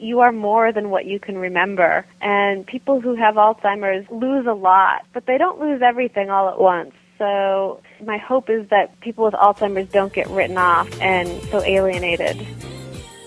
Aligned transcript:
you 0.00 0.20
are 0.20 0.32
more 0.32 0.72
than 0.72 0.90
what 0.90 1.06
you 1.06 1.18
can 1.18 1.38
remember. 1.38 2.06
And 2.20 2.66
people 2.66 3.00
who 3.00 3.14
have 3.16 3.34
Alzheimer's 3.34 4.08
lose 4.10 4.46
a 4.46 4.52
lot, 4.52 5.04
but 5.12 5.26
they 5.26 5.38
don't 5.38 5.60
lose 5.60 5.82
everything 5.82 6.30
all 6.30 6.48
at 6.48 6.60
once. 6.60 6.92
So 7.18 7.80
my 8.04 8.16
hope 8.16 8.48
is 8.48 8.68
that 8.68 9.00
people 9.00 9.24
with 9.24 9.34
Alzheimer's 9.34 9.90
don't 9.90 10.12
get 10.12 10.28
written 10.28 10.56
off 10.56 10.88
and 11.00 11.42
so 11.44 11.62
alienated. 11.62 12.46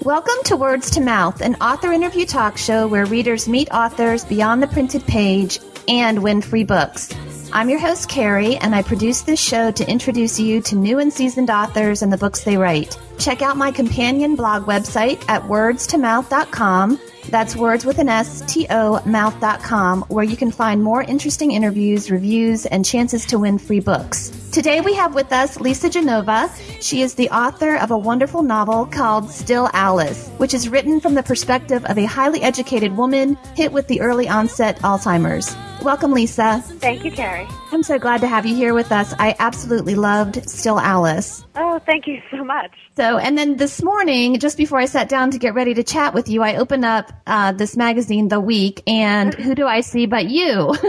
Welcome 0.04 0.44
to 0.46 0.56
Words 0.56 0.90
to 0.92 1.02
Mouth, 1.02 1.42
an 1.42 1.56
author 1.56 1.92
interview 1.92 2.26
talk 2.26 2.58
show 2.58 2.88
where 2.88 3.06
readers 3.06 3.48
meet 3.48 3.70
authors 3.72 4.26
beyond 4.26 4.64
the 4.64 4.68
printed 4.68 5.06
page 5.06 5.60
and 5.88 6.24
win 6.24 6.42
free 6.42 6.64
books. 6.64 7.14
I'm 7.54 7.70
your 7.70 7.80
host, 7.80 8.08
Carrie, 8.08 8.56
and 8.56 8.74
I 8.74 8.82
produce 8.82 9.22
this 9.22 9.40
show 9.40 9.72
to 9.72 9.90
introduce 9.90 10.40
you 10.40 10.62
to 10.62 10.76
new 10.76 11.00
and 11.00 11.12
seasoned 11.12 11.50
authors 11.50 12.02
and 12.02 12.12
the 12.12 12.18
books 12.18 12.46
they 12.46 12.56
write. 12.56 12.98
Check 13.18 13.42
out 13.42 13.58
my 13.58 13.72
companion 13.72 14.36
blog 14.36 14.64
website 14.64 15.22
at 15.28 15.44
wordstomouth.com. 15.44 16.98
That's 17.28 17.56
words 17.58 17.86
with 17.86 18.00
an 18.00 18.08
S, 18.08 18.42
T 18.52 18.68
O, 18.70 19.02
mouth.com, 19.06 20.04
where 20.04 20.24
you 20.24 20.38
can 20.38 20.52
find 20.52 20.82
more 20.82 21.02
interesting 21.02 21.52
interviews, 21.52 22.10
reviews, 22.10 22.66
and 22.66 22.86
chances 22.86 23.26
to 23.28 23.40
win 23.40 23.58
free 23.58 23.82
books. 23.82 24.32
Today 24.52 24.82
we 24.82 24.94
have 24.96 25.16
with 25.16 25.32
us 25.32 25.62
Lisa 25.62 25.90
Genova. 25.90 26.52
She 26.82 27.02
is 27.02 27.14
the 27.14 27.30
author 27.30 27.78
of 27.78 27.92
a 27.92 27.98
wonderful 27.98 28.44
novel 28.44 28.86
called 28.86 29.32
Still 29.32 29.70
Alice, 29.72 30.28
which 30.40 30.54
is 30.54 30.68
written 30.68 31.00
from 31.00 31.14
the 31.14 31.24
perspective 31.24 31.86
of 31.86 31.98
a 31.98 32.04
highly 32.04 32.42
educated 32.42 32.98
woman 32.98 33.38
hit 33.56 33.72
with 33.72 33.88
the 33.88 34.02
early 34.02 34.28
onset 34.28 34.78
Alzheimer's. 34.80 35.56
Welcome, 35.82 36.12
Lisa. 36.12 36.62
Thank 36.80 37.06
you, 37.06 37.12
Carrie. 37.12 37.48
I'm 37.72 37.82
so 37.82 37.98
glad 37.98 38.22
to 38.22 38.28
have 38.28 38.46
you 38.46 38.54
here 38.54 38.74
with 38.74 38.92
us. 38.92 39.16
I 39.18 39.36
absolutely 39.40 39.96
loved 39.96 40.48
Still 40.50 40.80
Alice. 40.80 41.46
Oh, 41.56 41.80
thank 41.86 42.06
you 42.06 42.22
so 42.30 42.44
much. 42.44 42.72
So, 42.98 43.18
and 43.18 43.38
then 43.38 43.56
this 43.56 43.82
morning, 43.82 44.38
just 44.38 44.58
before 44.58 44.78
I 44.78 44.86
sat 44.86 45.08
down 45.08 45.32
to 45.32 45.40
get 45.40 45.54
ready 45.56 45.74
to 45.74 45.84
chat 45.84 46.14
with 46.14 46.28
you, 46.28 46.44
I 46.44 46.58
opened 46.58 46.84
up 46.84 47.12
uh, 47.26 47.54
this 47.54 47.78
magazine, 47.78 48.28
The 48.28 48.40
Week, 48.40 48.84
and 48.86 49.34
who 49.46 49.56
do 49.56 49.66
I 49.66 49.82
see 49.82 50.06
but 50.06 50.26
you? 50.30 50.68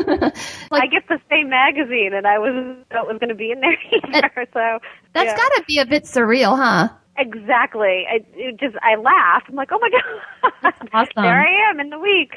like, 0.70 0.82
I 0.82 0.86
get 0.88 1.08
the 1.08 1.20
same 1.30 1.48
magazine, 1.48 2.10
and 2.12 2.26
I 2.26 2.38
was 2.38 2.76
it 2.90 3.06
was 3.06 3.18
going 3.18 3.28
to 3.28 3.34
be 3.34 3.51
in 3.52 3.60
there 3.60 3.76
either. 3.92 4.46
so 4.52 4.78
that's 5.12 5.26
yeah. 5.26 5.36
got 5.36 5.48
to 5.56 5.64
be 5.66 5.78
a 5.78 5.86
bit 5.86 6.04
surreal, 6.04 6.56
huh? 6.56 6.88
Exactly. 7.18 8.06
I 8.10 8.24
it 8.34 8.58
just 8.58 8.76
I 8.82 8.96
laughed. 8.96 9.46
I'm 9.48 9.54
like, 9.54 9.70
oh 9.70 9.78
my 9.78 9.90
god, 10.62 10.74
awesome. 10.92 11.12
there 11.16 11.40
I 11.40 11.70
am 11.70 11.78
in 11.78 11.90
the 11.90 11.98
week 11.98 12.32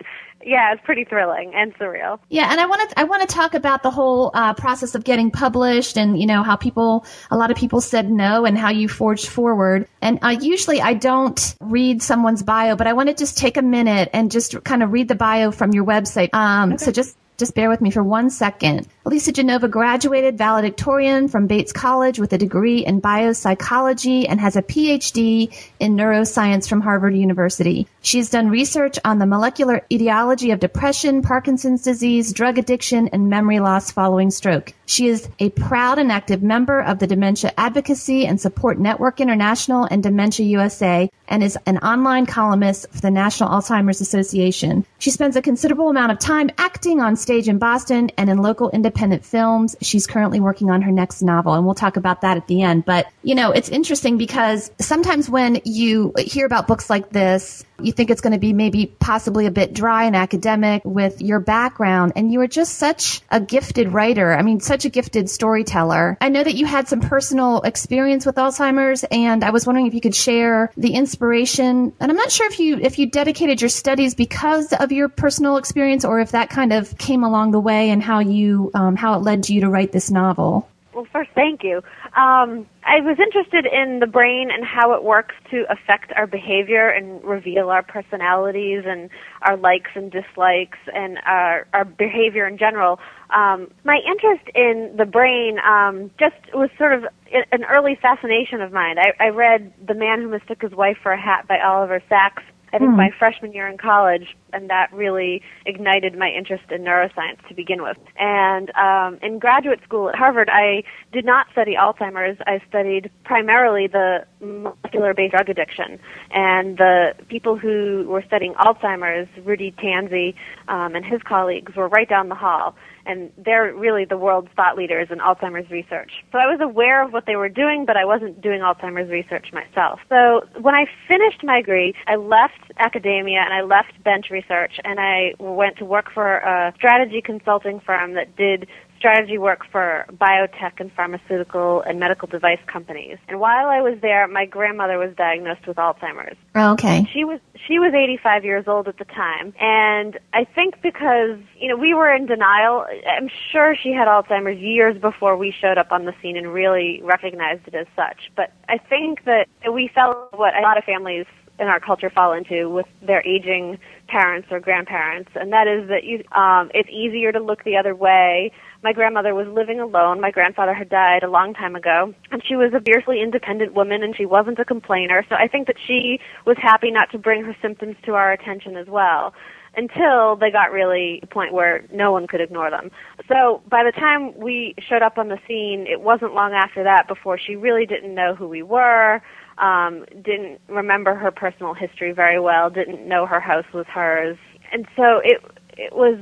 yeah, 0.45 0.73
it's 0.73 0.81
pretty 0.86 1.03
thrilling 1.03 1.53
and 1.55 1.73
surreal. 1.75 2.19
Yeah, 2.30 2.52
and 2.52 2.59
I 2.59 2.66
want 2.66 2.89
to 2.89 2.99
I 2.99 3.03
want 3.03 3.27
to 3.27 3.27
talk 3.27 3.53
about 3.55 3.83
the 3.83 3.89
whole 3.89 4.31
uh, 4.33 4.53
process 4.53 4.93
of 4.95 5.03
getting 5.03 5.31
published, 5.31 5.97
and 5.97 6.19
you 6.19 6.27
know 6.27 6.43
how 6.43 6.55
people 6.55 7.05
a 7.31 7.38
lot 7.38 7.52
of 7.52 7.58
people 7.58 7.81
said 7.81 8.11
no, 8.11 8.45
and 8.45 8.58
how 8.58 8.69
you 8.69 8.88
forged 8.88 9.27
forward. 9.27 9.88
And 10.02 10.19
uh, 10.21 10.38
usually 10.39 10.81
I 10.81 10.93
don't 10.93 11.55
read 11.61 12.03
someone's 12.03 12.43
bio, 12.43 12.75
but 12.75 12.88
I 12.88 12.93
want 12.93 13.09
to 13.09 13.16
just 13.16 13.38
take 13.38 13.58
a 13.58 13.61
minute 13.61 14.09
and 14.13 14.31
just 14.31 14.63
kind 14.63 14.83
of 14.83 14.91
read 14.91 15.08
the 15.08 15.16
bio 15.16 15.52
from 15.52 15.73
your 15.73 15.86
website. 15.86 16.30
Um, 16.33 16.73
okay. 16.73 16.86
So 16.86 16.91
just 16.91 17.17
just 17.38 17.55
bear 17.55 17.69
with 17.69 17.81
me 17.81 17.91
for 17.91 18.03
one 18.03 18.30
second. 18.30 18.88
Lisa 19.05 19.31
Genova 19.31 19.67
graduated 19.67 20.38
valedictorian 20.38 21.28
from 21.28 21.47
Bates 21.47 21.72
College 21.72 22.19
with 22.19 22.33
a 22.33 22.38
degree 22.38 22.86
in 22.86 23.02
biopsychology 23.02 24.25
and 24.27 24.39
has 24.39 24.55
a 24.55 24.61
PhD 24.64 25.53
in 25.80 25.95
neuroscience 25.95 26.67
from 26.67 26.81
Harvard 26.81 27.16
University. 27.16 27.88
She's 28.02 28.30
done 28.30 28.50
research 28.50 28.97
on 29.03 29.19
the 29.19 29.25
molecular 29.25 29.86
etiology 29.92 30.52
of 30.52 30.59
depression, 30.59 31.22
Parkinson's 31.22 31.83
disease, 31.83 32.33
drug 32.33 32.58
addiction, 32.58 33.09
and 33.09 33.30
memory 33.30 33.59
loss 33.59 33.92
following 33.92 34.31
stroke. 34.31 34.73
She 34.86 35.08
is 35.08 35.27
a 35.39 35.49
proud 35.52 35.97
and 35.99 36.11
active 36.11 36.44
member 36.44 36.80
of 36.81 36.99
the 36.99 37.08
Dementia 37.08 37.52
Advocacy 37.58 38.25
and 38.25 38.39
Support 38.39 38.80
Network 38.80 39.20
International 39.20 39.86
and 39.86 40.02
Dementia 40.02 40.45
USA 40.45 41.09
and 41.27 41.44
is 41.44 41.58
an 41.66 41.80
online 41.80 42.25
columnist 42.25 42.88
for 42.92 43.02
the 43.02 43.11
National 43.11 43.49
Alzheimer's 43.49 44.02
Association. 44.02 44.86
She 44.99 45.09
spends 45.09 45.36
a 45.36 45.42
considerable 45.42 45.89
amount 45.89 46.11
of 46.11 46.20
time 46.20 46.52
acting 46.58 46.99
on 46.99 47.16
stage 47.25 47.49
in 47.49 47.57
Boston 47.57 48.11
and 48.17 48.29
in 48.29 48.37
local 48.37 48.69
independent 48.69 49.25
films. 49.25 49.75
She's 49.81 50.05
currently 50.05 50.39
working 50.39 50.69
on 50.69 50.83
her 50.83 50.91
next 50.91 51.23
novel, 51.23 51.53
and 51.53 51.65
we'll 51.65 51.73
talk 51.73 51.97
about 51.97 52.21
that 52.21 52.37
at 52.37 52.45
the 52.45 52.61
end. 52.61 52.86
But, 52.86 53.08
you 53.23 53.33
know, 53.33 53.49
it's 53.52 53.69
interesting 53.69 54.17
because 54.17 54.69
sometimes 54.80 55.27
when 55.27 55.59
you 55.65 56.14
hear 56.19 56.45
about 56.45 56.67
books 56.67 56.87
like 56.87 57.09
this, 57.09 57.65
you 57.81 57.91
think 57.91 58.09
it's 58.09 58.21
going 58.21 58.33
to 58.33 58.39
be 58.39 58.53
maybe 58.53 58.87
possibly 58.99 59.45
a 59.45 59.52
bit 59.52 59.73
dry 59.73 60.05
and 60.05 60.15
academic 60.15 60.83
with 60.86 61.21
your 61.21 61.39
background, 61.39 62.13
and 62.15 62.31
you 62.31 62.41
are 62.41 62.47
just 62.47 62.77
such 62.77 63.21
a 63.30 63.39
gifted 63.39 63.89
writer. 63.89 64.33
I 64.33 64.41
mean, 64.41 64.59
such 64.59 64.86
a 64.86 64.89
gifted 64.89 65.30
storyteller. 65.30 66.17
I 66.21 66.30
know 66.30 66.43
that 66.43 66.55
you 66.55 66.65
had 66.65 66.87
some 66.87 67.02
personal 67.02 67.61
experience 67.61 68.25
with 68.25 68.35
Alzheimer's, 68.35 69.03
and 69.11 69.43
I 69.43 69.52
was 69.52 69.65
wondering 69.65 69.87
if 69.87 69.93
you 69.93 70.02
could 70.02 70.15
share 70.15 70.71
the 70.77 70.93
inspiration. 70.93 71.93
And 71.99 72.11
I'm 72.11 72.17
not 72.17 72.31
sure 72.31 72.47
if 72.47 72.59
you 72.59 72.77
if 72.77 72.99
you 72.99 73.09
dedicated 73.09 73.61
your 73.61 73.69
studies 73.69 74.15
because 74.15 74.73
of 74.73 74.91
your 74.91 75.09
personal 75.09 75.58
experience, 75.58 76.05
or 76.05 76.19
if 76.19 76.31
that 76.31 76.49
kind 76.49 76.73
of 76.73 76.97
came 76.97 77.23
along 77.23 77.52
the 77.52 77.59
way, 77.59 77.89
and 77.89 78.02
how 78.02 78.19
you 78.19 78.71
um, 78.73 78.95
how 78.95 79.15
it 79.15 79.23
led 79.23 79.49
you 79.49 79.61
to 79.61 79.69
write 79.69 79.91
this 79.91 80.11
novel. 80.11 80.67
Well, 80.95 81.06
first, 81.11 81.30
thank 81.36 81.61
you. 81.61 81.82
Um, 82.16 82.66
I 82.86 83.02
was 83.02 83.17
interested 83.20 83.66
in 83.66 84.00
the 84.00 84.08
brain 84.08 84.50
and 84.50 84.64
how 84.64 84.94
it 84.94 85.04
works 85.04 85.36
to 85.52 85.66
affect 85.70 86.14
our 86.16 86.26
behavior 86.26 86.88
and 86.88 87.22
reveal 87.22 87.70
our 87.70 87.83
personalities 87.83 88.83
and 88.88 89.10
our 89.42 89.58
likes 89.58 89.92
and 89.94 90.10
dislikes 90.10 90.78
and 90.94 91.17
our, 91.26 91.67
our 91.73 91.83
behavior 91.83 92.48
in 92.48 92.58
general. 92.58 93.00
Um, 93.36 93.67
my 93.83 94.00
interest 94.08 94.48
in 94.56 94.95
the 94.98 95.04
brain 95.04 95.58
um, 95.60 96.11
just 96.17 96.36
was 96.54 96.70
sort 96.78 96.94
of 96.94 97.04
an 97.52 97.66
early 97.66 98.00
fascination 98.02 98.62
of 98.62 98.72
mine. 98.72 98.95
I, 98.98 99.26
I 99.26 99.27
read 99.30 99.73
The 99.86 99.95
Man 99.95 100.22
Who 100.22 100.30
Mistook 100.30 100.62
His 100.62 100.72
Wife 100.72 100.98
for 101.04 101.12
a 101.12 101.22
Hat 101.22 101.45
by 101.45 101.60
Oliver 101.60 102.02
Sacks 102.08 102.44
I 102.75 102.77
think 102.77 102.91
mm. 102.91 102.97
my 102.97 103.09
freshman 103.17 103.53
year 103.53 103.69
in 103.69 103.77
college, 103.77 104.36
and 104.52 104.69
that 104.69 104.91
really 104.91 105.41
ignited 105.65 106.17
my 106.17 106.30
interest 106.30 106.65
in 106.71 106.81
neuroscience 106.81 107.37
to 107.47 107.53
begin 107.53 107.81
with. 107.81 107.95
And 108.19 108.69
um, 108.75 109.17
in 109.23 109.39
graduate 109.39 109.80
school 109.86 110.09
at 110.09 110.15
Harvard, 110.15 110.49
I 110.52 110.83
did 111.14 111.23
not 111.23 111.47
study 111.53 111.75
Alzheimer's. 111.80 112.37
I 112.45 112.61
studied 112.67 113.09
primarily 113.23 113.87
the 113.87 114.25
molecular-based 114.41 115.31
drug 115.31 115.47
addiction. 115.47 115.99
And 116.31 116.77
the 116.77 117.14
people 117.30 117.58
who 117.58 118.05
were 118.09 118.23
studying 118.27 118.53
Alzheimer's, 118.55 119.30
Rudy 119.45 119.71
Tanzi 119.71 120.35
um, 120.67 120.95
and 120.95 121.05
his 121.05 121.21
colleagues, 121.21 121.77
were 121.77 121.87
right 121.87 122.09
down 122.09 122.27
the 122.27 122.35
hall 122.35 122.75
and 123.05 123.32
they're 123.38 123.73
really 123.73 124.05
the 124.05 124.17
world's 124.17 124.49
thought 124.55 124.77
leaders 124.77 125.08
in 125.11 125.20
Alzheimer's 125.20 125.70
research. 125.70 126.11
So 126.32 126.38
I 126.38 126.45
was 126.48 126.60
aware 126.61 127.04
of 127.04 127.14
what 127.14 127.26
they 127.26 127.36
were 127.36 127.49
doing, 127.49 127.86
but 127.86 127.98
I 127.98 128.06
wasn't 128.06 128.42
doing 128.42 128.62
Alzheimer's 128.62 129.10
research 129.10 129.48
myself. 129.54 130.00
So 130.10 130.42
when 130.60 130.75
I 130.75 130.86
finished 131.07 131.44
my 131.44 131.60
degree, 131.60 131.94
I 132.07 132.15
left 132.15 132.60
academia 132.77 133.39
and 133.39 133.54
I 133.54 133.62
left 133.62 134.04
bench 134.04 134.30
research 134.30 134.80
and 134.83 135.00
I 135.00 135.33
went 135.39 135.77
to 135.77 135.86
work 135.86 136.12
for 136.13 136.38
a 136.38 136.74
strategy 136.75 137.21
consulting 137.21 137.80
firm 137.80 138.13
that 138.13 138.36
did 138.36 138.68
strategy 138.98 139.38
work 139.38 139.66
for 139.72 140.06
biotech 140.13 140.80
and 140.80 140.92
pharmaceutical 140.94 141.81
and 141.81 142.00
medical 142.00 142.28
device 142.28 142.60
companies. 142.68 143.18
And 143.28 143.39
while 143.39 143.68
I 143.68 143.81
was 143.81 143.98
there, 144.01 144.28
my 144.28 144.45
grandmother 144.45 144.98
was 144.98 145.16
diagnosed 145.16 145.68
with 145.68 145.78
Alzheimer's. 145.78 146.38
Oh, 146.56 146.74
okay. 146.74 147.07
She 147.13 147.24
was 147.24 147.39
she 147.68 147.80
was 147.80 147.94
85 147.94 148.45
years 148.45 148.66
old 148.68 148.88
at 148.88 148.98
the 148.98 149.06
time, 149.06 149.54
and 149.60 150.19
I 150.33 150.44
think 150.44 150.81
because 150.81 151.39
you 151.57 151.68
know 151.68 151.78
we 151.78 151.94
were 151.94 152.13
in 152.13 152.25
denial. 152.25 152.86
I'm 153.10 153.30
sure 153.51 153.75
she 153.75 153.92
had 153.92 154.07
Alzheimer's 154.07 154.60
years 154.60 155.00
before 155.00 155.38
we 155.38 155.51
showed 155.51 155.77
up 155.77 155.92
on 155.92 156.06
the 156.06 156.13
scene 156.22 156.38
and 156.38 156.54
really 156.54 157.01
recognized 157.04 157.68
it 157.68 157.75
as 157.75 157.88
such. 157.95 158.31
But 158.36 158.51
I 158.69 158.77
think 158.77 159.25
that 159.25 159.48
we 159.72 159.89
felt 159.94 160.33
what 160.33 160.56
a 160.56 160.62
lot 160.62 160.77
of 160.77 160.83
families 160.83 161.25
in 161.60 161.68
our 161.68 161.80
culture 161.80 162.10
fall 162.10 162.33
into 162.33 162.69
with 162.69 162.86
their 163.01 163.25
aging 163.25 163.80
parents 164.07 164.48
or 164.51 164.60
grandparents, 164.60 165.31
and 165.36 165.51
that 165.54 165.68
is 165.68 165.88
that 165.89 166.04
you, 166.04 166.24
um, 166.38 166.69
it's 166.74 166.89
easier 166.89 167.31
to 167.31 167.39
look 167.39 167.63
the 167.63 167.77
other 167.77 167.95
way. 167.95 168.51
My 168.83 168.94
grandmother 168.94 169.33
was 169.33 169.48
living 169.48 169.80
alone. 169.80 170.21
My 170.21 170.31
grandfather 170.31 170.74
had 170.74 170.89
died 170.89 171.24
a 171.24 171.30
long 171.30 171.54
time 171.54 171.75
ago, 171.75 172.13
and 172.31 172.44
she 172.45 172.56
was 172.56 172.74
a 172.74 172.81
fiercely 172.81 173.21
independent 173.21 173.74
woman, 173.74 174.04
and 174.04 174.15
she 174.15 174.25
wasn't 174.25 174.60
a 174.60 174.65
complainer. 174.65 175.24
So 175.30 175.36
I 175.36 175.48
think 175.48 175.68
that 175.68 175.77
she 175.86 176.19
was 176.45 176.57
happy 176.60 176.92
not 176.92 177.12
to 177.12 177.18
bring 177.18 177.44
her 177.44 177.56
symptoms 177.62 177.95
to 178.06 178.13
our 178.13 178.31
attention 178.31 178.75
as 178.75 178.88
well 178.88 179.33
until 179.77 180.38
they 180.38 180.51
got 180.51 180.71
really 180.71 181.19
the 181.21 181.27
point 181.27 181.53
where 181.53 181.85
no 181.91 182.12
one 182.12 182.27
could 182.27 182.39
ignore 182.39 182.69
them. 182.69 182.89
So 183.27 183.62
by 183.69 183.83
the 183.83 183.91
time 183.91 184.38
we 184.38 184.74
showed 184.88 185.01
up 185.01 185.18
on 185.18 185.27
the 185.27 185.38
scene, 185.47 185.85
it 185.88 186.01
wasn't 186.01 186.33
long 186.33 186.53
after 186.53 186.83
that 186.83 187.07
before 187.07 187.38
she 187.38 187.56
really 187.56 187.85
didn't 187.85 188.15
know 188.15 188.35
who 188.35 188.47
we 188.47 188.63
were 188.63 189.21
um, 189.57 190.05
didn't 190.23 190.59
remember 190.67 191.15
her 191.15 191.31
personal 191.31 191.73
history 191.73 192.11
very 192.11 192.39
well, 192.39 192.69
didn't 192.69 193.07
know 193.07 193.25
her 193.25 193.39
house 193.39 193.65
was 193.73 193.85
hers, 193.87 194.37
and 194.71 194.85
so 194.95 195.19
it 195.23 195.41
it 195.77 195.95
was 195.95 196.19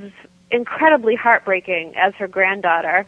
incredibly 0.51 1.15
heartbreaking 1.15 1.93
as 1.95 2.13
her 2.15 2.27
granddaughter 2.27 3.05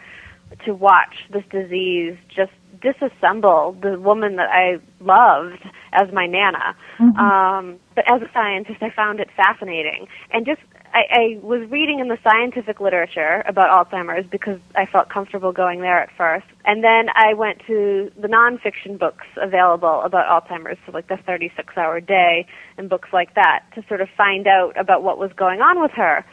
to 0.66 0.74
watch 0.74 1.16
this 1.32 1.44
disease 1.52 2.18
just 2.28 2.52
disassemble 2.80 3.80
the 3.82 4.00
woman 4.00 4.36
that 4.36 4.50
I 4.50 4.80
loved 5.00 5.64
as 5.94 6.12
my 6.14 6.28
nana. 6.28 6.76
Mm-hmm. 7.00 7.18
Um, 7.18 7.80
but 7.96 8.04
as 8.12 8.22
a 8.22 8.30
scientist, 8.34 8.82
I 8.82 8.90
found 8.90 9.20
it 9.20 9.30
fascinating, 9.36 10.08
and 10.32 10.46
just 10.46 10.62
I, 10.96 11.04
I 11.12 11.40
was 11.44 11.70
reading 11.70 12.00
in 12.00 12.08
the 12.08 12.18
scientific 12.24 12.80
literature 12.80 13.44
about 13.46 13.68
Alzheimer's 13.70 14.26
because 14.32 14.60
I 14.76 14.86
felt 14.86 15.10
comfortable 15.10 15.52
going 15.52 15.82
there 15.82 16.00
at 16.02 16.10
first. 16.18 16.46
And 16.64 16.86
then 16.86 17.08
I 17.14 17.34
went 17.34 17.60
to 17.68 18.10
the 18.18 18.30
nonfiction 18.30 18.98
books 18.98 19.28
available 19.36 20.02
about 20.04 20.26
Alzheimer's, 20.26 20.78
so 20.86 20.94
like 20.94 21.10
the 21.10 21.18
36 21.18 21.76
hour 21.76 22.00
day 22.00 22.48
and 22.78 22.90
books 22.90 23.10
like 23.12 23.36
that 23.36 23.66
to 23.76 23.84
sort 23.90 24.00
of 24.00 24.08
find 24.16 24.48
out 24.48 24.80
about 24.80 25.04
what 25.04 25.18
was 25.20 25.32
going 25.36 25.60
on 25.60 25.82
with 25.82 25.92
her. 25.92 26.24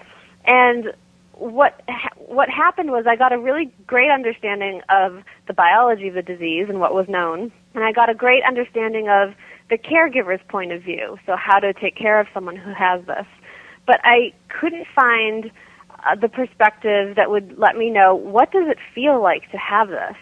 And 0.46 0.92
what 1.32 1.82
what 2.16 2.48
happened 2.48 2.92
was 2.92 3.04
I 3.08 3.16
got 3.16 3.32
a 3.32 3.38
really 3.38 3.72
great 3.86 4.10
understanding 4.10 4.80
of 4.88 5.24
the 5.48 5.54
biology 5.54 6.06
of 6.06 6.14
the 6.14 6.22
disease 6.22 6.66
and 6.68 6.78
what 6.78 6.94
was 6.94 7.06
known, 7.08 7.50
and 7.74 7.82
I 7.82 7.90
got 7.90 8.08
a 8.08 8.14
great 8.14 8.44
understanding 8.46 9.08
of 9.08 9.34
the 9.70 9.76
caregiver's 9.76 10.40
point 10.48 10.70
of 10.70 10.82
view, 10.82 11.18
so 11.26 11.34
how 11.36 11.58
to 11.58 11.72
take 11.72 11.96
care 11.96 12.20
of 12.20 12.28
someone 12.32 12.54
who 12.54 12.72
has 12.72 13.04
this. 13.06 13.26
But 13.86 14.00
I 14.04 14.32
couldn't 14.48 14.86
find 14.94 15.50
uh, 15.90 16.14
the 16.16 16.28
perspective 16.28 17.16
that 17.16 17.30
would 17.30 17.58
let 17.58 17.76
me 17.76 17.90
know 17.90 18.14
what 18.14 18.50
does 18.52 18.68
it 18.68 18.78
feel 18.94 19.22
like 19.22 19.50
to 19.50 19.56
have 19.58 19.88
this. 19.88 20.16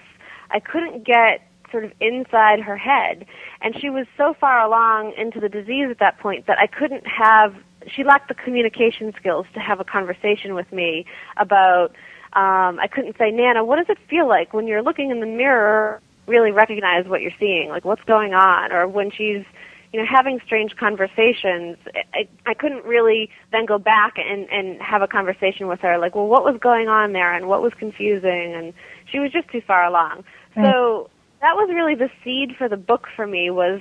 I 0.50 0.60
couldn't 0.60 1.04
get 1.04 1.42
sort 1.70 1.84
of 1.84 1.92
inside 2.00 2.60
her 2.60 2.76
head, 2.76 3.26
and 3.60 3.74
she 3.80 3.90
was 3.90 4.06
so 4.16 4.34
far 4.38 4.60
along 4.64 5.14
into 5.16 5.40
the 5.40 5.48
disease 5.48 5.86
at 5.90 5.98
that 6.00 6.18
point 6.18 6.46
that 6.46 6.58
I 6.58 6.66
couldn't 6.66 7.06
have 7.06 7.54
she 7.86 8.04
lacked 8.04 8.28
the 8.28 8.34
communication 8.34 9.12
skills 9.18 9.46
to 9.54 9.60
have 9.60 9.80
a 9.80 9.84
conversation 9.84 10.54
with 10.54 10.70
me 10.72 11.06
about 11.36 11.90
um 12.32 12.78
I 12.78 12.88
couldn't 12.92 13.16
say, 13.18 13.30
Nana, 13.30 13.64
what 13.64 13.76
does 13.76 13.86
it 13.88 13.98
feel 14.08 14.28
like 14.28 14.52
when 14.52 14.66
you're 14.66 14.82
looking 14.82 15.10
in 15.10 15.20
the 15.20 15.26
mirror 15.26 16.00
really 16.26 16.50
recognize 16.50 17.06
what 17.06 17.22
you're 17.22 17.32
seeing, 17.38 17.68
like 17.68 17.84
what's 17.84 18.04
going 18.04 18.34
on, 18.34 18.72
or 18.72 18.86
when 18.86 19.10
she's 19.10 19.44
you 19.92 20.00
know 20.00 20.06
having 20.06 20.40
strange 20.44 20.76
conversations 20.76 21.76
I, 22.14 22.28
I 22.46 22.54
couldn't 22.54 22.84
really 22.84 23.30
then 23.52 23.66
go 23.66 23.78
back 23.78 24.14
and 24.16 24.48
and 24.50 24.80
have 24.80 25.02
a 25.02 25.08
conversation 25.08 25.66
with 25.66 25.80
her 25.80 25.98
like 25.98 26.14
well 26.14 26.26
what 26.26 26.44
was 26.44 26.58
going 26.60 26.88
on 26.88 27.12
there 27.12 27.32
and 27.32 27.48
what 27.48 27.62
was 27.62 27.72
confusing 27.78 28.54
and 28.54 28.72
she 29.10 29.18
was 29.18 29.32
just 29.32 29.48
too 29.48 29.62
far 29.66 29.84
along 29.84 30.24
right. 30.56 30.72
so 30.72 31.10
that 31.40 31.54
was 31.54 31.70
really 31.74 31.94
the 31.94 32.10
seed 32.22 32.56
for 32.56 32.68
the 32.68 32.76
book 32.76 33.06
for 33.16 33.26
me 33.26 33.50
was 33.50 33.80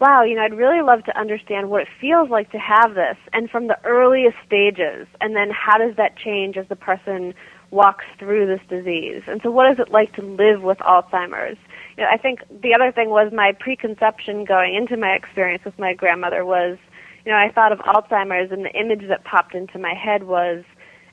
wow, 0.00 0.22
you 0.22 0.34
know, 0.34 0.42
I'd 0.42 0.54
really 0.54 0.82
love 0.82 1.04
to 1.04 1.18
understand 1.18 1.68
what 1.68 1.82
it 1.82 1.88
feels 2.00 2.30
like 2.30 2.50
to 2.52 2.58
have 2.58 2.94
this 2.94 3.18
and 3.34 3.50
from 3.50 3.68
the 3.68 3.76
earliest 3.84 4.36
stages 4.46 5.06
and 5.20 5.36
then 5.36 5.50
how 5.50 5.76
does 5.76 5.94
that 5.96 6.16
change 6.16 6.56
as 6.56 6.66
the 6.68 6.76
person 6.76 7.34
walks 7.70 8.06
through 8.18 8.46
this 8.46 8.60
disease. 8.68 9.22
And 9.26 9.40
so 9.42 9.50
what 9.50 9.70
is 9.70 9.78
it 9.78 9.92
like 9.92 10.14
to 10.14 10.22
live 10.22 10.62
with 10.62 10.78
Alzheimer's? 10.78 11.58
I 12.04 12.16
think 12.16 12.40
the 12.62 12.74
other 12.74 12.92
thing 12.92 13.10
was 13.10 13.32
my 13.32 13.52
preconception 13.52 14.44
going 14.44 14.74
into 14.74 14.96
my 14.96 15.12
experience 15.12 15.64
with 15.64 15.78
my 15.78 15.94
grandmother 15.94 16.44
was, 16.44 16.78
you 17.24 17.32
know, 17.32 17.38
I 17.38 17.50
thought 17.50 17.72
of 17.72 17.78
Alzheimer's 17.80 18.52
and 18.52 18.64
the 18.64 18.72
image 18.72 19.08
that 19.08 19.24
popped 19.24 19.54
into 19.54 19.78
my 19.78 19.94
head 19.94 20.24
was 20.24 20.64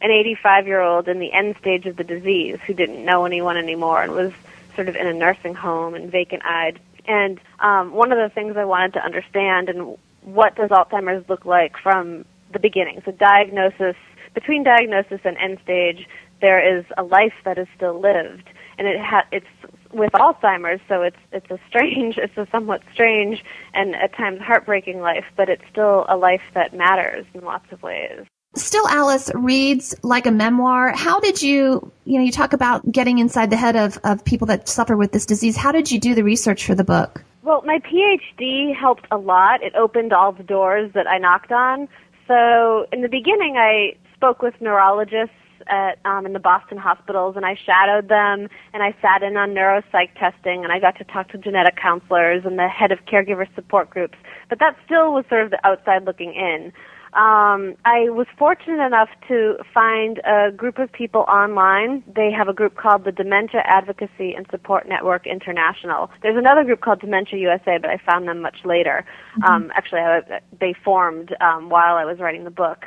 an 0.01 0.11
85 0.11 0.67
year 0.67 0.81
old 0.81 1.07
in 1.07 1.19
the 1.19 1.33
end 1.33 1.55
stage 1.59 1.85
of 1.85 1.97
the 1.97 2.03
disease 2.03 2.59
who 2.65 2.73
didn't 2.73 3.03
know 3.03 3.25
anyone 3.25 3.57
anymore 3.57 4.01
and 4.01 4.11
was 4.11 4.31
sort 4.75 4.87
of 4.89 4.95
in 4.95 5.07
a 5.07 5.13
nursing 5.13 5.55
home 5.55 5.95
and 5.95 6.11
vacant 6.11 6.45
eyed 6.45 6.79
and 7.07 7.39
um, 7.59 7.93
one 7.93 8.11
of 8.11 8.17
the 8.17 8.33
things 8.33 8.57
I 8.57 8.65
wanted 8.65 8.93
to 8.93 9.03
understand 9.03 9.69
and 9.69 9.97
what 10.21 10.55
does 10.55 10.69
Alzheimer's 10.69 11.27
look 11.29 11.45
like 11.45 11.77
from 11.77 12.25
the 12.51 12.59
beginning? 12.59 13.01
So 13.05 13.11
diagnosis, 13.11 13.95
between 14.33 14.63
diagnosis 14.63 15.21
and 15.23 15.37
end 15.37 15.59
stage, 15.63 16.07
there 16.41 16.77
is 16.77 16.85
a 16.97 17.03
life 17.03 17.33
that 17.45 17.57
is 17.57 17.67
still 17.75 17.99
lived, 17.99 18.49
and 18.77 18.87
it 18.87 18.99
ha- 18.99 19.25
it's 19.31 19.47
with 19.93 20.11
Alzheimer's, 20.13 20.81
so 20.87 21.01
it's 21.01 21.17
it's 21.31 21.49
a 21.49 21.59
strange, 21.67 22.17
it's 22.21 22.37
a 22.37 22.47
somewhat 22.51 22.81
strange 22.93 23.43
and 23.73 23.95
at 23.95 24.15
times 24.15 24.41
heartbreaking 24.41 24.99
life, 24.99 25.25
but 25.35 25.49
it's 25.49 25.63
still 25.71 26.05
a 26.09 26.17
life 26.17 26.41
that 26.53 26.73
matters 26.73 27.25
in 27.33 27.41
lots 27.41 27.71
of 27.71 27.81
ways. 27.81 28.25
Still 28.55 28.87
Alice 28.87 29.29
reads 29.35 29.93
like 30.03 30.25
a 30.25 30.31
memoir. 30.31 30.91
How 30.95 31.19
did 31.19 31.41
you, 31.41 31.91
you 32.05 32.17
know, 32.17 32.25
you 32.25 32.31
talk 32.31 32.53
about 32.53 32.91
getting 32.91 33.19
inside 33.19 33.49
the 33.51 33.57
head 33.57 33.75
of, 33.75 33.99
of 34.03 34.23
people 34.25 34.47
that 34.47 34.67
suffer 34.67 34.97
with 34.97 35.11
this 35.11 35.25
disease. 35.25 35.55
How 35.55 35.71
did 35.71 35.91
you 35.91 35.99
do 35.99 36.15
the 36.15 36.23
research 36.23 36.65
for 36.65 36.73
the 36.73 36.83
book? 36.83 37.23
Well, 37.43 37.61
my 37.65 37.79
PhD 37.79 38.75
helped 38.75 39.05
a 39.11 39.17
lot. 39.17 39.61
It 39.61 39.75
opened 39.75 40.11
all 40.11 40.31
the 40.31 40.43
doors 40.43 40.91
that 40.95 41.07
I 41.07 41.17
knocked 41.17 41.51
on. 41.51 41.87
So 42.27 42.87
in 42.91 43.01
the 43.01 43.09
beginning, 43.09 43.57
I 43.57 43.95
spoke 44.15 44.41
with 44.41 44.55
neurologists 44.59 45.35
at 45.67 45.99
um, 46.05 46.25
in 46.25 46.33
the 46.33 46.39
Boston 46.39 46.77
hospitals, 46.77 47.35
and 47.35 47.45
I 47.45 47.55
shadowed 47.55 48.09
them, 48.09 48.47
and 48.73 48.83
I 48.83 48.95
sat 49.01 49.23
in 49.23 49.37
on 49.37 49.49
neuropsych 49.49 50.13
testing, 50.19 50.63
and 50.63 50.71
I 50.71 50.79
got 50.79 50.97
to 50.97 51.03
talk 51.03 51.29
to 51.29 51.37
genetic 51.37 51.75
counselors 51.75 52.43
and 52.45 52.57
the 52.57 52.67
head 52.67 52.91
of 52.91 52.99
caregiver 53.05 53.47
support 53.55 53.89
groups. 53.89 54.17
But 54.49 54.59
that 54.59 54.75
still 54.85 55.13
was 55.13 55.25
sort 55.29 55.43
of 55.43 55.51
the 55.51 55.59
outside 55.65 56.05
looking 56.05 56.33
in 56.33 56.71
um, 57.17 57.75
I 57.83 58.09
was 58.09 58.27
fortunate 58.37 58.85
enough 58.85 59.09
to 59.27 59.55
find 59.73 60.19
a 60.19 60.51
group 60.51 60.77
of 60.77 60.91
people 60.91 61.21
online. 61.21 62.03
They 62.05 62.31
have 62.31 62.47
a 62.47 62.53
group 62.53 62.75
called 62.75 63.05
the 63.05 63.11
Dementia 63.11 63.61
Advocacy 63.65 64.35
and 64.35 64.45
Support 64.51 64.87
Network 64.87 65.25
International. 65.25 66.11
There's 66.21 66.37
another 66.37 66.63
group 66.63 66.81
called 66.81 66.99
Dementia 66.99 67.39
USA, 67.39 67.79
but 67.81 67.89
I 67.89 67.97
found 68.05 68.27
them 68.27 68.41
much 68.41 68.57
later. 68.65 69.03
Mm-hmm. 69.31 69.43
Um, 69.43 69.71
actually, 69.75 70.01
I, 70.01 70.41
they 70.59 70.75
formed 70.85 71.35
um, 71.41 71.69
while 71.69 71.95
I 71.95 72.05
was 72.05 72.19
writing 72.19 72.43
the 72.43 72.51
book. 72.51 72.85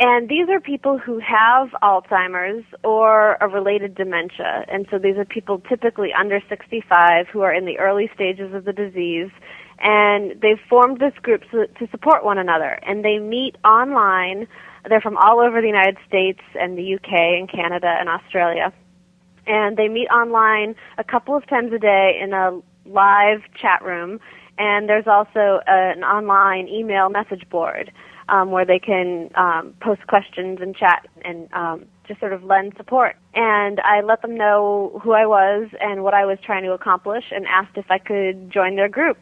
And 0.00 0.28
these 0.28 0.48
are 0.48 0.60
people 0.60 0.96
who 0.96 1.18
have 1.18 1.70
Alzheimer's 1.82 2.64
or 2.84 3.36
a 3.40 3.48
related 3.48 3.96
dementia. 3.96 4.64
And 4.68 4.86
so 4.90 4.98
these 4.98 5.16
are 5.16 5.24
people 5.24 5.60
typically 5.68 6.12
under 6.12 6.40
65 6.48 7.26
who 7.28 7.40
are 7.40 7.52
in 7.52 7.64
the 7.64 7.78
early 7.78 8.08
stages 8.14 8.54
of 8.54 8.64
the 8.64 8.72
disease 8.72 9.30
and 9.80 10.40
they've 10.40 10.60
formed 10.68 10.98
this 10.98 11.14
group 11.22 11.42
to, 11.50 11.66
to 11.66 11.88
support 11.90 12.24
one 12.24 12.38
another. 12.38 12.78
And 12.82 13.04
they 13.04 13.18
meet 13.18 13.56
online. 13.64 14.48
They're 14.88 15.00
from 15.00 15.16
all 15.16 15.40
over 15.40 15.60
the 15.60 15.66
United 15.66 15.98
States 16.06 16.40
and 16.58 16.76
the 16.76 16.94
UK 16.94 17.12
and 17.12 17.50
Canada 17.50 17.88
and 17.98 18.08
Australia. 18.08 18.72
And 19.46 19.76
they 19.76 19.88
meet 19.88 20.08
online 20.08 20.74
a 20.98 21.04
couple 21.04 21.36
of 21.36 21.46
times 21.46 21.72
a 21.72 21.78
day 21.78 22.18
in 22.20 22.32
a 22.32 22.60
live 22.86 23.42
chat 23.60 23.82
room. 23.84 24.20
And 24.58 24.88
there's 24.88 25.06
also 25.06 25.60
an 25.66 26.02
online 26.02 26.66
email 26.68 27.08
message 27.08 27.48
board 27.48 27.92
um, 28.28 28.50
where 28.50 28.64
they 28.64 28.78
can 28.78 29.30
um, 29.34 29.74
post 29.80 30.06
questions 30.06 30.58
and 30.60 30.76
chat 30.76 31.06
and 31.24 31.48
um, 31.52 31.86
just 32.06 32.20
sort 32.20 32.32
of 32.32 32.44
lend 32.44 32.74
support. 32.76 33.16
And 33.34 33.80
I 33.80 34.00
let 34.00 34.22
them 34.22 34.36
know 34.36 35.00
who 35.02 35.12
I 35.12 35.26
was 35.26 35.68
and 35.80 36.02
what 36.02 36.14
I 36.14 36.24
was 36.24 36.38
trying 36.44 36.64
to 36.64 36.72
accomplish 36.72 37.24
and 37.30 37.46
asked 37.46 37.76
if 37.76 37.90
I 37.90 37.98
could 37.98 38.50
join 38.50 38.76
their 38.76 38.88
group. 38.88 39.18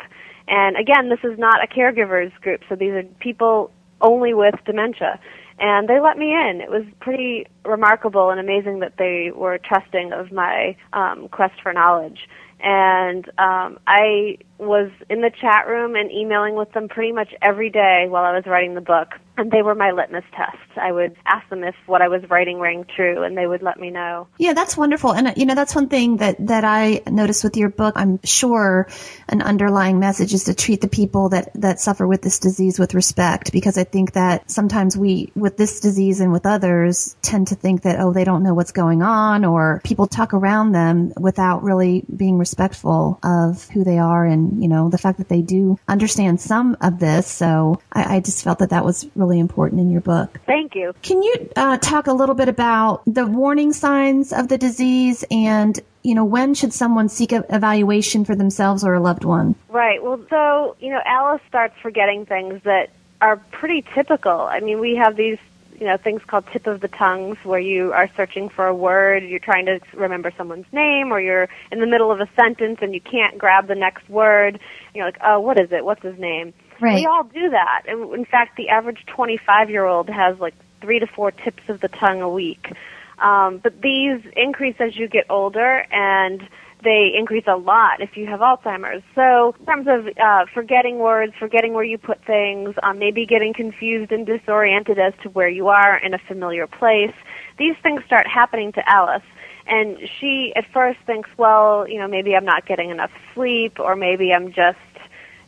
And 0.48 0.76
again, 0.76 1.08
this 1.08 1.18
is 1.24 1.38
not 1.38 1.62
a 1.62 1.66
caregivers 1.66 2.32
group, 2.40 2.60
so 2.68 2.76
these 2.76 2.92
are 2.92 3.02
people 3.20 3.70
only 4.00 4.34
with 4.34 4.54
dementia. 4.64 5.18
And 5.58 5.88
they 5.88 6.00
let 6.00 6.18
me 6.18 6.32
in. 6.32 6.60
It 6.60 6.70
was 6.70 6.84
pretty 7.00 7.46
remarkable 7.64 8.30
and 8.30 8.38
amazing 8.38 8.80
that 8.80 8.94
they 8.98 9.30
were 9.34 9.58
trusting 9.58 10.12
of 10.12 10.30
my 10.30 10.76
um, 10.92 11.28
quest 11.28 11.54
for 11.62 11.72
knowledge. 11.72 12.28
And 12.66 13.26
um, 13.38 13.78
I 13.86 14.38
was 14.58 14.90
in 15.10 15.22
the 15.22 15.30
chat 15.40 15.68
room 15.68 15.96
and 15.96 16.12
emailing 16.12 16.56
with 16.56 16.72
them 16.72 16.88
pretty 16.88 17.12
much 17.12 17.30
every 17.42 17.70
day 17.70 18.06
while 18.08 18.24
I 18.24 18.32
was 18.34 18.44
writing 18.46 18.74
the 18.74 18.82
book 18.82 19.10
and 19.36 19.50
they 19.50 19.62
were 19.62 19.74
my 19.74 19.90
litmus 19.90 20.24
test. 20.36 20.56
I 20.76 20.92
would 20.92 21.16
ask 21.26 21.48
them 21.48 21.64
if 21.64 21.74
what 21.86 22.02
I 22.02 22.08
was 22.08 22.22
writing 22.30 22.58
rang 22.58 22.84
true, 22.96 23.22
and 23.22 23.36
they 23.36 23.46
would 23.46 23.62
let 23.62 23.78
me 23.78 23.90
know. 23.90 24.28
Yeah, 24.38 24.52
that's 24.52 24.76
wonderful. 24.76 25.12
And 25.12 25.28
uh, 25.28 25.34
you 25.36 25.46
know, 25.46 25.54
that's 25.54 25.74
one 25.74 25.88
thing 25.88 26.18
that 26.18 26.36
that 26.46 26.64
I 26.64 27.02
noticed 27.06 27.44
with 27.44 27.56
your 27.56 27.68
book. 27.68 27.94
I'm 27.96 28.20
sure 28.24 28.88
an 29.28 29.42
underlying 29.42 29.98
message 29.98 30.34
is 30.34 30.44
to 30.44 30.54
treat 30.54 30.80
the 30.80 30.88
people 30.88 31.30
that 31.30 31.50
that 31.54 31.80
suffer 31.80 32.06
with 32.06 32.22
this 32.22 32.38
disease 32.38 32.78
with 32.78 32.94
respect, 32.94 33.52
because 33.52 33.78
I 33.78 33.84
think 33.84 34.12
that 34.12 34.50
sometimes 34.50 34.96
we, 34.96 35.32
with 35.34 35.56
this 35.56 35.80
disease 35.80 36.20
and 36.20 36.32
with 36.32 36.46
others, 36.46 37.16
tend 37.22 37.48
to 37.48 37.54
think 37.54 37.82
that 37.82 38.00
oh, 38.00 38.12
they 38.12 38.24
don't 38.24 38.42
know 38.42 38.54
what's 38.54 38.72
going 38.72 39.02
on, 39.02 39.44
or 39.44 39.80
people 39.84 40.06
talk 40.06 40.34
around 40.34 40.72
them 40.72 41.12
without 41.18 41.62
really 41.62 42.04
being 42.14 42.38
respectful 42.38 43.18
of 43.22 43.68
who 43.70 43.84
they 43.84 43.98
are 43.98 44.24
and 44.24 44.62
you 44.62 44.68
know 44.68 44.88
the 44.88 44.98
fact 44.98 45.18
that 45.18 45.28
they 45.28 45.42
do 45.42 45.78
understand 45.88 46.40
some 46.40 46.76
of 46.80 46.98
this. 46.98 47.26
So 47.26 47.80
I, 47.92 48.16
I 48.16 48.20
just 48.20 48.44
felt 48.44 48.60
that 48.60 48.70
that 48.70 48.84
was 48.84 49.08
really 49.14 49.25
really 49.26 49.40
important 49.40 49.80
in 49.80 49.90
your 49.90 50.00
book. 50.00 50.38
Thank 50.46 50.74
you. 50.74 50.94
Can 51.02 51.22
you 51.22 51.50
uh, 51.56 51.78
talk 51.78 52.06
a 52.06 52.12
little 52.12 52.34
bit 52.34 52.48
about 52.48 53.02
the 53.06 53.26
warning 53.26 53.72
signs 53.72 54.32
of 54.32 54.48
the 54.48 54.58
disease 54.58 55.24
and 55.30 55.78
you 56.02 56.14
know, 56.14 56.24
when 56.24 56.54
should 56.54 56.72
someone 56.72 57.08
seek 57.08 57.32
a 57.32 57.44
evaluation 57.52 58.24
for 58.24 58.36
themselves 58.36 58.84
or 58.84 58.94
a 58.94 59.00
loved 59.00 59.24
one? 59.24 59.56
Right. 59.68 60.00
Well, 60.00 60.24
so, 60.30 60.76
you 60.78 60.90
know, 60.92 61.00
Alice 61.04 61.42
starts 61.48 61.74
forgetting 61.82 62.26
things 62.26 62.62
that 62.62 62.90
are 63.20 63.38
pretty 63.50 63.84
typical. 63.92 64.42
I 64.42 64.60
mean, 64.60 64.78
we 64.78 64.94
have 64.94 65.16
these, 65.16 65.38
you 65.80 65.84
know, 65.84 65.96
things 65.96 66.22
called 66.24 66.46
tip 66.52 66.68
of 66.68 66.80
the 66.80 66.86
tongues 66.86 67.38
where 67.42 67.58
you 67.58 67.92
are 67.92 68.08
searching 68.16 68.48
for 68.48 68.68
a 68.68 68.74
word, 68.74 69.24
you're 69.24 69.40
trying 69.40 69.66
to 69.66 69.80
remember 69.94 70.32
someone's 70.36 70.72
name, 70.72 71.12
or 71.12 71.20
you're 71.20 71.48
in 71.72 71.80
the 71.80 71.88
middle 71.88 72.12
of 72.12 72.20
a 72.20 72.28
sentence 72.36 72.78
and 72.82 72.94
you 72.94 73.00
can't 73.00 73.36
grab 73.36 73.66
the 73.66 73.74
next 73.74 74.08
word. 74.08 74.54
And 74.54 74.94
you're 74.94 75.06
like, 75.06 75.18
oh, 75.24 75.40
what 75.40 75.58
is 75.58 75.72
it? 75.72 75.84
What's 75.84 76.02
his 76.02 76.16
name? 76.20 76.54
Right. 76.80 76.94
We 76.94 77.06
all 77.06 77.24
do 77.24 77.50
that. 77.50 77.82
In 77.88 78.24
fact, 78.24 78.56
the 78.56 78.68
average 78.68 79.04
25 79.06 79.70
year 79.70 79.84
old 79.84 80.08
has 80.08 80.38
like 80.38 80.54
three 80.80 80.98
to 80.98 81.06
four 81.06 81.30
tips 81.30 81.62
of 81.68 81.80
the 81.80 81.88
tongue 81.88 82.22
a 82.22 82.28
week. 82.28 82.72
Um, 83.18 83.58
but 83.62 83.80
these 83.80 84.20
increase 84.36 84.76
as 84.78 84.96
you 84.96 85.08
get 85.08 85.24
older, 85.30 85.86
and 85.90 86.46
they 86.84 87.12
increase 87.18 87.44
a 87.46 87.56
lot 87.56 88.00
if 88.00 88.16
you 88.16 88.26
have 88.26 88.40
Alzheimer's. 88.40 89.02
So, 89.14 89.54
in 89.58 89.66
terms 89.66 89.86
of 89.88 90.06
uh, 90.18 90.44
forgetting 90.52 90.98
words, 90.98 91.32
forgetting 91.38 91.72
where 91.72 91.84
you 91.84 91.98
put 91.98 92.22
things, 92.24 92.74
um, 92.82 92.98
maybe 92.98 93.26
getting 93.26 93.54
confused 93.54 94.12
and 94.12 94.26
disoriented 94.26 94.98
as 94.98 95.14
to 95.22 95.30
where 95.30 95.48
you 95.48 95.68
are 95.68 95.96
in 95.96 96.14
a 96.14 96.18
familiar 96.18 96.66
place, 96.66 97.14
these 97.58 97.74
things 97.82 98.02
start 98.04 98.26
happening 98.26 98.72
to 98.72 98.88
Alice. 98.88 99.24
And 99.66 99.98
she 100.20 100.52
at 100.54 100.64
first 100.72 101.00
thinks, 101.06 101.28
well, 101.36 101.88
you 101.88 101.98
know, 101.98 102.06
maybe 102.06 102.36
I'm 102.36 102.44
not 102.44 102.66
getting 102.66 102.90
enough 102.90 103.10
sleep, 103.34 103.80
or 103.80 103.96
maybe 103.96 104.32
I'm 104.32 104.52
just, 104.52 104.78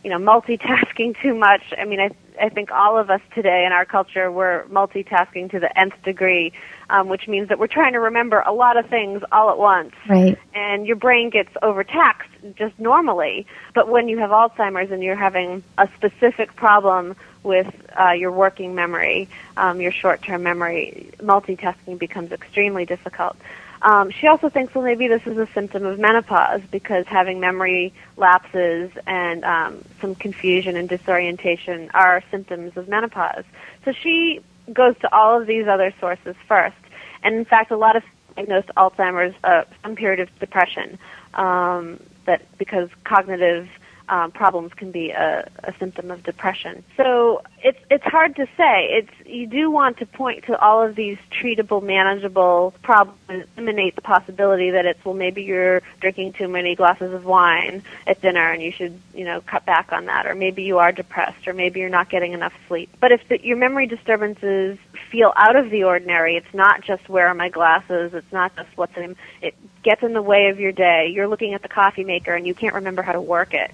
you 0.08 0.18
know, 0.18 0.24
multitasking 0.24 1.20
too 1.20 1.34
much. 1.34 1.60
I 1.76 1.84
mean, 1.84 2.00
I 2.00 2.10
I 2.40 2.48
think 2.48 2.70
all 2.70 2.96
of 2.96 3.10
us 3.10 3.20
today 3.34 3.64
in 3.66 3.72
our 3.72 3.84
culture 3.84 4.32
we're 4.32 4.64
multitasking 4.64 5.50
to 5.50 5.58
the 5.58 5.78
nth 5.78 6.02
degree, 6.02 6.52
um, 6.88 7.08
which 7.08 7.28
means 7.28 7.48
that 7.48 7.58
we're 7.58 7.66
trying 7.66 7.92
to 7.92 8.00
remember 8.00 8.40
a 8.40 8.52
lot 8.52 8.78
of 8.78 8.88
things 8.88 9.22
all 9.32 9.50
at 9.50 9.58
once. 9.58 9.92
Right. 10.08 10.38
And 10.54 10.86
your 10.86 10.96
brain 10.96 11.28
gets 11.28 11.50
overtaxed 11.60 12.30
just 12.54 12.78
normally. 12.78 13.46
But 13.74 13.88
when 13.88 14.08
you 14.08 14.18
have 14.18 14.30
Alzheimer's 14.30 14.90
and 14.90 15.02
you're 15.02 15.16
having 15.16 15.62
a 15.76 15.88
specific 15.96 16.56
problem 16.56 17.14
with 17.42 17.68
uh, 18.00 18.12
your 18.12 18.32
working 18.32 18.74
memory, 18.74 19.28
um, 19.58 19.80
your 19.80 19.92
short-term 19.92 20.42
memory, 20.42 21.10
multitasking 21.18 21.98
becomes 21.98 22.32
extremely 22.32 22.86
difficult. 22.86 23.36
Um, 23.82 24.10
she 24.10 24.26
also 24.26 24.48
thinks, 24.48 24.74
well, 24.74 24.84
maybe 24.84 25.08
this 25.08 25.26
is 25.26 25.36
a 25.38 25.48
symptom 25.54 25.86
of 25.86 25.98
menopause 25.98 26.62
because 26.70 27.06
having 27.06 27.40
memory 27.40 27.92
lapses 28.16 28.90
and 29.06 29.44
um, 29.44 29.84
some 30.00 30.14
confusion 30.14 30.76
and 30.76 30.88
disorientation 30.88 31.90
are 31.94 32.22
symptoms 32.30 32.76
of 32.76 32.88
menopause. 32.88 33.44
So 33.84 33.92
she 33.92 34.40
goes 34.72 34.96
to 34.98 35.14
all 35.14 35.40
of 35.40 35.46
these 35.46 35.66
other 35.66 35.94
sources 36.00 36.34
first. 36.46 36.76
And 37.22 37.34
in 37.34 37.44
fact, 37.44 37.70
a 37.70 37.76
lot 37.76 37.96
of 37.96 38.02
diagnosed 38.36 38.68
Alzheimer's, 38.76 39.34
uh, 39.44 39.64
some 39.82 39.96
period 39.96 40.20
of 40.20 40.38
depression, 40.38 40.98
um, 41.34 42.00
that 42.26 42.42
because 42.58 42.88
cognitive 43.04 43.68
um, 44.08 44.30
problems 44.30 44.72
can 44.74 44.90
be 44.90 45.10
a, 45.10 45.48
a 45.64 45.74
symptom 45.78 46.10
of 46.10 46.22
depression. 46.22 46.84
So 46.96 47.42
it's 47.62 47.78
it's 47.90 48.04
hard 48.04 48.36
to 48.36 48.46
say. 48.56 48.86
It's 48.90 49.28
you 49.28 49.46
do 49.46 49.70
want 49.70 49.98
to 49.98 50.06
point 50.06 50.44
to 50.44 50.58
all 50.58 50.82
of 50.82 50.94
these 50.94 51.18
treatable, 51.30 51.82
manageable 51.82 52.74
problems, 52.82 53.46
eliminate 53.56 53.94
the 53.94 54.02
possibility 54.02 54.70
that 54.70 54.86
it's 54.86 55.04
well 55.04 55.14
maybe 55.14 55.42
you're 55.42 55.82
drinking 56.00 56.34
too 56.34 56.48
many 56.48 56.74
glasses 56.74 57.12
of 57.12 57.24
wine 57.24 57.82
at 58.06 58.20
dinner 58.20 58.52
and 58.52 58.62
you 58.62 58.70
should 58.70 58.98
you 59.14 59.24
know 59.24 59.40
cut 59.40 59.64
back 59.64 59.92
on 59.92 60.06
that, 60.06 60.26
or 60.26 60.34
maybe 60.34 60.62
you 60.62 60.78
are 60.78 60.92
depressed, 60.92 61.46
or 61.48 61.52
maybe 61.52 61.80
you're 61.80 61.88
not 61.88 62.08
getting 62.08 62.32
enough 62.32 62.54
sleep. 62.68 62.90
But 63.00 63.12
if 63.12 63.26
the, 63.28 63.44
your 63.44 63.56
memory 63.56 63.86
disturbances 63.86 64.78
feel 65.10 65.32
out 65.36 65.56
of 65.56 65.70
the 65.70 65.84
ordinary, 65.84 66.36
it's 66.36 66.54
not 66.54 66.82
just 66.82 67.08
where 67.08 67.28
are 67.28 67.34
my 67.34 67.48
glasses, 67.48 68.14
it's 68.14 68.32
not 68.32 68.54
just 68.56 68.68
what's 68.76 68.96
in 68.96 69.16
it 69.42 69.54
gets 69.82 70.02
in 70.02 70.12
the 70.12 70.22
way 70.22 70.48
of 70.48 70.60
your 70.60 70.72
day. 70.72 71.08
You're 71.08 71.28
looking 71.28 71.54
at 71.54 71.62
the 71.62 71.68
coffee 71.68 72.04
maker 72.04 72.34
and 72.34 72.46
you 72.46 72.54
can't 72.54 72.74
remember 72.74 73.02
how 73.02 73.12
to 73.12 73.20
work 73.20 73.54
it 73.54 73.70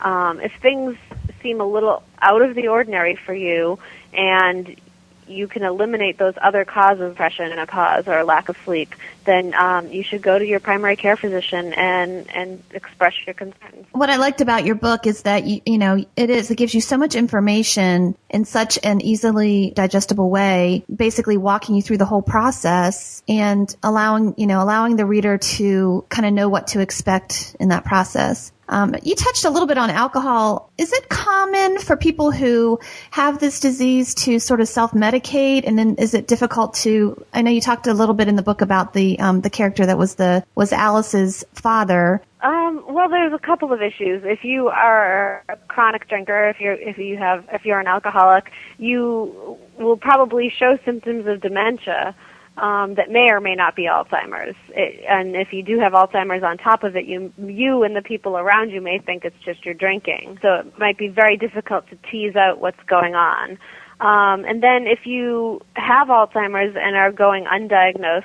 um, 0.00 0.40
if 0.40 0.52
things 0.60 0.96
seem 1.46 1.60
a 1.60 1.66
little 1.66 2.02
out 2.20 2.42
of 2.42 2.54
the 2.56 2.66
ordinary 2.68 3.14
for 3.14 3.34
you 3.34 3.78
and 4.12 4.76
you 5.28 5.48
can 5.48 5.62
eliminate 5.62 6.18
those 6.18 6.34
other 6.40 6.64
causes 6.64 7.02
of 7.02 7.10
depression 7.10 7.50
and 7.50 7.60
a 7.60 7.66
cause 7.66 8.06
or 8.06 8.18
a 8.18 8.24
lack 8.24 8.48
of 8.48 8.56
sleep, 8.64 8.94
then 9.24 9.54
um, 9.54 9.90
you 9.90 10.02
should 10.02 10.22
go 10.22 10.38
to 10.38 10.46
your 10.46 10.60
primary 10.60 10.94
care 10.94 11.16
physician 11.16 11.72
and 11.74 12.30
and 12.30 12.62
express 12.70 13.14
your 13.26 13.34
concerns. 13.34 13.86
What 13.92 14.08
I 14.08 14.16
liked 14.16 14.40
about 14.40 14.64
your 14.64 14.76
book 14.76 15.06
is 15.06 15.22
that 15.22 15.44
you 15.44 15.60
you 15.66 15.78
know 15.78 16.04
it 16.16 16.30
is 16.30 16.50
it 16.50 16.56
gives 16.56 16.74
you 16.74 16.80
so 16.80 16.96
much 16.96 17.14
information 17.14 18.16
in 18.30 18.44
such 18.44 18.78
an 18.84 19.00
easily 19.00 19.72
digestible 19.74 20.30
way, 20.30 20.84
basically 20.94 21.36
walking 21.36 21.74
you 21.74 21.82
through 21.82 21.98
the 21.98 22.04
whole 22.04 22.22
process 22.22 23.22
and 23.28 23.74
allowing 23.82 24.34
you 24.36 24.46
know 24.46 24.62
allowing 24.62 24.96
the 24.96 25.06
reader 25.06 25.38
to 25.38 26.04
kind 26.08 26.26
of 26.26 26.32
know 26.32 26.48
what 26.48 26.68
to 26.68 26.80
expect 26.80 27.56
in 27.58 27.70
that 27.70 27.84
process. 27.84 28.52
Um, 28.68 28.94
you 29.02 29.14
touched 29.14 29.44
a 29.44 29.50
little 29.50 29.66
bit 29.66 29.78
on 29.78 29.90
alcohol. 29.90 30.70
Is 30.78 30.92
it 30.92 31.08
common 31.08 31.78
for 31.78 31.96
people 31.96 32.30
who 32.30 32.80
have 33.10 33.38
this 33.38 33.60
disease 33.60 34.14
to 34.16 34.38
sort 34.38 34.60
of 34.60 34.68
self-medicate, 34.68 35.66
and 35.66 35.78
then 35.78 35.96
is 35.96 36.14
it 36.14 36.26
difficult 36.26 36.74
to? 36.74 37.24
I 37.32 37.42
know 37.42 37.50
you 37.50 37.60
talked 37.60 37.86
a 37.86 37.94
little 37.94 38.14
bit 38.14 38.28
in 38.28 38.36
the 38.36 38.42
book 38.42 38.60
about 38.60 38.92
the 38.92 39.18
um, 39.18 39.40
the 39.40 39.50
character 39.50 39.86
that 39.86 39.98
was 39.98 40.16
the 40.16 40.44
was 40.54 40.72
Alice's 40.72 41.44
father. 41.54 42.22
Um, 42.42 42.84
well, 42.88 43.08
there's 43.08 43.32
a 43.32 43.38
couple 43.38 43.72
of 43.72 43.82
issues. 43.82 44.22
If 44.24 44.44
you 44.44 44.68
are 44.68 45.42
a 45.48 45.56
chronic 45.68 46.08
drinker, 46.08 46.48
if 46.48 46.60
you're 46.60 46.74
if 46.74 46.98
you 46.98 47.16
have 47.16 47.44
if 47.52 47.64
you're 47.64 47.80
an 47.80 47.86
alcoholic, 47.86 48.50
you 48.78 49.58
will 49.78 49.96
probably 49.96 50.50
show 50.50 50.78
symptoms 50.84 51.26
of 51.26 51.40
dementia 51.40 52.14
um, 52.56 52.94
that 52.94 53.10
may 53.10 53.30
or 53.30 53.40
may 53.40 53.54
not 53.54 53.76
be 53.76 53.84
Alzheimer's. 53.84 54.56
It, 54.70 55.04
and 55.08 55.36
if 55.36 55.52
you 55.52 55.62
do 55.62 55.78
have 55.78 55.92
Alzheimer's 55.92 56.42
on 56.42 56.58
top 56.58 56.84
of 56.84 56.96
it, 56.96 57.06
you 57.06 57.32
you 57.38 57.82
and 57.82 57.94
the 57.94 58.02
people 58.02 58.36
around 58.36 58.70
you 58.70 58.80
may 58.80 58.98
think 58.98 59.24
it's 59.24 59.38
just 59.44 59.64
your 59.64 59.74
drinking. 59.74 60.38
So 60.42 60.54
it 60.54 60.78
might 60.78 60.98
be 60.98 61.08
very 61.08 61.36
difficult 61.36 61.88
to 61.90 61.96
tease 62.10 62.36
out 62.36 62.60
what's 62.60 62.82
going 62.86 63.14
on. 63.14 63.58
Um, 64.00 64.44
and 64.44 64.62
then 64.62 64.86
if 64.86 65.06
you 65.06 65.62
have 65.74 66.08
Alzheimer's 66.08 66.76
and 66.76 66.96
are 66.96 67.12
going 67.12 67.44
undiagnosed, 67.44 68.24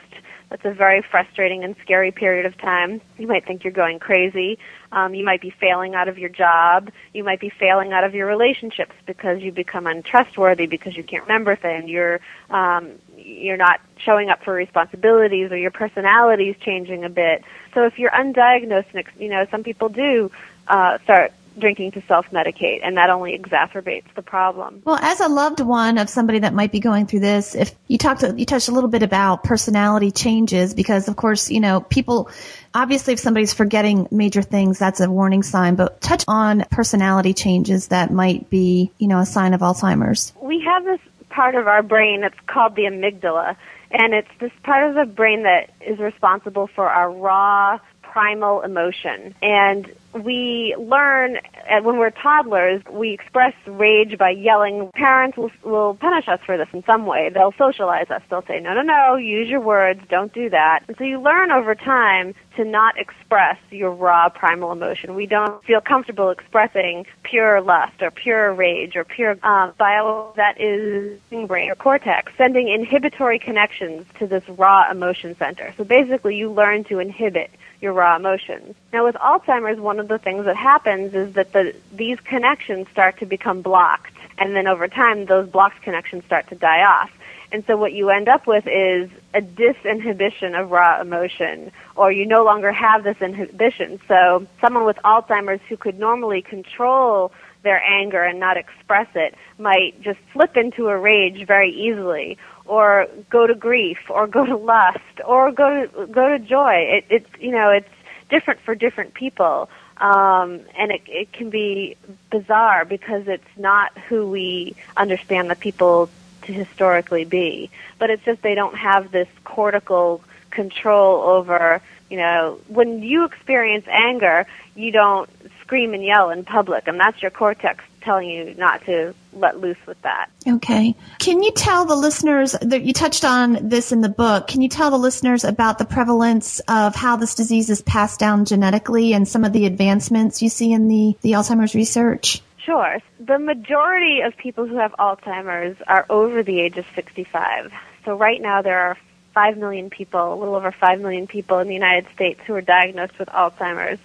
that's 0.52 0.66
a 0.66 0.74
very 0.74 1.02
frustrating 1.02 1.64
and 1.64 1.78
scary 1.82 2.12
period 2.12 2.46
of 2.46 2.58
time. 2.58 3.00
You 3.18 3.26
might 3.26 3.46
think 3.46 3.64
you're 3.64 3.72
going 3.72 4.00
crazy. 4.00 4.60
Um, 4.92 5.16
you 5.16 5.24
might 5.24 5.40
be 5.40 5.50
failing 5.50 5.96
out 5.96 6.10
of 6.10 6.18
your 6.18 6.28
job. 6.28 6.92
You 7.14 7.24
might 7.24 7.40
be 7.40 7.50
failing 7.50 7.94
out 7.94 8.04
of 8.04 8.14
your 8.14 8.28
relationships 8.28 8.92
because 9.06 9.42
you 9.42 9.54
become 9.54 9.88
untrustworthy 9.88 10.66
because 10.66 10.98
you 10.98 11.04
can't 11.04 11.24
remember 11.24 11.56
things. 11.56 11.90
You're 11.90 12.20
um, 12.50 12.96
you're 13.32 13.58
not 13.58 13.80
showing 13.98 14.30
up 14.30 14.44
for 14.44 14.54
responsibilities 14.54 15.52
or 15.52 15.58
your 15.58 15.72
personality 15.72 16.50
is 16.50 16.58
changing 16.58 17.04
a 17.04 17.10
bit. 17.10 17.44
So 17.74 17.86
if 17.86 17.98
you're 17.98 18.12
undiagnosed, 18.12 19.06
you 19.20 19.30
know, 19.30 19.46
some 19.52 19.64
people 19.64 19.90
do 19.90 20.32
uh, 20.68 20.98
start 21.00 21.34
drinking 21.60 21.92
to 21.92 22.02
self-medicate 22.04 22.80
and 22.84 22.98
that 22.98 23.10
only 23.10 23.38
exacerbates 23.38 24.14
the 24.16 24.22
problem. 24.22 24.82
Well, 24.86 24.98
as 25.02 25.20
a 25.20 25.28
loved 25.28 25.60
one 25.60 25.98
of 25.98 26.10
somebody 26.10 26.40
that 26.40 26.54
might 26.54 26.72
be 26.72 26.80
going 26.80 27.08
through 27.08 27.20
this, 27.22 27.56
if 27.56 27.76
you 27.88 27.98
talked 27.98 28.24
you 28.24 28.46
touched 28.46 28.70
a 28.70 28.72
little 28.72 28.90
bit 28.90 29.04
about 29.04 29.44
personality 29.44 30.12
changes 30.12 30.74
because 30.74 31.08
of 31.08 31.16
course, 31.16 31.52
you 31.52 31.60
know, 31.60 31.82
people 31.82 32.30
obviously 32.74 33.14
if 33.14 33.20
somebody's 33.20 33.54
forgetting 33.54 34.08
major 34.12 34.42
things, 34.42 34.80
that's 34.80 35.02
a 35.02 35.10
warning 35.10 35.44
sign, 35.44 35.76
but 35.76 36.00
touch 36.00 36.24
on 36.28 36.64
personality 36.72 37.34
changes 37.34 37.90
that 37.90 38.12
might 38.12 38.50
be, 38.50 38.92
you 38.98 39.08
know, 39.08 39.20
a 39.20 39.26
sign 39.26 39.54
of 39.54 39.62
Alzheimer's. 39.62 40.34
We 40.42 40.64
have 40.64 40.86
this 40.86 41.02
part 41.32 41.56
of 41.56 41.68
our 41.68 41.82
brain 41.82 42.22
that's 42.22 42.40
called 42.48 42.76
the 42.76 42.84
amygdala. 42.84 43.56
And 43.92 44.14
it's 44.14 44.30
this 44.40 44.52
part 44.64 44.90
of 44.90 44.96
the 44.96 45.12
brain 45.12 45.44
that 45.44 45.72
is 45.86 46.00
responsible 46.00 46.70
for 46.74 46.90
our 46.90 47.12
raw 47.12 47.80
primal 48.12 48.62
emotion. 48.62 49.34
And 49.41 49.91
we 50.13 50.75
learn 50.77 51.38
when 51.84 51.98
we're 51.98 52.12
toddlers, 52.12 52.82
we 52.91 53.12
express 53.12 53.53
rage 53.65 54.18
by 54.18 54.32
yelling. 54.32 54.89
Parents 54.94 55.38
will, 55.38 55.51
will 55.63 55.96
punish 55.96 56.27
us 56.27 56.41
for 56.46 56.58
this 56.58 56.68
in 56.74 56.84
some 56.84 57.06
way. 57.06 57.30
They'll 57.30 57.53
socialize 57.58 58.12
us. 58.12 58.22
They'll 58.30 58.46
say, 58.46 58.60
no, 58.60 58.74
no, 58.74 58.82
no, 58.82 59.15
use 59.15 59.48
your 59.48 59.62
words, 59.62 60.01
don't 60.10 60.34
do 60.34 60.50
that. 60.50 60.84
And 60.88 60.98
so 60.98 61.06
you 61.06 61.22
learn 61.22 61.51
over 61.51 61.75
time 61.75 62.36
to 62.58 62.65
not 62.65 62.98
express 62.98 63.58
your 63.70 63.91
raw 63.91 64.27
primal 64.27 64.74
emotion. 64.74 65.15
We 65.15 65.25
don't 65.25 65.63
feel 65.63 65.80
comfortable 65.80 66.30
expressing 66.30 67.06
pure 67.24 67.62
lust 67.62 68.01
or 68.01 68.12
pure 68.12 68.53
rage 68.53 68.98
or 68.98 69.06
pure 69.06 69.38
um, 69.44 69.74
bio 69.77 70.34
that 70.36 70.60
is 70.60 71.20
brain 71.48 71.72
or 71.72 71.75
cortex, 71.75 72.34
sending 72.38 72.68
inhibitory 72.68 73.39
connections 73.39 74.06
to 74.20 74.27
this 74.27 74.44
raw 74.50 74.91
emotion 74.91 75.38
center. 75.38 75.74
So 75.77 75.86
basically 75.86 76.36
you 76.36 76.51
learn 76.51 76.84
to 76.86 77.00
inhibit 77.00 77.51
your 77.82 77.94
raw 77.94 78.16
emotions. 78.16 78.76
Now 78.94 79.04
with 79.04 79.16
Alzheimer's, 79.16 79.80
one 79.80 80.00
of 80.00 80.08
the 80.08 80.20
things 80.20 80.46
that 80.46 80.56
happens 80.56 81.14
is 81.14 81.34
that 81.34 81.52
the, 81.52 81.76
these 81.92 82.20
connections 82.20 82.88
start 82.92 83.20
to 83.20 83.26
become 83.26 83.62
blocked, 83.62 84.14
and 84.38 84.56
then 84.56 84.68
over 84.68 84.88
time 84.88 85.26
those 85.26 85.50
blocked 85.50 85.82
connections 85.82 86.24
start 86.26 86.48
to 86.50 86.56
die 86.56 86.84
off. 86.84 87.12
And 87.52 87.66
so 87.66 87.76
what 87.76 87.92
you 87.92 88.10
end 88.10 88.30
up 88.30 88.48
with 88.48 88.66
is 88.66 89.10
a 89.34 89.42
disinhibition 89.42 90.60
of 90.60 90.72
raw 90.72 91.02
emotion, 91.02 91.72
or 91.96 92.12
you 92.12 92.26
no 92.26 92.46
longer 92.46 92.72
have 92.72 93.04
this 93.04 93.18
inhibition. 93.22 94.00
So 94.08 94.48
someone 94.62 94.86
with 94.86 94.98
Alzheimer's 95.04 95.60
who 95.68 95.76
could 95.76 96.00
normally 96.00 96.42
control 96.42 97.34
their 97.64 97.84
anger 97.84 98.24
and 98.24 98.40
not 98.40 98.58
express 98.58 99.08
it 99.16 99.36
might 99.60 100.02
just 100.02 100.20
flip 100.34 100.58
into 100.58 100.88
a 100.88 100.98
rage 100.98 101.46
very 101.46 101.72
easily 101.72 102.38
or 102.65 103.08
go 103.30 103.48
to 103.48 103.56
grief 103.56 104.00
or 104.10 104.27
go 104.27 104.46
to 104.46 104.56
lust 104.56 105.00
or 105.25 105.51
go 105.51 105.86
to 105.86 106.08
go 106.08 106.30
to 106.30 106.39
joy. 106.39 106.74
It 106.74 107.06
it's 107.10 107.30
you 107.39 107.51
know 107.51 107.70
it's 107.70 107.89
different 108.30 108.60
for 108.62 108.75
different 108.75 109.13
people. 109.13 109.70
Um, 109.98 110.62
and 110.75 110.91
it, 110.91 111.01
it 111.06 111.32
can 111.32 111.51
be 111.51 111.96
bizarre 112.32 112.86
because 112.86 113.27
it's 113.27 113.44
not 113.56 113.96
who 114.10 114.27
we 114.27 114.75
understand 114.98 115.51
the 115.51 115.56
people 115.56 116.10
to 116.44 116.53
historically 116.53 117.24
be. 117.24 117.70
But 118.00 118.10
it's 118.10 118.25
just 118.25 118.41
they 118.41 118.56
don't 118.56 118.75
have 118.75 119.12
this 119.12 119.27
cortical 119.44 120.24
control 120.50 121.22
over 121.22 121.82
you 122.10 122.18
know 122.18 122.60
when 122.68 123.01
you 123.01 123.24
experience 123.24 123.86
anger 123.88 124.46
you 124.75 124.91
don't 124.91 125.30
scream 125.62 125.94
and 125.94 126.03
yell 126.03 126.30
in 126.30 126.44
public 126.44 126.88
and 126.88 127.00
that's 127.00 127.22
your 127.22 127.32
cortex 127.32 127.84
telling 128.01 128.30
you 128.30 128.53
not 128.56 128.84
to 128.86 129.15
let 129.34 129.60
loose 129.60 129.78
with 129.86 130.02
that. 130.02 130.30
Okay. 130.48 130.96
Can 131.20 131.42
you 131.42 131.52
tell 131.52 131.86
the 131.86 131.96
listeners 131.96 132.56
that 132.62 132.82
you 132.84 132.94
touched 132.94 133.24
on 133.24 133.70
this 133.70 133.92
in 133.92 134.02
the 134.02 134.10
book? 134.10 134.48
Can 134.48 134.62
you 134.62 134.70
tell 134.70 134.92
the 134.92 134.98
listeners 134.98 135.44
about 135.44 135.78
the 135.78 135.86
prevalence 135.86 136.60
of 136.68 136.96
how 136.96 137.16
this 137.16 137.36
disease 137.36 137.70
is 137.70 137.82
passed 137.82 138.20
down 138.20 138.46
genetically 138.46 139.14
and 139.14 139.28
some 139.28 139.44
of 139.44 139.54
the 139.54 139.66
advancements 139.66 140.42
you 140.42 140.50
see 140.50 140.74
in 140.74 140.88
the, 140.88 141.18
the 141.22 141.32
Alzheimer's 141.32 141.76
research? 141.76 142.42
Sure. 142.58 143.00
The 143.20 143.40
majority 143.40 144.22
of 144.22 144.38
people 144.38 144.68
who 144.68 144.78
have 144.78 144.94
Alzheimer's 144.94 145.78
are 145.88 146.06
over 146.10 146.44
the 146.44 146.60
age 146.60 146.78
of 146.78 146.86
65. 146.96 147.72
So 148.06 148.18
right 148.18 148.42
now 148.42 148.62
there 148.62 148.80
are 148.80 148.98
5 149.34 149.58
million 149.58 149.90
people, 149.90 150.34
a 150.34 150.36
little 150.36 150.56
over 150.56 150.72
5 150.72 151.02
million 151.02 151.28
people 151.28 151.60
in 151.60 151.68
the 151.68 151.74
United 151.74 152.12
States 152.14 152.40
who 152.46 152.54
are 152.54 152.62
diagnosed 152.62 153.18
with 153.18 153.30
Alzheimer's. 153.30 154.00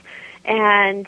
And 0.44 1.06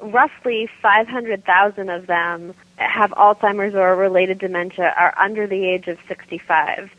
roughly 0.00 0.68
500,000 0.82 1.88
of 1.88 2.06
them 2.06 2.54
have 2.76 3.10
Alzheimer's 3.12 3.74
or 3.74 3.94
related 3.96 4.38
dementia 4.38 4.94
are 4.96 5.14
under 5.16 5.46
the 5.46 5.64
age 5.64 5.88
of 5.88 5.98
65. 6.08 6.90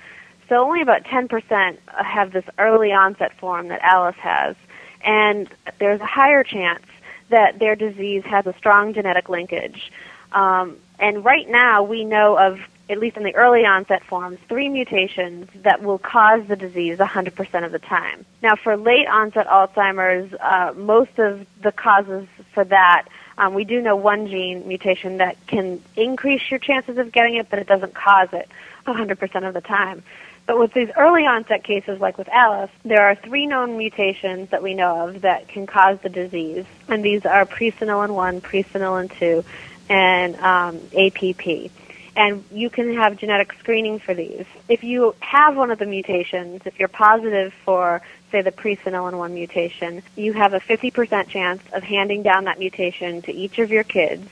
So 0.48 0.64
only 0.64 0.82
about 0.82 1.04
10% 1.04 1.78
have 1.88 2.32
this 2.32 2.46
early 2.60 2.92
onset 2.92 3.38
form 3.40 3.70
that 3.70 3.82
Alice 3.82 4.16
has. 4.18 4.56
And 5.04 5.50
there's 5.80 6.02
a 6.02 6.06
higher 6.06 6.44
chance 6.44 6.86
that 7.30 7.60
their 7.60 7.76
disease 7.76 8.24
has 8.26 8.46
a 8.46 8.54
strong 8.54 8.94
genetic 8.94 9.30
linkage. 9.30 9.92
Um, 10.32 10.78
and 11.00 11.26
right 11.26 11.50
now 11.50 11.84
we 11.84 12.06
know 12.06 12.38
of 12.38 12.60
at 12.90 13.00
least 13.00 13.18
in 13.18 13.24
the 13.24 13.36
early 13.36 13.66
onset 13.66 14.04
forms, 14.04 14.38
three 14.48 14.70
mutations 14.70 15.50
that 15.64 15.82
will 15.82 15.98
cause 15.98 16.46
the 16.48 16.56
disease 16.56 17.00
100% 17.00 17.66
of 17.66 17.72
the 17.72 17.80
time. 17.80 18.26
Now, 18.44 18.56
for 18.56 18.78
late 18.78 19.08
onset 19.08 19.48
Alzheimer's, 19.48 20.34
uh, 20.40 20.74
most 20.76 21.18
of 21.18 21.46
the 21.62 21.72
causes 21.72 22.28
for 22.54 22.64
that, 22.66 23.08
um, 23.38 23.54
we 23.54 23.64
do 23.64 23.82
know 23.82 23.96
one 23.96 24.28
gene 24.28 24.68
mutation 24.68 25.18
that 25.18 25.38
can 25.48 25.82
increase 25.96 26.42
your 26.50 26.60
chances 26.60 26.98
of 26.98 27.12
getting 27.12 27.36
it, 27.36 27.50
but 27.50 27.60
it 27.60 27.68
doesn't 27.68 27.94
cause 27.94 28.30
it 28.34 28.50
100% 28.88 29.48
of 29.48 29.54
the 29.54 29.62
time. 29.62 30.04
But 30.46 30.60
with 30.60 30.74
these 30.74 30.90
early 30.96 31.26
onset 31.26 31.64
cases, 31.64 32.00
like 32.00 32.18
with 32.18 32.30
Alice, 32.30 32.70
there 32.84 33.04
are 33.08 33.16
three 33.16 33.48
known 33.48 33.78
mutations 33.78 34.50
that 34.52 34.62
we 34.62 34.76
know 34.76 35.08
of 35.10 35.22
that 35.22 35.48
can 35.48 35.66
cause 35.66 35.98
the 36.02 36.10
disease, 36.10 36.66
and 36.88 37.04
these 37.04 37.26
are 37.26 37.46
presenilin 37.46 38.12
1, 38.12 38.42
presenilin 38.42 39.12
2, 39.18 39.44
and 39.90 40.36
um, 40.38 40.80
APP 40.98 41.72
and 42.16 42.44
you 42.52 42.70
can 42.70 42.94
have 42.96 43.18
genetic 43.18 43.54
screening 43.60 44.00
for 44.00 44.14
these. 44.14 44.46
If 44.70 44.84
you 44.84 45.16
have 45.20 45.58
one 45.58 45.70
of 45.70 45.80
the 45.80 45.86
mutations, 45.86 46.62
if 46.66 46.80
you're 46.80 46.88
positive 46.88 47.54
for, 47.66 48.02
say, 48.36 48.42
the 48.42 48.52
presenilin 48.52 49.18
1 49.18 49.34
mutation, 49.34 50.04
you 50.16 50.34
have 50.34 50.54
a 50.54 50.60
50% 50.60 51.30
chance 51.30 51.62
of 51.72 51.84
handing 51.84 52.22
down 52.22 52.44
that 52.46 52.60
mutation 52.60 53.22
to 53.22 53.34
each 53.34 53.60
of 53.60 53.72
your 53.72 53.84
kids. 53.84 54.28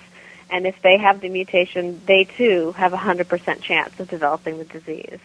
And 0.49 0.67
if 0.67 0.81
they 0.81 0.97
have 0.97 1.21
the 1.21 1.29
mutation, 1.29 2.01
they 2.05 2.25
too 2.25 2.73
have 2.73 2.93
a 2.93 2.97
100% 2.97 3.61
chance 3.61 3.97
of 3.99 4.09
developing 4.09 4.57
the 4.57 4.65
disease. 4.65 5.19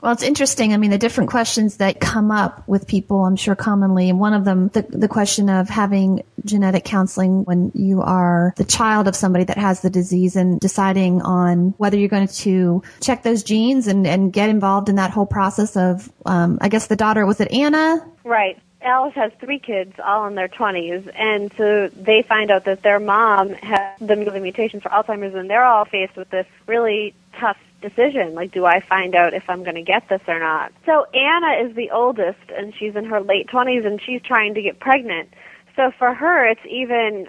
Well, 0.00 0.12
it's 0.12 0.22
interesting. 0.22 0.72
I 0.72 0.76
mean, 0.76 0.90
the 0.90 0.98
different 0.98 1.30
questions 1.30 1.78
that 1.78 2.00
come 2.00 2.30
up 2.30 2.66
with 2.68 2.86
people, 2.86 3.24
I'm 3.24 3.36
sure 3.36 3.56
commonly, 3.56 4.08
and 4.08 4.20
one 4.20 4.32
of 4.32 4.44
them, 4.44 4.68
the, 4.68 4.82
the 4.82 5.08
question 5.08 5.48
of 5.50 5.68
having 5.68 6.22
genetic 6.44 6.84
counseling 6.84 7.44
when 7.44 7.72
you 7.74 8.00
are 8.02 8.54
the 8.56 8.64
child 8.64 9.08
of 9.08 9.16
somebody 9.16 9.44
that 9.44 9.58
has 9.58 9.80
the 9.80 9.90
disease 9.90 10.36
and 10.36 10.60
deciding 10.60 11.22
on 11.22 11.74
whether 11.78 11.98
you're 11.98 12.08
going 12.08 12.28
to 12.28 12.82
check 13.00 13.22
those 13.22 13.42
genes 13.42 13.86
and, 13.86 14.06
and 14.06 14.32
get 14.32 14.48
involved 14.48 14.88
in 14.88 14.96
that 14.96 15.10
whole 15.10 15.26
process 15.26 15.76
of, 15.76 16.10
um, 16.26 16.58
I 16.60 16.68
guess 16.68 16.86
the 16.86 16.96
daughter, 16.96 17.26
was 17.26 17.40
it 17.40 17.50
Anna? 17.50 18.06
Right. 18.24 18.58
Alice 18.80 19.14
has 19.14 19.32
three 19.40 19.58
kids, 19.58 19.94
all 20.04 20.26
in 20.26 20.36
their 20.36 20.48
20s, 20.48 21.10
and 21.16 21.52
so 21.56 21.88
they 21.88 22.22
find 22.22 22.52
out 22.52 22.64
that 22.64 22.82
their 22.82 23.00
mom 23.00 23.50
has 23.54 23.98
the 23.98 24.14
mutation 24.14 24.80
for 24.80 24.88
Alzheimer's, 24.90 25.34
and 25.34 25.50
they're 25.50 25.64
all 25.64 25.84
faced 25.84 26.16
with 26.16 26.30
this 26.30 26.46
really 26.66 27.12
tough 27.40 27.56
decision. 27.80 28.34
Like, 28.34 28.52
do 28.52 28.66
I 28.66 28.80
find 28.88 29.14
out 29.14 29.34
if 29.34 29.44
I'm 29.48 29.62
going 29.62 29.76
to 29.76 29.82
get 29.82 30.08
this 30.08 30.20
or 30.26 30.38
not? 30.38 30.72
So 30.86 31.06
Anna 31.14 31.68
is 31.68 31.76
the 31.76 31.90
oldest, 31.90 32.50
and 32.56 32.72
she's 32.78 32.96
in 32.96 33.04
her 33.04 33.20
late 33.20 33.48
20s, 33.48 33.86
and 33.86 34.00
she's 34.04 34.20
trying 34.22 34.54
to 34.54 34.62
get 34.62 34.80
pregnant. 34.80 35.28
So 35.76 35.92
for 35.96 36.12
her, 36.12 36.44
it's 36.44 36.60
even 36.68 37.26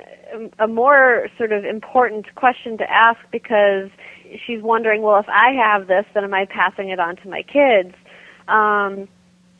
a 0.58 0.68
more 0.68 1.27
sort 1.38 1.51
of 1.51 1.65
important 1.65 2.34
question 2.36 2.77
to 2.79 2.89
ask 2.89 3.20
because 3.32 3.89
she's 4.46 4.62
wondering, 4.62 5.03
well, 5.03 5.20
if 5.20 5.29
I 5.29 5.51
have 5.53 5.88
this, 5.88 6.06
then 6.13 6.24
am 6.24 6.34
I 6.34 6.46
passing 6.46 6.89
it 6.89 7.00
on 7.00 7.15
to 7.18 7.29
my 7.29 7.44
kids? 7.44 7.94
Um, 8.48 9.08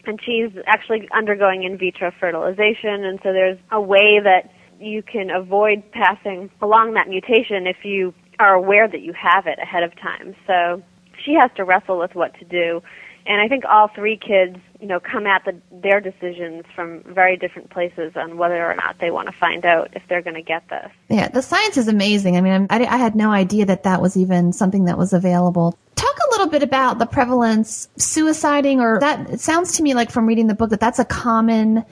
and 0.06 0.20
she's 0.26 0.50
actually 0.66 1.08
undergoing 1.16 1.64
in 1.64 1.78
vitro 1.78 2.12
fertilization, 2.20 3.04
and 3.04 3.20
so 3.22 3.32
there's 3.32 3.60
a 3.72 3.82
way 3.82 4.20
that 4.24 4.50
you 4.80 5.04
can 5.04 5.30
avoid 5.30 5.84
passing 5.92 6.50
along 6.62 6.94
that 6.94 7.10
mutation 7.10 7.68
if 7.68 7.84
you 7.84 8.14
are 8.40 8.54
aware 8.54 8.88
that 8.88 9.02
you 9.02 9.14
have 9.14 9.46
it 9.46 9.60
ahead 9.60 9.84
of 9.84 9.96
time. 10.00 10.36
So 10.48 10.82
she 11.24 11.34
has 11.34 11.52
to 11.58 11.64
wrestle 11.64 12.00
with 12.00 12.16
what 12.16 12.34
to 12.40 12.46
do. 12.46 12.82
And 13.26 13.42
I 13.42 13.48
think 13.48 13.64
all 13.66 13.90
three 13.90 14.18
kids, 14.18 14.58
you 14.80 14.88
know, 14.88 15.00
come 15.00 15.28
at 15.28 15.44
the, 15.46 15.56
their 15.72 16.00
decisions 16.00 16.64
from 16.74 17.04
very 17.04 17.38
different 17.38 17.70
places 17.70 18.14
on 18.16 18.38
whether 18.38 18.66
or 18.66 18.74
not 18.76 18.96
they 19.00 19.12
want 19.12 19.28
to 19.28 19.34
find 19.34 19.66
out 19.66 19.90
if 19.94 20.02
they're 20.08 20.22
going 20.22 20.36
to 20.36 20.42
get 20.42 20.68
this. 20.70 20.90
Yeah, 21.10 21.28
the 21.28 21.42
science 21.42 21.78
is 21.78 21.88
amazing. 21.88 22.38
I 22.38 22.42
mean, 22.42 22.66
I, 22.70 22.86
I 22.86 22.98
had 22.98 23.16
no 23.16 23.30
idea 23.30 23.66
that 23.66 23.84
that 23.84 24.02
was 24.02 24.18
even 24.18 24.54
something 24.54 24.86
that 24.86 24.98
was 24.98 25.14
available. 25.14 25.78
Talk 25.96 26.16
a 26.28 26.32
little 26.32 26.48
bit 26.48 26.64
about 26.64 26.98
the 26.98 27.06
prevalence 27.06 27.90
suiciding, 28.00 28.80
or 28.80 29.00
that 29.02 29.30
it 29.30 29.42
sounds 29.42 29.74
to 29.74 29.84
me 29.84 29.94
like 29.94 30.10
from 30.10 30.26
reading 30.26 30.48
the 30.48 30.56
book 30.56 30.70
that 30.70 30.80
that's 30.80 30.98
a 30.98 31.06
common 31.06 31.84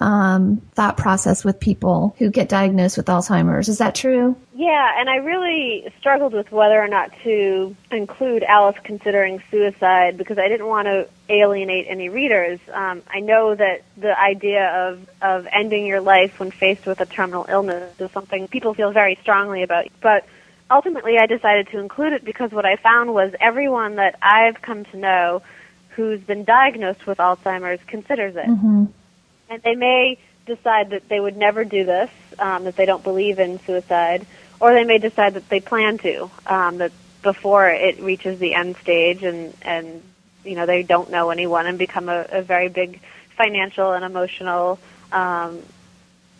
um, 0.00 0.60
thought 0.74 0.96
process 0.96 1.44
with 1.44 1.60
people 1.60 2.14
who 2.18 2.30
get 2.30 2.48
diagnosed 2.48 2.96
with 2.96 3.06
Alzheimer's. 3.06 3.68
Is 3.68 3.78
that 3.78 3.94
true? 3.94 4.36
Yeah, 4.54 4.92
and 4.98 5.08
I 5.08 5.16
really 5.16 5.92
struggled 5.98 6.32
with 6.32 6.50
whether 6.50 6.80
or 6.80 6.88
not 6.88 7.10
to 7.22 7.76
include 7.90 8.42
Alice 8.42 8.76
considering 8.82 9.42
suicide 9.50 10.16
because 10.16 10.38
I 10.38 10.48
didn't 10.48 10.66
want 10.66 10.86
to 10.86 11.08
alienate 11.28 11.86
any 11.88 12.08
readers. 12.08 12.60
Um, 12.72 13.02
I 13.08 13.20
know 13.20 13.54
that 13.54 13.82
the 13.96 14.18
idea 14.18 14.68
of, 14.68 15.08
of 15.22 15.46
ending 15.52 15.86
your 15.86 16.00
life 16.00 16.38
when 16.40 16.50
faced 16.50 16.86
with 16.86 17.00
a 17.00 17.06
terminal 17.06 17.46
illness 17.48 17.98
is 18.00 18.10
something 18.10 18.48
people 18.48 18.74
feel 18.74 18.92
very 18.92 19.18
strongly 19.22 19.62
about. 19.62 19.86
But 20.00 20.26
ultimately, 20.70 21.18
I 21.18 21.26
decided 21.26 21.68
to 21.68 21.78
include 21.78 22.12
it 22.12 22.24
because 22.24 22.52
what 22.52 22.66
I 22.66 22.76
found 22.76 23.14
was 23.14 23.32
everyone 23.40 23.96
that 23.96 24.18
I've 24.22 24.60
come 24.60 24.84
to 24.86 24.96
know 24.96 25.42
who's 25.90 26.20
been 26.20 26.44
diagnosed 26.44 27.06
with 27.06 27.18
Alzheimer's 27.18 27.80
considers 27.86 28.34
it. 28.34 28.46
Mm-hmm 28.46 28.86
and 29.48 29.62
they 29.62 29.74
may 29.74 30.18
decide 30.46 30.90
that 30.90 31.08
they 31.08 31.20
would 31.20 31.36
never 31.36 31.64
do 31.64 31.84
this, 31.84 32.10
um, 32.38 32.64
that 32.64 32.76
they 32.76 32.86
don't 32.86 33.02
believe 33.02 33.38
in 33.38 33.58
suicide, 33.60 34.26
or 34.60 34.72
they 34.72 34.84
may 34.84 34.98
decide 34.98 35.34
that 35.34 35.48
they 35.48 35.60
plan 35.60 35.98
to, 35.98 36.30
um, 36.46 36.78
that 36.78 36.92
before 37.22 37.68
it 37.68 38.00
reaches 38.00 38.38
the 38.38 38.54
end 38.54 38.76
stage 38.76 39.22
and 39.22 39.56
and 39.62 40.02
you 40.44 40.54
know 40.54 40.66
they 40.66 40.82
don't 40.82 41.10
know 41.10 41.30
anyone 41.30 41.66
and 41.66 41.78
become 41.78 42.10
a, 42.10 42.26
a 42.30 42.42
very 42.42 42.68
big 42.68 43.00
financial 43.30 43.92
and 43.92 44.04
emotional 44.04 44.78
um, 45.10 45.60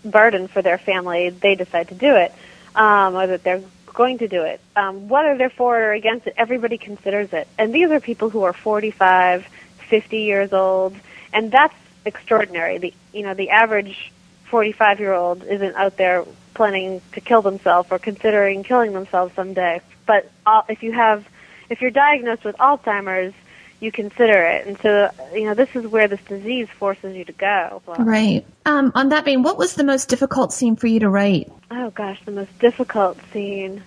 burden 0.05 0.49
for 0.49 0.63
their 0.63 0.79
family, 0.79 1.31
they 1.31 1.55
decide 1.55 1.89
to 1.89 1.95
do 1.95 2.15
it, 2.15 2.33
um, 2.75 3.15
or 3.15 3.27
that 3.27 3.43
they're 3.43 3.63
going 3.87 4.19
to 4.19 4.29
do 4.29 4.43
it. 4.43 4.61
Um, 4.77 5.09
whether 5.09 5.37
they're 5.37 5.51
for 5.51 5.81
or 5.81 5.93
against 5.93 6.27
it, 6.27 6.35
everybody 6.37 6.79
considers 6.79 7.33
it. 7.33 7.49
And 7.59 7.75
these 7.75 7.91
are 7.91 8.01
people 8.01 8.29
who 8.31 8.43
are 8.43 8.53
45, 8.53 9.47
50 9.89 10.19
years 10.19 10.53
old, 10.53 10.95
and 11.33 11.51
that's 11.51 11.75
extraordinary. 12.05 12.79
The 12.79 12.95
you 13.13 13.23
know 13.23 13.35
the 13.35 13.51
average 13.51 14.13
45 14.47 15.01
year 15.01 15.13
old 15.13 15.43
isn't 15.45 15.75
out 15.75 15.97
there 15.97 16.25
planning 16.55 17.01
to 17.13 17.21
kill 17.21 17.43
themselves 17.43 17.89
or 17.91 17.99
considering 17.99 18.63
killing 18.63 18.93
themselves 18.93 19.35
someday. 19.35 19.81
But 20.07 20.31
if 20.69 20.83
you 20.83 20.93
have 20.93 21.27
if 21.71 21.81
you're 21.81 21.91
diagnosed 21.91 22.45
with 22.45 22.57
Alzheimer's, 22.57 23.35
you 23.81 23.93
consider 23.93 24.43
it. 24.43 24.67
And 24.67 24.79
so, 24.81 25.11
you 25.35 25.45
know, 25.45 25.55
this 25.55 25.69
is 25.75 25.87
where 25.87 26.09
this 26.09 26.21
disease 26.23 26.69
forces 26.79 27.17
you 27.17 27.25
to 27.25 27.33
go. 27.33 27.83
Right. 27.99 28.45
Um, 28.65 28.93
on 28.95 29.11
that 29.11 29.25
vein, 29.25 29.43
what 29.43 29.59
was 29.59 29.75
the 29.75 29.85
most 29.85 30.09
difficult 30.09 30.53
scene 30.53 30.77
for 30.77 30.87
you 30.87 31.01
to 31.01 31.09
write? 31.09 31.53
Oh 31.71 31.91
gosh, 31.91 32.21
the 32.25 32.33
most 32.33 32.59
difficult 32.59 33.19
scene. 33.33 33.83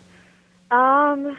Um, 0.71 1.37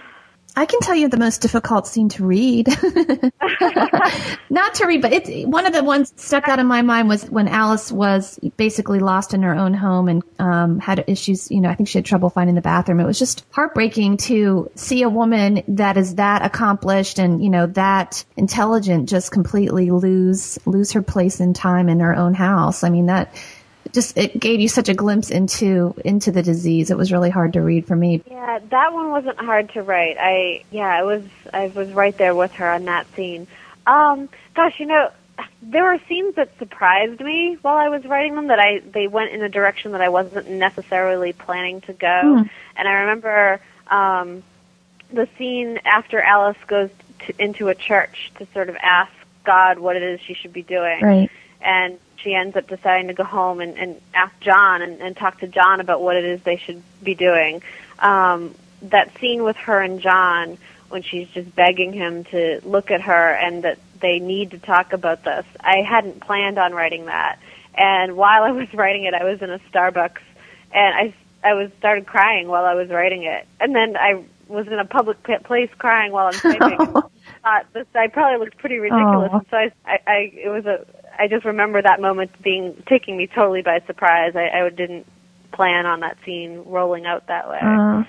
I 0.58 0.66
can 0.66 0.80
tell 0.80 0.96
you 0.96 1.08
the 1.08 1.16
most 1.16 1.40
difficult 1.40 1.86
scene 1.86 2.08
to 2.08 2.26
read. 2.26 2.66
Not 4.50 4.74
to 4.74 4.86
read, 4.86 5.02
but 5.02 5.12
it's 5.12 5.46
one 5.46 5.66
of 5.66 5.72
the 5.72 5.84
ones 5.84 6.12
stuck 6.16 6.48
out 6.48 6.58
in 6.58 6.66
my 6.66 6.82
mind 6.82 7.08
was 7.08 7.30
when 7.30 7.46
Alice 7.46 7.92
was 7.92 8.40
basically 8.56 8.98
lost 8.98 9.34
in 9.34 9.44
her 9.44 9.54
own 9.54 9.72
home 9.72 10.08
and 10.08 10.22
um, 10.40 10.80
had 10.80 11.04
issues. 11.06 11.48
You 11.48 11.60
know, 11.60 11.68
I 11.68 11.76
think 11.76 11.88
she 11.88 11.98
had 11.98 12.04
trouble 12.04 12.28
finding 12.28 12.56
the 12.56 12.60
bathroom. 12.60 12.98
It 12.98 13.06
was 13.06 13.20
just 13.20 13.46
heartbreaking 13.50 14.16
to 14.16 14.68
see 14.74 15.02
a 15.02 15.08
woman 15.08 15.62
that 15.68 15.96
is 15.96 16.16
that 16.16 16.44
accomplished 16.44 17.20
and 17.20 17.40
you 17.40 17.50
know 17.50 17.66
that 17.68 18.24
intelligent 18.36 19.08
just 19.08 19.30
completely 19.30 19.92
lose 19.92 20.58
lose 20.66 20.90
her 20.90 21.02
place 21.02 21.38
in 21.38 21.54
time 21.54 21.88
in 21.88 22.00
her 22.00 22.16
own 22.16 22.34
house. 22.34 22.82
I 22.82 22.90
mean 22.90 23.06
that 23.06 23.32
just 23.92 24.16
it 24.16 24.38
gave 24.38 24.60
you 24.60 24.68
such 24.68 24.88
a 24.88 24.94
glimpse 24.94 25.30
into 25.30 25.94
into 26.04 26.30
the 26.30 26.42
disease. 26.42 26.90
It 26.90 26.96
was 26.96 27.12
really 27.12 27.30
hard 27.30 27.54
to 27.54 27.60
read 27.60 27.86
for 27.86 27.96
me. 27.96 28.22
Yeah, 28.30 28.60
that 28.70 28.92
one 28.92 29.10
wasn't 29.10 29.38
hard 29.38 29.70
to 29.70 29.82
write. 29.82 30.16
I 30.18 30.64
yeah, 30.70 30.88
I 30.88 31.02
was 31.02 31.22
I 31.52 31.68
was 31.68 31.90
right 31.92 32.16
there 32.16 32.34
with 32.34 32.52
her 32.52 32.68
on 32.68 32.84
that 32.86 33.06
scene. 33.14 33.46
Um, 33.86 34.28
gosh, 34.54 34.78
you 34.78 34.86
know, 34.86 35.10
there 35.62 35.84
were 35.84 35.98
scenes 36.08 36.34
that 36.34 36.56
surprised 36.58 37.20
me 37.20 37.56
while 37.62 37.76
I 37.76 37.88
was 37.88 38.04
writing 38.04 38.34
them 38.34 38.48
that 38.48 38.58
I 38.58 38.80
they 38.80 39.08
went 39.08 39.32
in 39.32 39.42
a 39.42 39.48
direction 39.48 39.92
that 39.92 40.00
I 40.00 40.08
wasn't 40.08 40.48
necessarily 40.50 41.32
planning 41.32 41.80
to 41.82 41.92
go. 41.92 42.06
Mm. 42.06 42.50
And 42.76 42.88
I 42.88 42.92
remember 42.92 43.60
um 43.88 44.42
the 45.12 45.28
scene 45.38 45.80
after 45.84 46.20
Alice 46.20 46.58
goes 46.66 46.90
to, 47.26 47.42
into 47.42 47.68
a 47.68 47.74
church 47.74 48.30
to 48.38 48.46
sort 48.52 48.68
of 48.68 48.76
ask 48.76 49.12
God 49.44 49.78
what 49.78 49.96
it 49.96 50.02
is 50.02 50.20
she 50.20 50.34
should 50.34 50.52
be 50.52 50.62
doing. 50.62 51.00
Right. 51.00 51.30
And 51.60 51.98
she 52.22 52.34
ends 52.34 52.56
up 52.56 52.66
deciding 52.66 53.08
to 53.08 53.14
go 53.14 53.24
home 53.24 53.60
and, 53.60 53.78
and 53.78 54.00
ask 54.14 54.38
John 54.40 54.82
and, 54.82 55.00
and 55.00 55.16
talk 55.16 55.40
to 55.40 55.46
John 55.46 55.80
about 55.80 56.00
what 56.00 56.16
it 56.16 56.24
is 56.24 56.42
they 56.42 56.56
should 56.56 56.82
be 57.02 57.14
doing. 57.14 57.62
Um, 57.98 58.54
that 58.82 59.16
scene 59.18 59.44
with 59.44 59.56
her 59.56 59.80
and 59.80 60.00
John 60.00 60.58
when 60.88 61.02
she's 61.02 61.28
just 61.28 61.54
begging 61.54 61.92
him 61.92 62.24
to 62.24 62.60
look 62.64 62.90
at 62.90 63.02
her 63.02 63.34
and 63.34 63.64
that 63.64 63.78
they 64.00 64.20
need 64.20 64.52
to 64.52 64.58
talk 64.58 64.92
about 64.92 65.24
this. 65.24 65.44
I 65.60 65.82
hadn't 65.82 66.20
planned 66.20 66.58
on 66.58 66.72
writing 66.72 67.06
that. 67.06 67.38
And 67.74 68.16
while 68.16 68.42
I 68.42 68.52
was 68.52 68.72
writing 68.74 69.04
it, 69.04 69.14
I 69.14 69.24
was 69.24 69.42
in 69.42 69.50
a 69.50 69.58
Starbucks 69.70 70.22
and 70.72 70.94
I 70.94 71.14
I 71.42 71.54
was 71.54 71.70
started 71.78 72.06
crying 72.06 72.48
while 72.48 72.64
I 72.64 72.74
was 72.74 72.88
writing 72.88 73.22
it. 73.22 73.46
And 73.60 73.74
then 73.74 73.96
I 73.96 74.24
was 74.48 74.66
in 74.66 74.74
a 74.74 74.84
public 74.84 75.22
place 75.44 75.70
crying 75.78 76.10
while 76.10 76.26
I'm 76.26 76.32
typing. 76.32 76.94
thought 77.42 77.72
this 77.72 77.86
I 77.94 78.08
probably 78.08 78.44
looked 78.44 78.58
pretty 78.58 78.78
ridiculous. 78.78 79.30
Oh. 79.32 79.42
So 79.50 79.56
I, 79.56 79.72
I 79.86 79.98
I 80.06 80.32
it 80.34 80.48
was 80.48 80.66
a 80.66 80.84
I 81.18 81.28
just 81.28 81.44
remember 81.44 81.82
that 81.82 82.00
moment 82.00 82.30
being 82.42 82.82
taking 82.88 83.16
me 83.16 83.26
totally 83.26 83.62
by 83.62 83.80
surprise. 83.86 84.34
I, 84.36 84.48
I 84.50 84.68
didn't 84.70 85.06
plan 85.52 85.86
on 85.86 86.00
that 86.00 86.16
scene 86.24 86.62
rolling 86.66 87.06
out 87.06 87.26
that 87.26 87.48
way. 87.48 87.58
Uh, 87.60 88.04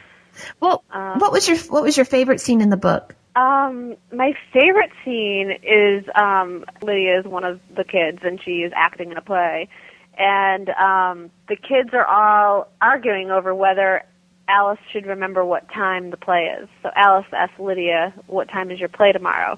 well, 0.59 0.83
Um, 0.91 1.19
what 1.19 1.31
was 1.31 1.47
your 1.47 1.57
what 1.57 1.83
was 1.83 1.97
your 1.97 2.05
favorite 2.05 2.39
scene 2.39 2.61
in 2.61 2.69
the 2.69 2.77
book? 2.77 3.15
Um, 3.35 3.95
my 4.11 4.33
favorite 4.53 4.91
scene 5.05 5.51
is 5.63 6.03
um, 6.15 6.65
Lydia 6.81 7.19
is 7.19 7.25
one 7.25 7.43
of 7.43 7.59
the 7.75 7.83
kids, 7.83 8.19
and 8.23 8.39
she 8.43 8.63
is 8.63 8.71
acting 8.75 9.11
in 9.11 9.17
a 9.17 9.21
play, 9.21 9.69
and 10.17 10.69
um, 10.69 11.31
the 11.47 11.55
kids 11.55 11.89
are 11.93 12.05
all 12.05 12.67
arguing 12.81 13.31
over 13.31 13.55
whether 13.55 14.03
Alice 14.47 14.79
should 14.91 15.05
remember 15.05 15.45
what 15.45 15.69
time 15.71 16.09
the 16.09 16.17
play 16.17 16.51
is. 16.61 16.67
So 16.83 16.89
Alice 16.95 17.27
asks 17.31 17.59
Lydia, 17.59 18.13
"What 18.27 18.49
time 18.49 18.71
is 18.71 18.79
your 18.79 18.89
play 18.89 19.11
tomorrow?" 19.11 19.57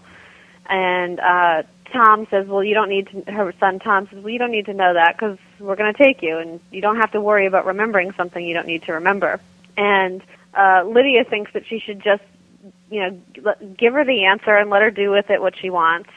And 0.67 1.19
uh, 1.19 1.63
Tom 1.91 2.27
says, 2.29 2.47
"Well, 2.47 2.63
you 2.63 2.73
don't 2.73 2.89
need 2.89 3.07
to." 3.07 3.31
Her 3.31 3.53
son 3.59 3.79
Tom 3.79 4.07
says, 4.09 4.23
"Well, 4.23 4.31
you 4.31 4.39
don't 4.39 4.51
need 4.51 4.65
to 4.67 4.73
know 4.73 4.93
that 4.93 5.17
because 5.17 5.37
we're 5.59 5.75
going 5.75 5.93
to 5.93 5.97
take 5.97 6.21
you, 6.21 6.37
and 6.37 6.59
you 6.71 6.81
don't 6.81 6.97
have 6.97 7.11
to 7.11 7.21
worry 7.21 7.45
about 7.45 7.65
remembering 7.65 8.13
something 8.15 8.45
you 8.45 8.53
don't 8.53 8.67
need 8.67 8.83
to 8.83 8.93
remember." 8.93 9.39
And 9.77 10.21
uh, 10.53 10.83
Lydia 10.85 11.23
thinks 11.23 11.51
that 11.53 11.65
she 11.67 11.79
should 11.79 12.01
just 12.01 12.23
you 12.91 12.99
know, 12.99 13.55
give 13.77 13.93
her 13.93 14.05
the 14.05 14.25
answer 14.25 14.55
and 14.55 14.69
let 14.69 14.81
her 14.81 14.91
do 14.91 15.09
with 15.09 15.29
it 15.29 15.41
what 15.41 15.57
she 15.57 15.69
wants. 15.69 16.09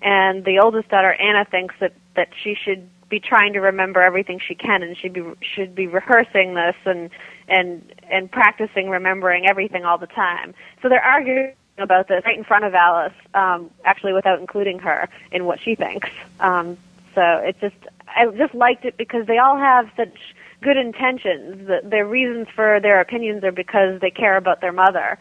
And 0.00 0.44
the 0.44 0.58
oldest 0.58 0.88
daughter, 0.88 1.12
Anna, 1.12 1.44
thinks 1.44 1.74
that 1.78 1.92
that 2.16 2.30
she 2.42 2.54
should 2.54 2.88
be 3.08 3.20
trying 3.20 3.52
to 3.52 3.60
remember 3.60 4.00
everything 4.00 4.40
she 4.40 4.54
can, 4.54 4.82
and 4.82 4.96
should 4.96 5.12
be 5.12 5.22
should 5.42 5.74
be 5.74 5.86
rehearsing 5.86 6.54
this 6.54 6.74
and 6.84 7.10
and 7.48 7.92
and 8.10 8.30
practicing 8.30 8.88
remembering 8.88 9.46
everything 9.46 9.84
all 9.84 9.98
the 9.98 10.08
time. 10.08 10.54
So 10.80 10.88
they're 10.88 11.04
arguing 11.04 11.52
about 11.78 12.08
this 12.08 12.22
right 12.24 12.36
in 12.36 12.44
front 12.44 12.64
of 12.64 12.74
Alice, 12.74 13.14
um, 13.34 13.70
actually 13.84 14.12
without 14.12 14.40
including 14.40 14.78
her 14.80 15.08
in 15.30 15.44
what 15.44 15.60
she 15.60 15.74
thinks. 15.74 16.08
Um, 16.40 16.76
so 17.14 17.22
it 17.22 17.56
just 17.60 17.76
I 18.08 18.26
just 18.36 18.54
liked 18.54 18.84
it 18.84 18.96
because 18.96 19.26
they 19.26 19.38
all 19.38 19.56
have 19.56 19.90
such 19.96 20.16
good 20.62 20.76
intentions. 20.76 21.68
That 21.68 21.90
their 21.90 22.06
reasons 22.06 22.48
for 22.54 22.80
their 22.80 23.00
opinions 23.00 23.44
are 23.44 23.52
because 23.52 24.00
they 24.00 24.10
care 24.10 24.36
about 24.36 24.60
their 24.60 24.72
mother. 24.72 25.18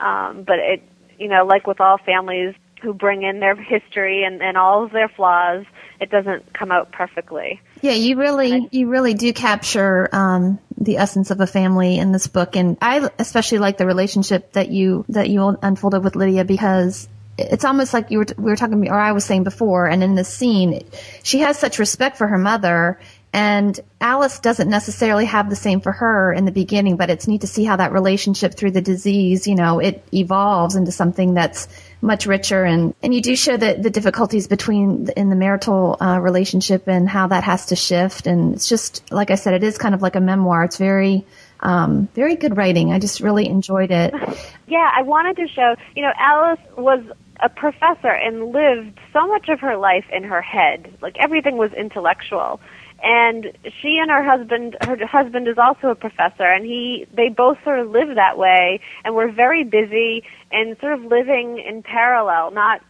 Um, 0.00 0.42
but 0.42 0.58
it, 0.58 0.82
you 1.18 1.28
know, 1.28 1.44
like 1.44 1.66
with 1.66 1.80
all 1.80 1.98
families 1.98 2.54
who 2.82 2.92
bring 2.92 3.22
in 3.22 3.38
their 3.38 3.54
history 3.54 4.24
and, 4.24 4.42
and 4.42 4.56
all 4.56 4.84
of 4.84 4.90
their 4.90 5.08
flaws, 5.08 5.64
it 6.00 6.10
doesn't 6.10 6.52
come 6.52 6.72
out 6.72 6.90
perfectly. 6.90 7.60
Yeah, 7.80 7.92
you 7.92 8.16
really 8.16 8.68
you 8.72 8.88
really 8.88 9.14
do 9.14 9.32
capture 9.32 10.08
um, 10.12 10.58
the 10.82 10.98
essence 10.98 11.30
of 11.30 11.40
a 11.40 11.46
family 11.46 11.98
in 11.98 12.12
this 12.12 12.26
book, 12.26 12.56
and 12.56 12.76
I 12.80 13.08
especially 13.18 13.58
like 13.58 13.78
the 13.78 13.86
relationship 13.86 14.52
that 14.52 14.68
you 14.68 15.04
that 15.08 15.28
you 15.30 15.56
unfolded 15.62 16.04
with 16.04 16.16
Lydia 16.16 16.44
because 16.44 17.08
it's 17.38 17.64
almost 17.64 17.94
like 17.94 18.10
you 18.10 18.18
were 18.18 18.26
we 18.36 18.50
were 18.50 18.56
talking 18.56 18.88
or 18.88 18.98
I 18.98 19.12
was 19.12 19.24
saying 19.24 19.44
before, 19.44 19.86
and 19.86 20.02
in 20.02 20.14
this 20.14 20.28
scene, 20.28 20.82
she 21.22 21.40
has 21.40 21.58
such 21.58 21.78
respect 21.78 22.16
for 22.16 22.26
her 22.26 22.38
mother. 22.38 22.98
And 23.34 23.80
Alice 23.98 24.40
doesn't 24.40 24.68
necessarily 24.68 25.24
have 25.24 25.48
the 25.48 25.56
same 25.56 25.80
for 25.80 25.90
her 25.90 26.34
in 26.34 26.44
the 26.44 26.52
beginning, 26.52 26.98
but 26.98 27.08
it's 27.08 27.26
neat 27.26 27.40
to 27.40 27.46
see 27.46 27.64
how 27.64 27.76
that 27.76 27.92
relationship 27.92 28.54
through 28.54 28.72
the 28.72 28.82
disease, 28.82 29.46
you 29.46 29.54
know, 29.54 29.78
it 29.78 30.04
evolves 30.12 30.76
into 30.76 30.92
something 30.92 31.32
that's 31.32 31.66
much 32.02 32.26
richer. 32.26 32.64
And 32.64 32.94
and 33.02 33.14
you 33.14 33.22
do 33.22 33.34
show 33.34 33.56
the 33.56 33.74
the 33.80 33.90
difficulties 33.90 34.48
between 34.48 35.08
in 35.16 35.30
the 35.30 35.36
marital 35.36 35.96
uh, 36.00 36.18
relationship 36.20 36.88
and 36.88 37.08
how 37.08 37.28
that 37.28 37.44
has 37.44 37.66
to 37.66 37.76
shift. 37.76 38.26
And 38.26 38.54
it's 38.54 38.68
just 38.68 39.10
like 39.10 39.30
I 39.30 39.36
said 39.36 39.54
it 39.54 39.62
is 39.62 39.78
kind 39.78 39.94
of 39.94 40.02
like 40.02 40.16
a 40.16 40.20
memoir. 40.20 40.64
It's 40.64 40.76
very 40.76 41.24
um 41.60 42.08
very 42.14 42.36
good 42.36 42.56
writing. 42.56 42.92
I 42.92 42.98
just 42.98 43.20
really 43.20 43.48
enjoyed 43.48 43.90
it. 43.90 44.14
Yeah, 44.68 44.90
I 44.96 45.02
wanted 45.02 45.36
to 45.36 45.48
show, 45.48 45.74
you 45.94 46.00
know, 46.00 46.12
Alice 46.18 46.58
was 46.78 47.04
a 47.40 47.50
professor 47.50 48.08
and 48.08 48.52
lived 48.52 48.98
so 49.12 49.26
much 49.26 49.50
of 49.50 49.60
her 49.60 49.76
life 49.76 50.06
in 50.10 50.22
her 50.22 50.40
head. 50.40 50.96
Like 51.02 51.16
everything 51.18 51.58
was 51.58 51.74
intellectual. 51.74 52.58
And 53.02 53.52
she 53.80 53.98
and 53.98 54.10
her 54.10 54.22
husband, 54.22 54.76
her 54.82 55.06
husband 55.06 55.48
is 55.48 55.58
also 55.58 55.88
a 55.88 55.94
professor 55.94 56.44
and 56.44 56.64
he, 56.64 57.06
they 57.12 57.28
both 57.28 57.58
sort 57.64 57.80
of 57.80 57.90
live 57.90 58.14
that 58.14 58.38
way 58.38 58.80
and 59.04 59.14
were 59.14 59.30
very 59.30 59.64
busy 59.64 60.24
and 60.52 60.78
sort 60.78 60.92
of 60.92 61.04
living 61.04 61.58
in 61.58 61.82
parallel, 61.82 62.52
not 62.52 62.80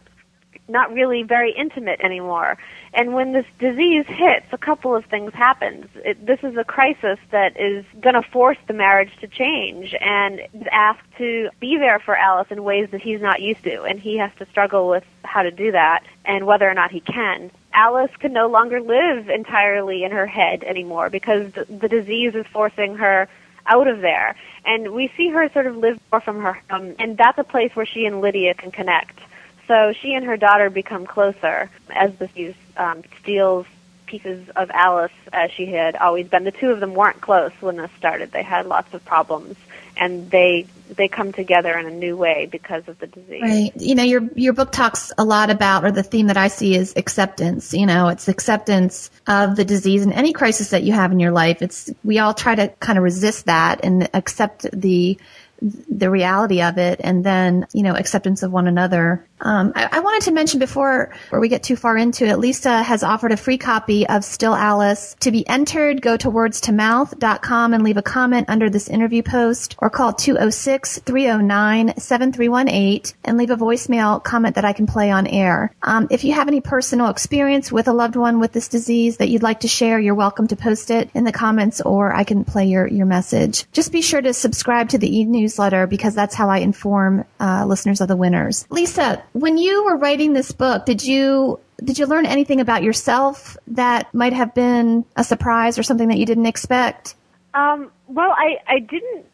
not 0.67 0.93
really 0.93 1.23
very 1.23 1.51
intimate 1.51 1.99
anymore. 2.01 2.57
And 2.93 3.13
when 3.13 3.33
this 3.33 3.45
disease 3.59 4.05
hits, 4.07 4.45
a 4.51 4.57
couple 4.57 4.95
of 4.95 5.05
things 5.05 5.33
happens. 5.33 5.87
It, 5.95 6.25
this 6.25 6.39
is 6.43 6.55
a 6.57 6.63
crisis 6.63 7.19
that 7.31 7.59
is 7.59 7.83
going 7.99 8.15
to 8.15 8.21
force 8.21 8.57
the 8.67 8.73
marriage 8.73 9.11
to 9.21 9.27
change 9.27 9.93
and 9.99 10.41
asked 10.71 11.05
to 11.17 11.49
be 11.59 11.77
there 11.77 11.99
for 11.99 12.15
Alice 12.15 12.47
in 12.49 12.63
ways 12.63 12.89
that 12.91 13.01
he's 13.01 13.21
not 13.21 13.41
used 13.41 13.63
to, 13.63 13.83
and 13.83 13.99
he 13.99 14.17
has 14.17 14.31
to 14.39 14.45
struggle 14.45 14.87
with 14.87 15.03
how 15.23 15.43
to 15.43 15.51
do 15.51 15.71
that 15.71 16.03
and 16.25 16.45
whether 16.45 16.69
or 16.69 16.73
not 16.73 16.91
he 16.91 17.01
can. 17.01 17.51
Alice 17.73 18.11
can 18.19 18.33
no 18.33 18.47
longer 18.47 18.79
live 18.81 19.29
entirely 19.29 20.03
in 20.03 20.11
her 20.11 20.27
head 20.27 20.63
anymore 20.63 21.09
because 21.09 21.51
the, 21.53 21.89
disease 21.89 22.35
is 22.35 22.45
forcing 22.47 22.95
her 22.95 23.27
out 23.65 23.87
of 23.87 24.01
there. 24.01 24.35
And 24.65 24.93
we 24.93 25.11
see 25.17 25.29
her 25.29 25.49
sort 25.49 25.65
of 25.65 25.77
live 25.77 25.99
more 26.11 26.21
from 26.21 26.41
her 26.41 26.59
home, 26.69 26.95
and 26.99 27.17
that's 27.17 27.37
a 27.37 27.43
place 27.43 27.75
where 27.75 27.85
she 27.85 28.05
and 28.05 28.21
Lydia 28.21 28.53
can 28.53 28.71
connect. 28.71 29.19
So 29.67 29.93
she 29.93 30.13
and 30.13 30.25
her 30.25 30.37
daughter 30.37 30.69
become 30.69 31.05
closer 31.05 31.69
as 31.89 32.15
the 32.15 32.27
disease 32.27 32.55
um, 32.77 33.03
steals 33.21 33.65
pieces 34.13 34.47
of 34.55 34.69
Alice 34.69 35.11
as 35.31 35.49
she 35.49 35.65
had 35.65 35.95
always 35.95 36.27
been. 36.27 36.43
The 36.43 36.51
two 36.51 36.69
of 36.69 36.79
them 36.79 36.93
weren't 36.93 37.19
close 37.19 37.51
when 37.61 37.77
this 37.77 37.89
started. 37.97 38.31
They 38.31 38.43
had 38.43 38.67
lots 38.67 38.93
of 38.93 39.03
problems, 39.05 39.55
and 39.97 40.29
they 40.29 40.67
they 40.91 41.07
come 41.07 41.31
together 41.31 41.75
in 41.79 41.87
a 41.87 41.89
new 41.89 42.15
way 42.15 42.47
because 42.51 42.87
of 42.87 42.99
the 42.99 43.07
disease. 43.07 43.41
right 43.41 43.71
you 43.77 43.95
know 43.95 44.03
your 44.03 44.21
your 44.35 44.53
book 44.53 44.71
talks 44.71 45.11
a 45.17 45.23
lot 45.23 45.49
about 45.49 45.83
or 45.83 45.91
the 45.91 46.03
theme 46.03 46.27
that 46.27 46.37
I 46.37 46.49
see 46.49 46.75
is 46.75 46.93
acceptance 46.95 47.73
you 47.73 47.87
know 47.87 48.09
it's 48.09 48.27
acceptance 48.27 49.09
of 49.25 49.55
the 49.55 49.65
disease 49.65 50.03
and 50.03 50.13
any 50.13 50.33
crisis 50.33 50.69
that 50.69 50.83
you 50.83 50.93
have 50.93 51.11
in 51.11 51.19
your 51.19 51.31
life 51.31 51.63
it's 51.63 51.89
we 52.03 52.19
all 52.19 52.35
try 52.35 52.53
to 52.53 52.67
kind 52.79 52.99
of 52.99 53.03
resist 53.03 53.45
that 53.45 53.79
and 53.83 54.07
accept 54.13 54.69
the 54.71 55.17
the 55.63 56.09
reality 56.09 56.61
of 56.61 56.77
it 56.77 56.99
and 57.03 57.23
then, 57.23 57.67
you 57.73 57.83
know, 57.83 57.95
acceptance 57.95 58.43
of 58.43 58.51
one 58.51 58.67
another. 58.67 59.25
Um, 59.39 59.71
I, 59.75 59.89
I 59.93 59.99
wanted 59.99 60.23
to 60.23 60.31
mention 60.31 60.59
before 60.59 61.13
where 61.29 61.41
we 61.41 61.49
get 61.49 61.63
too 61.63 61.75
far 61.75 61.97
into 61.97 62.25
it, 62.25 62.37
Lisa 62.37 62.81
has 62.81 63.03
offered 63.03 63.31
a 63.31 63.37
free 63.37 63.57
copy 63.57 64.07
of 64.07 64.23
Still 64.23 64.55
Alice 64.55 65.15
to 65.21 65.31
be 65.31 65.47
entered. 65.47 66.01
Go 66.01 66.17
to 66.17 66.29
words2mouth.com 66.29 67.73
and 67.73 67.83
leave 67.83 67.97
a 67.97 68.01
comment 68.01 68.49
under 68.49 68.69
this 68.69 68.89
interview 68.89 69.23
post 69.23 69.75
or 69.79 69.89
call 69.89 70.13
206-309-7318 70.13 73.13
and 73.23 73.37
leave 73.37 73.51
a 73.51 73.57
voicemail 73.57 74.23
comment 74.23 74.55
that 74.55 74.65
I 74.65 74.73
can 74.73 74.87
play 74.87 75.11
on 75.11 75.27
air. 75.27 75.71
Um, 75.81 76.07
if 76.09 76.23
you 76.23 76.33
have 76.33 76.47
any 76.47 76.61
personal 76.61 77.09
experience 77.09 77.71
with 77.71 77.87
a 77.87 77.93
loved 77.93 78.15
one 78.15 78.39
with 78.39 78.53
this 78.53 78.69
disease 78.69 79.17
that 79.17 79.29
you'd 79.29 79.43
like 79.43 79.59
to 79.61 79.67
share, 79.67 79.99
you're 79.99 80.15
welcome 80.15 80.47
to 80.47 80.55
post 80.55 80.89
it 80.89 81.11
in 81.13 81.25
the 81.25 81.31
comments 81.31 81.81
or 81.81 82.11
I 82.13 82.23
can 82.23 82.45
play 82.45 82.65
your, 82.65 82.87
your 82.87 83.05
message. 83.05 83.65
Just 83.71 83.91
be 83.91 84.01
sure 84.01 84.21
to 84.21 84.33
subscribe 84.33 84.89
to 84.89 84.97
the 84.97 85.15
e-newsletter 85.53 85.87
because 85.87 86.15
that's 86.15 86.35
how 86.35 86.49
I 86.49 86.59
inform 86.59 87.25
uh, 87.39 87.65
listeners 87.65 88.01
of 88.01 88.07
the 88.07 88.15
winners. 88.15 88.65
Lisa, 88.69 89.23
when 89.33 89.57
you 89.57 89.85
were 89.85 89.97
writing 89.97 90.33
this 90.33 90.51
book, 90.51 90.85
did 90.85 91.03
you 91.03 91.59
did 91.83 91.97
you 91.97 92.05
learn 92.05 92.25
anything 92.25 92.61
about 92.61 92.83
yourself 92.83 93.57
that 93.67 94.13
might 94.13 94.33
have 94.33 94.53
been 94.53 95.05
a 95.15 95.23
surprise 95.23 95.77
or 95.77 95.83
something 95.83 96.07
that 96.09 96.17
you 96.17 96.25
didn't 96.25 96.45
expect? 96.45 97.15
Um, 97.53 97.91
well, 98.07 98.31
I, 98.31 98.57
I 98.67 98.79
didn't. 98.79 99.25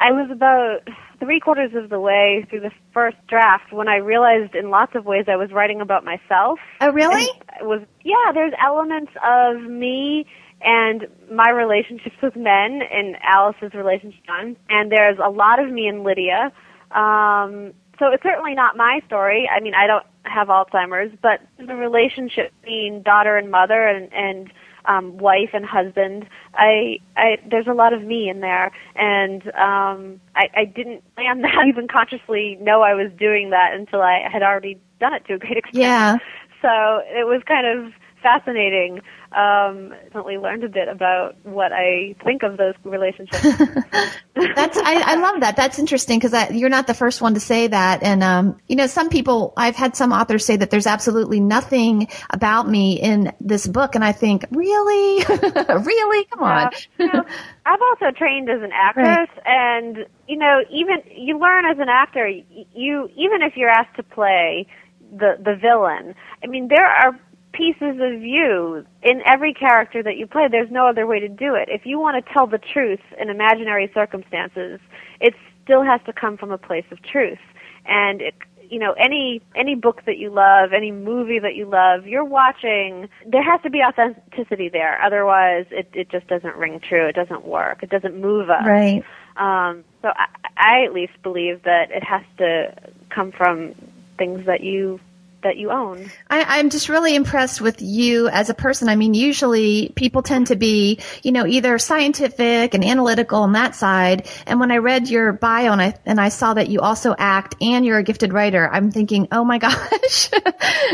I 0.00 0.10
was 0.12 0.30
about 0.30 0.88
three 1.20 1.38
quarters 1.38 1.74
of 1.74 1.90
the 1.90 2.00
way 2.00 2.46
through 2.48 2.60
the 2.60 2.72
first 2.92 3.16
draft 3.28 3.72
when 3.72 3.88
I 3.88 3.96
realized, 3.96 4.54
in 4.54 4.70
lots 4.70 4.94
of 4.94 5.04
ways, 5.04 5.26
I 5.28 5.36
was 5.36 5.52
writing 5.52 5.80
about 5.80 6.04
myself. 6.04 6.58
Oh, 6.80 6.90
really? 6.90 7.28
It 7.60 7.64
was 7.64 7.82
yeah. 8.02 8.32
There's 8.32 8.54
elements 8.64 9.12
of 9.24 9.60
me 9.62 10.26
and 10.62 11.06
my 11.30 11.50
relationships 11.50 12.16
with 12.22 12.36
men 12.36 12.80
and 12.92 13.16
Alice's 13.22 13.74
relationship, 13.74 14.20
with 14.20 14.26
John, 14.26 14.56
and 14.68 14.90
there's 14.90 15.18
a 15.22 15.30
lot 15.30 15.58
of 15.58 15.70
me 15.70 15.86
and 15.86 16.04
Lydia. 16.04 16.52
Um, 16.90 17.72
so 17.98 18.06
it's 18.08 18.22
certainly 18.22 18.54
not 18.54 18.76
my 18.76 19.00
story. 19.06 19.48
I 19.48 19.60
mean, 19.60 19.74
I 19.74 19.86
don't 19.86 20.06
have 20.24 20.48
Alzheimer's, 20.48 21.16
but 21.22 21.40
the 21.58 21.74
relationship 21.74 22.52
between 22.62 23.02
daughter 23.02 23.36
and 23.36 23.50
mother 23.50 23.86
and, 23.86 24.12
and 24.12 24.50
um, 24.86 25.18
wife 25.18 25.50
and 25.52 25.64
husband. 25.64 26.26
I, 26.54 26.98
I 27.16 27.36
there's 27.48 27.66
a 27.66 27.74
lot 27.74 27.92
of 27.92 28.02
me 28.02 28.28
in 28.28 28.40
there, 28.40 28.72
and 28.96 29.46
um, 29.48 30.20
I, 30.34 30.48
I 30.56 30.64
didn't 30.64 31.02
plan 31.14 31.40
that 31.42 31.66
even 31.68 31.88
consciously 31.88 32.56
know 32.60 32.82
I 32.82 32.94
was 32.94 33.10
doing 33.18 33.50
that 33.50 33.74
until 33.74 34.02
I 34.02 34.20
had 34.30 34.42
already 34.42 34.80
done 34.98 35.14
it 35.14 35.24
to 35.26 35.34
a 35.34 35.38
great 35.38 35.58
extent. 35.58 35.76
Yeah. 35.76 36.16
So 36.62 37.00
it 37.06 37.26
was 37.26 37.42
kind 37.46 37.66
of 37.66 37.92
fascinating. 38.22 39.00
Um, 39.32 39.90
definitely 40.04 40.38
learned 40.38 40.64
a 40.64 40.68
bit 40.68 40.88
about 40.88 41.36
what 41.44 41.72
I 41.72 42.16
think 42.24 42.42
of 42.42 42.56
those 42.56 42.74
relationships. 42.82 43.40
That's 44.34 44.76
I, 44.78 45.02
I 45.06 45.14
love 45.16 45.40
that. 45.40 45.54
That's 45.56 45.78
interesting 45.78 46.18
because 46.18 46.50
you're 46.50 46.68
not 46.68 46.86
the 46.86 46.94
first 46.94 47.20
one 47.20 47.34
to 47.34 47.40
say 47.40 47.68
that. 47.68 48.02
And 48.02 48.22
um, 48.22 48.58
you 48.66 48.76
know, 48.76 48.86
some 48.86 49.08
people 49.08 49.52
I've 49.56 49.76
had 49.76 49.94
some 49.96 50.12
authors 50.12 50.44
say 50.44 50.56
that 50.56 50.70
there's 50.70 50.86
absolutely 50.86 51.38
nothing 51.38 52.08
about 52.30 52.68
me 52.68 53.00
in 53.00 53.32
this 53.40 53.66
book, 53.66 53.94
and 53.94 54.04
I 54.04 54.12
think, 54.12 54.44
really, 54.50 55.24
really, 55.28 56.24
come 56.26 56.42
on. 56.42 56.70
Yeah. 56.72 57.06
You 57.06 57.12
know, 57.12 57.24
I've 57.66 57.80
also 57.82 58.10
trained 58.16 58.50
as 58.50 58.62
an 58.62 58.72
actress, 58.72 59.06
right. 59.06 59.46
and 59.46 60.06
you 60.26 60.36
know, 60.36 60.62
even 60.70 61.02
you 61.14 61.38
learn 61.38 61.66
as 61.66 61.78
an 61.78 61.88
actor. 61.88 62.26
You 62.28 63.10
even 63.16 63.42
if 63.42 63.56
you're 63.56 63.70
asked 63.70 63.96
to 63.96 64.02
play 64.02 64.66
the 65.12 65.36
the 65.42 65.54
villain, 65.54 66.14
I 66.42 66.46
mean, 66.46 66.68
there 66.68 66.86
are 66.86 67.18
pieces 67.60 68.00
of 68.00 68.22
you 68.22 68.86
in 69.02 69.20
every 69.26 69.52
character 69.52 70.02
that 70.02 70.16
you 70.16 70.26
play. 70.26 70.48
There's 70.50 70.70
no 70.70 70.88
other 70.88 71.06
way 71.06 71.20
to 71.20 71.28
do 71.28 71.54
it. 71.54 71.68
If 71.68 71.82
you 71.84 71.98
want 71.98 72.24
to 72.24 72.32
tell 72.32 72.46
the 72.46 72.58
truth 72.58 73.00
in 73.20 73.28
imaginary 73.28 73.90
circumstances, 73.92 74.80
it 75.20 75.34
still 75.62 75.84
has 75.84 76.00
to 76.06 76.12
come 76.12 76.38
from 76.38 76.50
a 76.50 76.58
place 76.58 76.86
of 76.90 77.02
truth. 77.02 77.38
And 77.84 78.22
it, 78.22 78.34
you 78.70 78.78
know, 78.78 78.92
any 78.92 79.42
any 79.54 79.74
book 79.74 80.02
that 80.06 80.16
you 80.16 80.30
love, 80.30 80.72
any 80.72 80.90
movie 80.90 81.38
that 81.38 81.54
you 81.54 81.66
love, 81.66 82.06
you're 82.06 82.24
watching. 82.24 83.08
There 83.26 83.42
has 83.42 83.60
to 83.62 83.70
be 83.70 83.80
authenticity 83.82 84.70
there. 84.70 84.98
Otherwise, 85.02 85.66
it 85.70 85.90
it 85.92 86.10
just 86.10 86.28
doesn't 86.28 86.56
ring 86.56 86.80
true. 86.80 87.06
It 87.08 87.14
doesn't 87.14 87.44
work. 87.44 87.82
It 87.82 87.90
doesn't 87.90 88.18
move 88.18 88.48
us. 88.48 88.64
Right. 88.66 89.04
Um, 89.36 89.84
so 90.00 90.08
I, 90.08 90.26
I 90.56 90.84
at 90.86 90.94
least 90.94 91.12
believe 91.22 91.62
that 91.64 91.90
it 91.90 92.04
has 92.04 92.22
to 92.38 92.74
come 93.14 93.32
from 93.32 93.74
things 94.18 94.46
that 94.46 94.62
you 94.62 95.00
that 95.42 95.56
you 95.56 95.70
own. 95.70 96.10
I, 96.28 96.58
am 96.58 96.70
just 96.70 96.88
really 96.88 97.14
impressed 97.14 97.60
with 97.60 97.80
you 97.80 98.28
as 98.28 98.50
a 98.50 98.54
person. 98.54 98.88
I 98.88 98.96
mean, 98.96 99.14
usually 99.14 99.92
people 99.96 100.22
tend 100.22 100.48
to 100.48 100.56
be, 100.56 101.00
you 101.22 101.32
know, 101.32 101.46
either 101.46 101.78
scientific 101.78 102.74
and 102.74 102.84
analytical 102.84 103.42
on 103.42 103.52
that 103.52 103.74
side. 103.74 104.28
And 104.46 104.60
when 104.60 104.70
I 104.70 104.78
read 104.78 105.08
your 105.08 105.32
bio 105.32 105.72
and 105.72 105.80
I 105.80 105.94
and 106.04 106.20
I 106.20 106.28
saw 106.28 106.54
that 106.54 106.68
you 106.68 106.80
also 106.80 107.14
act 107.18 107.54
and 107.60 107.84
you're 107.84 107.98
a 107.98 108.02
gifted 108.02 108.32
writer, 108.32 108.68
I'm 108.70 108.90
thinking, 108.90 109.28
oh 109.32 109.44
my 109.44 109.58
gosh, 109.58 110.30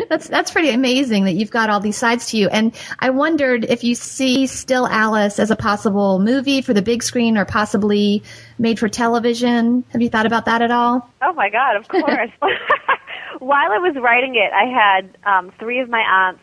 that's 0.08 0.28
that's 0.28 0.50
pretty 0.50 0.70
amazing 0.70 1.24
that 1.24 1.32
you've 1.32 1.50
got 1.50 1.70
all 1.70 1.80
these 1.80 1.96
sides 1.96 2.30
to 2.30 2.36
you. 2.36 2.48
And 2.48 2.74
I 2.98 3.10
wondered 3.10 3.64
if 3.64 3.84
you 3.84 3.94
see 3.94 4.46
Still 4.46 4.86
Alice 4.86 5.38
as 5.38 5.50
a 5.50 5.56
possible 5.56 6.18
movie 6.18 6.62
for 6.62 6.72
the 6.72 6.82
big 6.82 7.02
screen 7.02 7.36
or 7.36 7.44
possibly 7.44 8.22
made 8.58 8.78
for 8.78 8.88
television. 8.88 9.84
Have 9.90 10.02
you 10.02 10.08
thought 10.08 10.26
about 10.26 10.46
that 10.46 10.62
at 10.62 10.70
all? 10.70 11.08
Oh 11.22 11.32
my 11.32 11.50
God, 11.50 11.76
of 11.76 11.88
course. 11.88 12.30
while 13.46 13.70
I 13.70 13.78
was 13.78 13.94
writing 14.02 14.34
it, 14.34 14.50
I 14.52 14.66
had 14.66 15.16
um, 15.24 15.52
three 15.60 15.78
of 15.78 15.88
my 15.88 16.00
aunts 16.00 16.42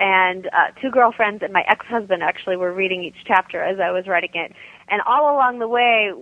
and 0.00 0.46
uh, 0.46 0.72
two 0.80 0.90
girlfriends 0.90 1.40
and 1.40 1.52
my 1.52 1.62
ex-husband 1.68 2.20
actually 2.20 2.56
were 2.56 2.72
reading 2.72 3.04
each 3.04 3.24
chapter 3.24 3.62
as 3.62 3.78
I 3.78 3.92
was 3.92 4.08
writing 4.08 4.32
it. 4.34 4.52
And 4.88 5.00
all 5.06 5.32
along 5.32 5.60
the 5.60 5.68
way, 5.68 6.12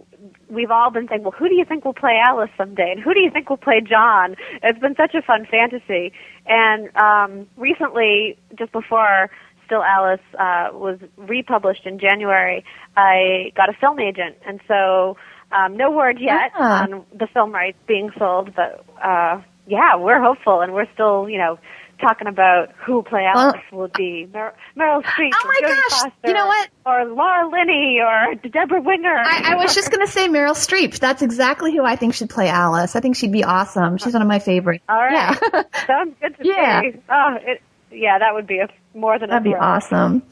we've 0.50 0.70
all 0.70 0.90
been 0.90 1.09
saying, 1.09 1.22
well, 1.22 1.33
who 1.33 1.48
do 1.48 1.54
you 1.54 1.64
think 1.64 1.87
will 1.87 1.94
play 1.94 2.20
Alice 2.22 2.50
someday? 2.59 2.92
And 2.92 3.00
who 3.00 3.14
do 3.14 3.20
you 3.20 3.30
think 3.30 3.48
will 3.48 3.56
play 3.56 3.80
John? 3.80 4.37
It's 4.62 4.78
been 4.78 4.94
such 4.94 5.14
a 5.14 5.22
fun 5.22 5.46
fantasy. 5.50 6.12
And 6.44 6.94
um, 6.96 7.46
recently, 7.56 8.37
just 8.59 8.72
before 8.72 9.30
Still 9.64 9.83
Alice 9.83 10.20
uh, 10.38 10.68
was 10.74 10.98
republished 11.16 11.87
in 11.87 11.98
January, 11.98 12.62
I 12.94 13.52
got 13.56 13.70
a 13.70 13.72
film 13.72 13.98
agent. 13.98 14.37
And 14.46 14.61
so 14.68 15.16
um, 15.52 15.78
no 15.78 15.90
word 15.90 16.18
yet 16.20 16.52
ah. 16.56 16.83
on 16.83 17.06
the 17.18 17.26
film 17.26 17.52
rights 17.52 17.78
being 17.87 18.11
sold, 18.18 18.54
but 18.54 18.85
uh, 19.02 19.40
yeah, 19.70 19.96
we're 19.96 20.20
hopeful, 20.20 20.61
and 20.61 20.74
we're 20.74 20.92
still, 20.92 21.28
you 21.28 21.38
know, 21.38 21.59
talking 22.00 22.26
about 22.26 22.72
who 22.85 23.04
Alice 23.12 23.61
well, 23.70 23.80
will 23.83 23.88
be 23.88 24.28
Mer- 24.33 24.54
Meryl 24.76 25.02
Streep, 25.02 25.30
oh 25.35 25.44
my 25.44 25.68
gosh, 25.68 25.90
Foster, 25.90 26.12
you 26.24 26.33
know 26.33 26.46
what? 26.46 26.68
Or 26.87 27.04
Laura 27.04 27.48
Linney, 27.48 28.00
or 28.00 28.35
Debra 28.35 28.80
Winger. 28.80 29.16
I, 29.16 29.52
I 29.52 29.54
was 29.56 29.74
just 29.74 29.90
going 29.90 30.04
to 30.04 30.11
say 30.11 30.28
Meryl 30.28 30.54
Streep. 30.54 30.98
That's 30.98 31.22
exactly 31.22 31.72
who 31.74 31.85
I 31.85 31.96
think 31.96 32.14
should 32.14 32.30
play 32.30 32.48
Alice. 32.48 32.96
I 32.96 33.00
think 33.00 33.16
she'd 33.16 33.33
be 33.33 33.44
awesome. 33.44 33.98
She's 33.98 34.12
one 34.12 34.22
of 34.22 34.28
my 34.28 34.38
favorites. 34.38 34.83
All 34.88 34.96
right, 34.96 35.38
yeah. 35.52 35.62
sounds 35.87 36.14
good 36.20 36.37
to 36.38 36.46
yeah. 36.46 36.80
me. 36.80 37.00
Oh, 37.09 37.37
it, 37.40 37.62
yeah, 37.92 38.18
that 38.18 38.35
would 38.35 38.46
be 38.46 38.59
a, 38.59 38.68
more 38.94 39.18
than 39.18 39.30
that'd 39.30 39.44
be 39.44 39.54
awesome. 39.54 40.22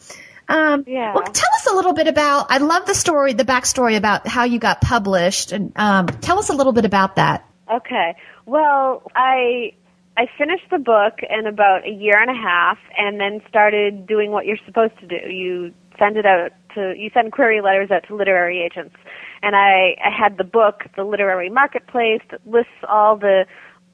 Um, 0.48 0.84
yeah. 0.86 1.12
Well, 1.14 1.24
tell 1.24 1.50
us 1.56 1.66
a 1.70 1.74
little 1.74 1.92
bit 1.92 2.08
about. 2.08 2.46
I 2.50 2.58
love 2.58 2.86
the 2.86 2.94
story, 2.94 3.34
the 3.34 3.44
backstory 3.44 3.96
about 3.96 4.26
how 4.26 4.44
you 4.44 4.58
got 4.58 4.80
published, 4.80 5.52
and 5.52 5.72
um, 5.76 6.06
tell 6.06 6.38
us 6.38 6.48
a 6.48 6.54
little 6.54 6.72
bit 6.72 6.86
about 6.86 7.16
that. 7.16 7.44
Okay. 7.70 8.16
Well, 8.48 9.02
I 9.14 9.72
I 10.16 10.26
finished 10.38 10.70
the 10.70 10.78
book 10.78 11.18
in 11.28 11.46
about 11.46 11.86
a 11.86 11.90
year 11.90 12.18
and 12.18 12.30
a 12.30 12.34
half, 12.34 12.78
and 12.96 13.20
then 13.20 13.42
started 13.46 14.06
doing 14.06 14.30
what 14.30 14.46
you're 14.46 14.56
supposed 14.64 14.98
to 15.00 15.06
do. 15.06 15.30
You 15.30 15.74
send 15.98 16.16
it 16.16 16.24
out 16.24 16.52
to 16.74 16.94
you 16.96 17.10
send 17.12 17.32
query 17.32 17.60
letters 17.60 17.90
out 17.90 18.04
to 18.08 18.16
literary 18.16 18.62
agents, 18.62 18.96
and 19.42 19.54
I, 19.54 19.96
I 20.02 20.08
had 20.08 20.38
the 20.38 20.44
book, 20.44 20.84
the 20.96 21.04
literary 21.04 21.50
marketplace, 21.50 22.22
that 22.30 22.40
lists 22.46 22.72
all 22.88 23.18
the 23.18 23.44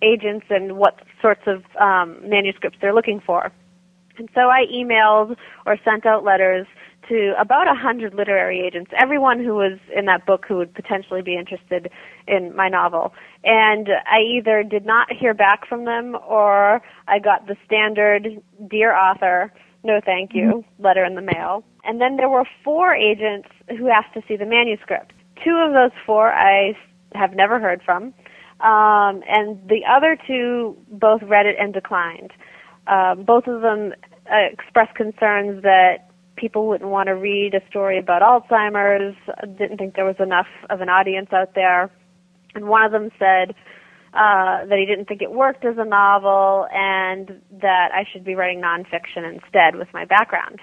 agents 0.02 0.46
and 0.50 0.76
what 0.76 1.00
sorts 1.20 1.42
of 1.48 1.64
um, 1.80 2.16
manuscripts 2.22 2.78
they're 2.80 2.94
looking 2.94 3.20
for. 3.26 3.50
And 4.18 4.28
so 4.36 4.42
I 4.42 4.66
emailed 4.72 5.34
or 5.66 5.76
sent 5.84 6.06
out 6.06 6.22
letters 6.22 6.68
to 7.08 7.34
about 7.38 7.68
a 7.68 7.74
hundred 7.74 8.14
literary 8.14 8.60
agents, 8.60 8.90
everyone 9.00 9.42
who 9.42 9.54
was 9.54 9.78
in 9.94 10.06
that 10.06 10.26
book 10.26 10.44
who 10.48 10.56
would 10.56 10.74
potentially 10.74 11.22
be 11.22 11.36
interested 11.36 11.90
in 12.26 12.54
my 12.54 12.68
novel. 12.68 13.12
And 13.42 13.88
I 14.06 14.20
either 14.20 14.62
did 14.62 14.86
not 14.86 15.12
hear 15.12 15.34
back 15.34 15.68
from 15.68 15.84
them 15.84 16.16
or 16.26 16.82
I 17.08 17.18
got 17.18 17.46
the 17.46 17.56
standard 17.64 18.42
dear 18.68 18.94
author, 18.94 19.52
no 19.82 20.00
thank 20.04 20.34
you 20.34 20.64
mm-hmm. 20.64 20.82
letter 20.82 21.04
in 21.04 21.14
the 21.14 21.22
mail. 21.22 21.64
And 21.84 22.00
then 22.00 22.16
there 22.16 22.28
were 22.28 22.44
four 22.62 22.94
agents 22.94 23.48
who 23.68 23.88
asked 23.88 24.14
to 24.14 24.22
see 24.26 24.36
the 24.36 24.46
manuscript. 24.46 25.12
Two 25.44 25.56
of 25.56 25.72
those 25.74 25.96
four 26.06 26.32
I 26.32 26.74
have 27.14 27.34
never 27.34 27.60
heard 27.60 27.82
from. 27.84 28.14
Um, 28.60 29.22
and 29.28 29.60
the 29.68 29.82
other 29.88 30.16
two 30.26 30.76
both 30.88 31.22
read 31.22 31.44
it 31.44 31.56
and 31.60 31.74
declined. 31.74 32.32
Um, 32.86 33.24
both 33.24 33.46
of 33.46 33.60
them 33.60 33.92
uh, 34.30 34.52
expressed 34.52 34.94
concerns 34.94 35.62
that 35.62 36.08
people 36.36 36.66
wouldn't 36.66 36.90
want 36.90 37.06
to 37.06 37.14
read 37.14 37.54
a 37.54 37.60
story 37.68 37.98
about 37.98 38.22
Alzheimer's, 38.22 39.16
didn't 39.58 39.78
think 39.78 39.94
there 39.94 40.04
was 40.04 40.16
enough 40.18 40.48
of 40.70 40.80
an 40.80 40.88
audience 40.88 41.32
out 41.32 41.54
there. 41.54 41.90
And 42.54 42.68
one 42.68 42.82
of 42.82 42.92
them 42.92 43.10
said 43.18 43.54
uh, 44.14 44.64
that 44.66 44.78
he 44.78 44.86
didn't 44.86 45.06
think 45.06 45.22
it 45.22 45.32
worked 45.32 45.64
as 45.64 45.76
a 45.78 45.84
novel 45.84 46.66
and 46.72 47.40
that 47.60 47.90
I 47.92 48.04
should 48.12 48.24
be 48.24 48.34
writing 48.34 48.60
nonfiction 48.60 49.28
instead 49.32 49.76
with 49.76 49.88
my 49.92 50.04
background. 50.04 50.60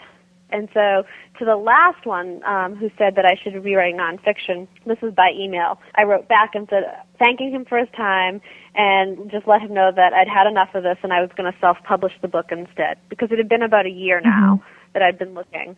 And 0.53 0.67
so 0.73 1.03
to 1.39 1.45
the 1.45 1.55
last 1.55 2.05
one 2.05 2.43
um, 2.43 2.75
who 2.75 2.89
said 2.97 3.15
that 3.15 3.25
I 3.25 3.35
should 3.41 3.63
be 3.63 3.75
writing 3.75 3.97
nonfiction, 3.97 4.67
this 4.85 4.97
was 5.01 5.13
by 5.13 5.31
email. 5.33 5.79
I 5.95 6.03
wrote 6.03 6.27
back 6.27 6.51
and 6.55 6.67
said, 6.69 6.83
thanking 7.19 7.51
him 7.51 7.63
for 7.63 7.77
his 7.77 7.87
time 7.95 8.41
and 8.75 9.31
just 9.31 9.47
let 9.47 9.61
him 9.61 9.73
know 9.73 9.91
that 9.95 10.13
I'd 10.13 10.27
had 10.27 10.47
enough 10.47 10.69
of 10.73 10.83
this 10.83 10.97
and 11.03 11.13
I 11.13 11.21
was 11.21 11.29
going 11.37 11.51
to 11.51 11.57
self-publish 11.59 12.13
the 12.21 12.27
book 12.27 12.47
instead 12.51 12.97
because 13.09 13.29
it 13.31 13.37
had 13.37 13.47
been 13.47 13.61
about 13.61 13.85
a 13.85 13.89
year 13.89 14.19
now. 14.21 14.61
Mm-hmm 14.61 14.80
that 14.93 15.01
I'd 15.01 15.17
been 15.17 15.33
looking. 15.33 15.75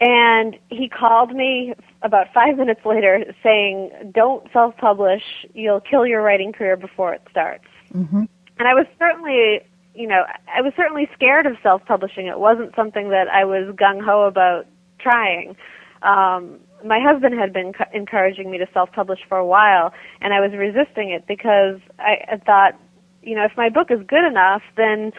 And 0.00 0.56
he 0.70 0.88
called 0.88 1.32
me 1.32 1.74
about 2.02 2.26
five 2.34 2.56
minutes 2.56 2.80
later 2.84 3.24
saying, 3.42 3.90
don't 4.12 4.46
self-publish. 4.52 5.22
You'll 5.54 5.80
kill 5.80 6.06
your 6.06 6.20
writing 6.20 6.52
career 6.52 6.76
before 6.76 7.14
it 7.14 7.22
starts. 7.30 7.64
Mm-hmm. 7.92 8.24
And 8.58 8.68
I 8.68 8.74
was 8.74 8.86
certainly, 8.98 9.60
you 9.94 10.08
know, 10.08 10.24
I 10.54 10.62
was 10.62 10.72
certainly 10.76 11.08
scared 11.14 11.46
of 11.46 11.56
self-publishing. 11.62 12.26
It 12.26 12.40
wasn't 12.40 12.74
something 12.74 13.10
that 13.10 13.28
I 13.28 13.44
was 13.44 13.74
gung-ho 13.76 14.26
about 14.26 14.66
trying. 14.98 15.56
Um, 16.02 16.58
my 16.84 17.00
husband 17.00 17.38
had 17.38 17.52
been 17.52 17.72
cu- 17.72 17.84
encouraging 17.92 18.50
me 18.50 18.58
to 18.58 18.66
self-publish 18.74 19.20
for 19.28 19.38
a 19.38 19.46
while, 19.46 19.94
and 20.20 20.34
I 20.34 20.40
was 20.40 20.52
resisting 20.52 21.10
it 21.10 21.26
because 21.26 21.80
I, 21.98 22.32
I 22.32 22.36
thought, 22.44 22.78
you 23.22 23.34
know, 23.34 23.44
if 23.44 23.52
my 23.56 23.70
book 23.70 23.90
is 23.90 24.00
good 24.06 24.26
enough, 24.26 24.62
then 24.76 25.12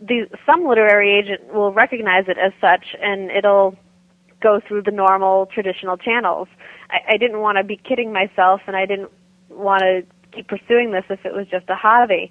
the 0.00 0.28
some 0.44 0.66
literary 0.66 1.18
agent 1.18 1.52
will 1.52 1.72
recognize 1.72 2.24
it 2.28 2.38
as 2.38 2.52
such, 2.60 2.94
and 3.00 3.30
it'll 3.30 3.76
go 4.42 4.60
through 4.66 4.82
the 4.82 4.90
normal 4.90 5.46
traditional 5.46 5.96
channels. 5.96 6.48
I, 6.90 7.14
I 7.14 7.16
didn't 7.16 7.40
want 7.40 7.58
to 7.58 7.64
be 7.64 7.76
kidding 7.76 8.12
myself, 8.12 8.60
and 8.66 8.76
I 8.76 8.86
didn't 8.86 9.10
want 9.48 9.82
to 9.82 10.02
keep 10.32 10.48
pursuing 10.48 10.92
this 10.92 11.04
if 11.08 11.24
it 11.24 11.32
was 11.32 11.46
just 11.50 11.68
a 11.68 11.74
hobby. 11.74 12.30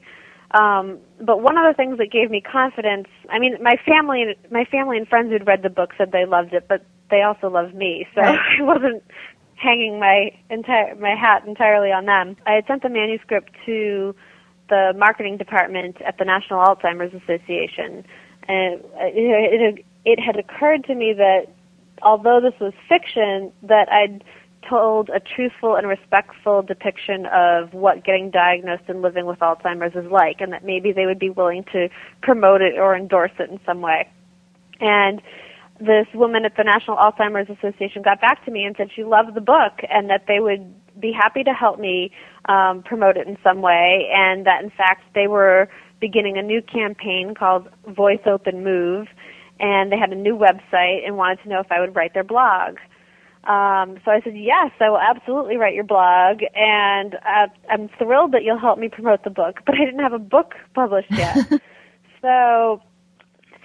Um, 0.51 0.99
but 1.19 1.41
one 1.41 1.57
of 1.57 1.65
the 1.65 1.73
things 1.75 1.97
that 1.97 2.11
gave 2.11 2.29
me 2.29 2.39
confidence, 2.39 3.07
I 3.29 3.39
mean, 3.39 3.57
my 3.61 3.75
family, 3.85 4.35
my 4.51 4.65
family 4.65 4.97
and 4.97 5.07
friends 5.07 5.31
who'd 5.31 5.47
read 5.47 5.63
the 5.63 5.69
book 5.69 5.91
said 5.97 6.11
they 6.11 6.25
loved 6.25 6.53
it, 6.53 6.67
but 6.69 6.85
they 7.09 7.23
also 7.23 7.49
loved 7.49 7.75
me, 7.75 8.07
so. 8.15 8.21
I 8.21 8.61
wasn't 8.61 9.03
hanging 9.55 9.99
my 9.99 10.31
entire 10.49 10.95
my 10.95 11.15
hat 11.15 11.43
entirely 11.47 11.91
on 11.91 12.05
them. 12.05 12.35
I 12.45 12.53
had 12.53 12.65
sent 12.67 12.83
the 12.83 12.89
manuscript 12.89 13.51
to 13.65 14.15
the 14.69 14.93
marketing 14.97 15.37
department 15.37 15.97
at 16.01 16.17
the 16.17 16.25
National 16.25 16.63
Alzheimer's 16.63 17.13
Association. 17.13 18.05
And 18.47 18.81
uh, 18.81 19.11
it, 19.13 19.61
it, 19.61 19.85
it 20.05 20.19
had 20.19 20.37
occurred 20.37 20.83
to 20.85 20.95
me 20.95 21.13
that 21.13 21.47
although 22.01 22.39
this 22.41 22.59
was 22.59 22.73
fiction, 22.87 23.51
that 23.63 23.91
I'd 23.91 24.23
told 24.67 25.09
a 25.09 25.19
truthful 25.19 25.75
and 25.75 25.87
respectful 25.87 26.61
depiction 26.61 27.25
of 27.27 27.73
what 27.73 28.03
getting 28.03 28.31
diagnosed 28.31 28.83
and 28.87 29.01
living 29.01 29.25
with 29.25 29.39
Alzheimer's 29.39 29.95
is 29.95 30.09
like, 30.11 30.41
and 30.41 30.51
that 30.53 30.65
maybe 30.65 30.91
they 30.91 31.05
would 31.05 31.19
be 31.19 31.29
willing 31.29 31.63
to 31.71 31.89
promote 32.21 32.61
it 32.61 32.77
or 32.77 32.95
endorse 32.95 33.31
it 33.39 33.49
in 33.49 33.59
some 33.65 33.81
way. 33.81 34.09
And 34.79 35.21
this 35.79 36.07
woman 36.13 36.45
at 36.45 36.55
the 36.57 36.63
National 36.63 36.97
Alzheimer's 36.97 37.49
Association 37.49 38.01
got 38.01 38.21
back 38.21 38.43
to 38.45 38.51
me 38.51 38.63
and 38.63 38.75
said 38.77 38.89
she 38.95 39.03
loved 39.03 39.33
the 39.33 39.41
book 39.41 39.79
and 39.89 40.09
that 40.09 40.25
they 40.27 40.39
would 40.39 40.73
be 40.99 41.11
happy 41.11 41.43
to 41.43 41.53
help 41.53 41.79
me 41.79 42.11
um, 42.47 42.83
promote 42.83 43.17
it 43.17 43.27
in 43.27 43.37
some 43.43 43.61
way, 43.61 44.09
and 44.13 44.45
that 44.45 44.63
in 44.63 44.69
fact 44.69 45.03
they 45.13 45.27
were 45.27 45.69
beginning 45.99 46.37
a 46.37 46.41
new 46.41 46.61
campaign 46.61 47.33
called 47.37 47.67
Voice 47.87 48.19
Open 48.25 48.63
Move, 48.63 49.07
and 49.59 49.91
they 49.91 49.97
had 49.97 50.11
a 50.11 50.15
new 50.15 50.37
website 50.37 51.05
and 51.05 51.17
wanted 51.17 51.41
to 51.43 51.49
know 51.49 51.59
if 51.59 51.71
I 51.71 51.79
would 51.79 51.95
write 51.95 52.13
their 52.13 52.23
blog. 52.23 52.77
Um, 53.45 53.99
so 54.03 54.09
I 54.11 54.21
said, 54.23 54.35
yes, 54.35 54.71
I 54.79 54.89
will 54.89 54.99
absolutely 54.99 55.57
write 55.57 55.75
your 55.75 55.83
blog, 55.83 56.39
and 56.55 57.15
uh, 57.15 57.47
I'm 57.69 57.89
thrilled 57.99 58.31
that 58.31 58.43
you'll 58.43 58.59
help 58.59 58.79
me 58.79 58.89
promote 58.89 59.23
the 59.23 59.29
book. 59.29 59.59
But 59.65 59.75
I 59.75 59.85
didn't 59.85 59.99
have 59.99 60.13
a 60.13 60.19
book 60.19 60.55
published 60.73 61.11
yet, 61.11 61.37
so 62.21 62.81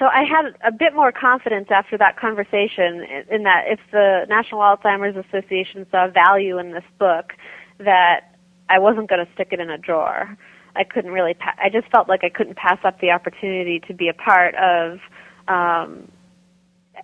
so 0.00 0.06
I 0.06 0.24
had 0.24 0.56
a 0.66 0.72
bit 0.72 0.94
more 0.94 1.12
confidence 1.12 1.68
after 1.70 1.98
that 1.98 2.18
conversation 2.18 3.06
in 3.30 3.42
that 3.42 3.64
if 3.68 3.78
the 3.92 4.24
National 4.30 4.60
Alzheimer's 4.60 5.14
Association 5.28 5.86
saw 5.90 6.08
value 6.08 6.58
in 6.58 6.72
this 6.72 6.84
book, 6.98 7.34
that 7.78 8.34
I 8.70 8.78
wasn't 8.78 9.10
going 9.10 9.24
to 9.24 9.30
stick 9.34 9.48
it 9.52 9.60
in 9.60 9.68
a 9.68 9.76
drawer. 9.76 10.36
I 10.74 10.84
couldn't 10.84 11.10
really. 11.10 11.34
Pa- 11.34 11.54
I 11.62 11.68
just 11.68 11.86
felt 11.90 12.08
like 12.08 12.24
I 12.24 12.30
couldn't 12.30 12.56
pass 12.56 12.78
up 12.82 12.98
the 13.00 13.10
opportunity 13.10 13.78
to 13.88 13.92
be 13.92 14.08
a 14.08 14.14
part 14.14 14.54
of 14.54 15.00
um, 15.48 16.10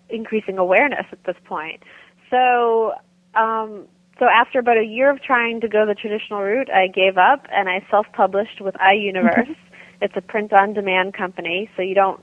increasing 0.09 0.57
awareness 0.57 1.05
at 1.13 1.23
this 1.25 1.37
point. 1.45 1.83
So, 2.31 2.95
um, 3.35 3.87
so 4.19 4.25
after 4.25 4.59
about 4.59 4.79
a 4.79 4.85
year 4.85 5.11
of 5.11 5.21
trying 5.21 5.61
to 5.61 5.69
go 5.69 5.85
the 5.85 5.95
traditional 5.95 6.41
route, 6.41 6.71
I 6.71 6.87
gave 6.87 7.19
up 7.19 7.47
and 7.53 7.69
I 7.69 7.85
self-published 7.91 8.63
with 8.63 8.75
iUniverse. 8.77 9.51
Mm-hmm. 9.51 9.53
It's 10.01 10.15
a 10.17 10.23
print-on-demand 10.23 11.13
company, 11.13 11.69
so 11.77 11.83
you 11.83 11.95
don't 11.95 12.21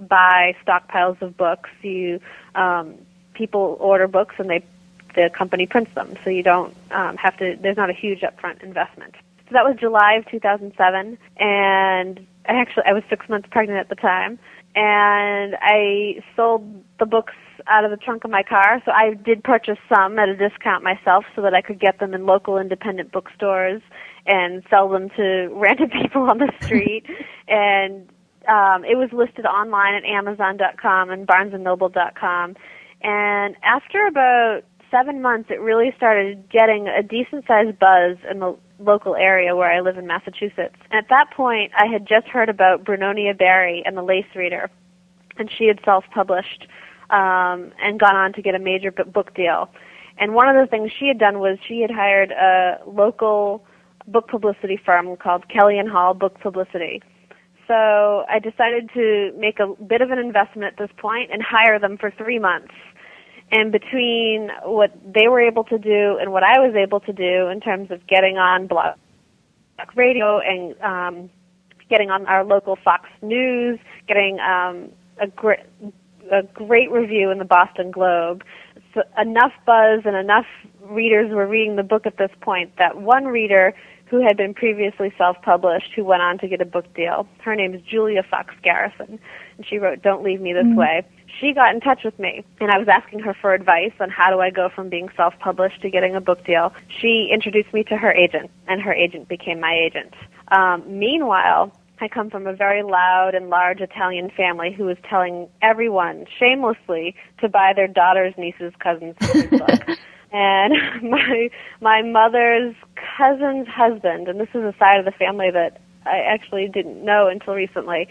buy 0.00 0.54
stockpiles 0.66 1.20
of 1.22 1.36
books. 1.36 1.70
You 1.82 2.20
um, 2.54 2.94
people 3.34 3.76
order 3.80 4.08
books 4.08 4.34
and 4.38 4.50
they 4.50 4.64
the 5.14 5.30
company 5.36 5.66
prints 5.66 5.92
them, 5.94 6.16
so 6.22 6.30
you 6.30 6.42
don't 6.42 6.74
um, 6.90 7.16
have 7.16 7.36
to. 7.38 7.56
There's 7.60 7.76
not 7.76 7.90
a 7.90 7.94
huge 7.94 8.20
upfront 8.20 8.62
investment. 8.62 9.14
So 9.48 9.54
that 9.54 9.64
was 9.64 9.76
July 9.80 10.14
of 10.14 10.26
2007, 10.26 11.18
and 11.38 12.26
I 12.46 12.52
actually 12.52 12.84
I 12.86 12.92
was 12.92 13.02
six 13.10 13.28
months 13.28 13.48
pregnant 13.50 13.80
at 13.80 13.88
the 13.88 13.96
time, 13.96 14.38
and 14.74 15.56
I 15.60 16.22
sold 16.36 16.84
the 16.98 17.06
books 17.06 17.34
out 17.66 17.84
of 17.84 17.90
the 17.90 17.96
trunk 17.96 18.24
of 18.24 18.30
my 18.30 18.42
car. 18.42 18.80
So 18.84 18.92
I 18.92 19.14
did 19.14 19.42
purchase 19.42 19.78
some 19.92 20.18
at 20.18 20.28
a 20.28 20.36
discount 20.36 20.84
myself 20.84 21.24
so 21.34 21.42
that 21.42 21.54
I 21.54 21.60
could 21.60 21.80
get 21.80 21.98
them 21.98 22.14
in 22.14 22.26
local 22.26 22.58
independent 22.58 23.12
bookstores 23.12 23.82
and 24.26 24.62
sell 24.70 24.88
them 24.88 25.10
to 25.16 25.48
random 25.52 25.90
people 25.90 26.22
on 26.22 26.38
the 26.38 26.52
street. 26.60 27.06
and 27.48 28.08
um, 28.48 28.84
it 28.84 28.96
was 28.96 29.10
listed 29.12 29.46
online 29.46 29.94
at 29.94 30.04
Amazon.com 30.04 31.10
and 31.10 31.26
BarnesandNoble.com. 31.26 32.56
And 33.02 33.56
after 33.62 34.06
about 34.06 34.62
seven 34.90 35.22
months, 35.22 35.50
it 35.50 35.60
really 35.60 35.92
started 35.96 36.48
getting 36.50 36.88
a 36.88 37.02
decent 37.02 37.46
sized 37.46 37.78
buzz 37.78 38.16
in 38.30 38.40
the 38.40 38.56
local 38.78 39.14
area 39.14 39.54
where 39.54 39.70
I 39.70 39.80
live 39.80 39.98
in 39.98 40.06
Massachusetts. 40.06 40.76
At 40.90 41.08
that 41.10 41.30
point, 41.30 41.72
I 41.78 41.86
had 41.86 42.06
just 42.06 42.26
heard 42.26 42.48
about 42.48 42.84
Brunonia 42.84 43.36
Barry 43.36 43.82
and 43.84 43.96
the 43.96 44.02
Lace 44.02 44.26
Reader, 44.34 44.70
and 45.36 45.50
she 45.50 45.66
had 45.66 45.80
self 45.84 46.04
published 46.12 46.66
um, 47.10 47.72
and 47.82 48.00
gone 48.00 48.16
on 48.16 48.32
to 48.34 48.42
get 48.42 48.54
a 48.54 48.58
major 48.58 48.90
book 48.90 49.34
deal. 49.34 49.68
And 50.18 50.34
one 50.34 50.54
of 50.54 50.56
the 50.56 50.68
things 50.68 50.90
she 50.92 51.08
had 51.08 51.18
done 51.18 51.38
was 51.38 51.58
she 51.66 51.80
had 51.80 51.90
hired 51.90 52.30
a 52.30 52.78
local 52.86 53.64
book 54.06 54.28
publicity 54.28 54.76
firm 54.76 55.16
called 55.16 55.48
Kelly 55.48 55.78
and 55.78 55.88
Hall 55.88 56.14
Book 56.14 56.38
Publicity. 56.40 57.02
So 57.70 58.24
I 58.28 58.40
decided 58.40 58.90
to 58.94 59.32
make 59.38 59.60
a 59.60 59.68
bit 59.80 60.00
of 60.00 60.10
an 60.10 60.18
investment 60.18 60.72
at 60.72 60.76
this 60.76 60.90
point 60.96 61.30
and 61.32 61.40
hire 61.40 61.78
them 61.78 61.98
for 61.98 62.10
three 62.10 62.40
months. 62.40 62.74
And 63.52 63.70
between 63.70 64.50
what 64.64 64.90
they 65.06 65.28
were 65.28 65.40
able 65.40 65.62
to 65.64 65.78
do 65.78 66.18
and 66.20 66.32
what 66.32 66.42
I 66.42 66.58
was 66.58 66.74
able 66.74 66.98
to 66.98 67.12
do 67.12 67.46
in 67.46 67.60
terms 67.60 67.92
of 67.92 68.04
getting 68.08 68.38
on 68.38 68.66
blog 68.66 68.96
radio 69.94 70.40
and 70.40 70.80
um, 70.80 71.30
getting 71.88 72.10
on 72.10 72.26
our 72.26 72.44
local 72.44 72.74
Fox 72.74 73.08
News, 73.22 73.78
getting 74.08 74.40
um, 74.40 74.90
a 75.20 75.28
great 75.28 75.60
a 76.32 76.42
great 76.42 76.90
review 76.90 77.30
in 77.30 77.38
the 77.38 77.44
Boston 77.44 77.92
Globe. 77.92 78.42
So 78.94 79.02
enough 79.16 79.52
buzz 79.64 80.00
and 80.04 80.16
enough 80.16 80.46
readers 80.82 81.30
were 81.32 81.46
reading 81.46 81.76
the 81.76 81.84
book 81.84 82.04
at 82.04 82.16
this 82.16 82.30
point 82.40 82.72
that 82.78 83.00
one 83.00 83.26
reader 83.26 83.74
who 84.10 84.20
had 84.20 84.36
been 84.36 84.52
previously 84.52 85.12
self-published 85.16 85.92
who 85.94 86.04
went 86.04 86.20
on 86.20 86.36
to 86.38 86.48
get 86.48 86.60
a 86.60 86.64
book 86.64 86.92
deal. 86.94 87.28
Her 87.38 87.54
name 87.54 87.74
is 87.74 87.80
Julia 87.82 88.24
Fox 88.28 88.52
Garrison, 88.62 89.20
and 89.56 89.66
she 89.66 89.78
wrote 89.78 90.02
"Don't 90.02 90.24
Leave 90.24 90.40
Me 90.40 90.52
This 90.52 90.64
mm-hmm. 90.64 90.76
Way." 90.76 91.06
She 91.40 91.52
got 91.52 91.72
in 91.72 91.80
touch 91.80 92.00
with 92.04 92.18
me, 92.18 92.44
and 92.60 92.72
I 92.72 92.78
was 92.78 92.88
asking 92.88 93.20
her 93.20 93.32
for 93.32 93.54
advice 93.54 93.92
on 94.00 94.10
how 94.10 94.30
do 94.30 94.40
I 94.40 94.50
go 94.50 94.68
from 94.68 94.88
being 94.88 95.08
self-published 95.16 95.80
to 95.82 95.90
getting 95.90 96.16
a 96.16 96.20
book 96.20 96.44
deal. 96.44 96.72
She 97.00 97.30
introduced 97.32 97.72
me 97.72 97.84
to 97.84 97.96
her 97.96 98.12
agent, 98.12 98.50
and 98.66 98.82
her 98.82 98.92
agent 98.92 99.28
became 99.28 99.60
my 99.60 99.72
agent. 99.72 100.12
Um, 100.48 100.82
meanwhile, 100.98 101.72
I 102.00 102.08
come 102.08 102.30
from 102.30 102.46
a 102.46 102.52
very 102.52 102.82
loud 102.82 103.34
and 103.34 103.48
large 103.48 103.80
Italian 103.80 104.30
family 104.30 104.72
who 104.72 104.84
was 104.84 104.96
telling 105.08 105.48
everyone 105.62 106.26
shamelessly 106.38 107.14
to 107.40 107.48
buy 107.48 107.74
their 107.76 107.88
daughters, 107.88 108.34
nieces, 108.36 108.72
cousins 108.80 109.14
book. 109.50 109.98
And 110.32 110.74
my 111.10 111.50
my 111.80 112.02
mother's 112.02 112.74
cousin's 113.16 113.68
husband, 113.68 114.28
and 114.28 114.40
this 114.40 114.48
is 114.54 114.62
a 114.62 114.74
side 114.78 114.98
of 114.98 115.04
the 115.04 115.12
family 115.12 115.50
that 115.50 115.80
I 116.06 116.18
actually 116.18 116.68
didn't 116.68 117.04
know 117.04 117.28
until 117.28 117.54
recently. 117.54 118.08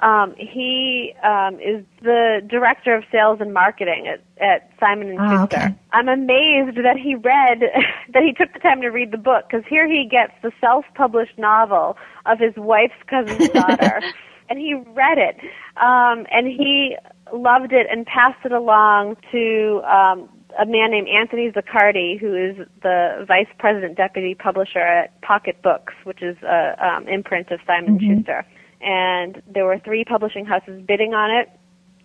Um, 0.00 0.34
he 0.36 1.14
um, 1.22 1.60
is 1.60 1.84
the 2.02 2.40
director 2.48 2.92
of 2.92 3.04
sales 3.12 3.38
and 3.40 3.54
marketing 3.54 4.08
at, 4.08 4.20
at 4.42 4.68
Simon 4.80 5.10
and 5.10 5.20
oh, 5.20 5.28
Schuster. 5.28 5.56
Okay. 5.56 5.74
I'm 5.92 6.08
amazed 6.08 6.76
that 6.78 6.96
he 7.00 7.14
read 7.14 7.60
that 8.12 8.22
he 8.24 8.32
took 8.32 8.52
the 8.52 8.58
time 8.58 8.80
to 8.80 8.88
read 8.88 9.12
the 9.12 9.18
book 9.18 9.44
because 9.48 9.64
here 9.68 9.88
he 9.88 10.08
gets 10.10 10.32
the 10.42 10.50
self-published 10.60 11.38
novel 11.38 11.96
of 12.26 12.40
his 12.40 12.54
wife's 12.56 12.94
cousin's 13.06 13.48
daughter, 13.54 14.00
and 14.48 14.58
he 14.58 14.74
read 14.74 15.18
it, 15.18 15.36
um, 15.76 16.26
and 16.32 16.48
he 16.48 16.96
loved 17.32 17.72
it 17.72 17.86
and 17.88 18.04
passed 18.04 18.44
it 18.44 18.52
along 18.52 19.16
to 19.30 19.82
um, 19.84 20.28
a 20.60 20.66
man 20.66 20.90
named 20.90 21.08
Anthony 21.08 21.50
Ziccardi, 21.50 22.18
who 22.18 22.34
is 22.34 22.66
the 22.82 23.24
vice 23.26 23.48
president 23.58 23.96
deputy 23.96 24.34
publisher 24.34 24.80
at 24.80 25.20
Pocket 25.22 25.62
Books, 25.62 25.94
which 26.04 26.22
is 26.22 26.36
a 26.42 26.76
um, 26.84 27.08
imprint 27.08 27.50
of 27.50 27.60
Simon 27.66 27.98
mm-hmm. 27.98 28.18
Schuster 28.18 28.44
and 28.82 29.40
there 29.46 29.64
were 29.64 29.78
three 29.78 30.04
publishing 30.04 30.44
houses 30.44 30.82
bidding 30.86 31.14
on 31.14 31.30
it 31.30 31.48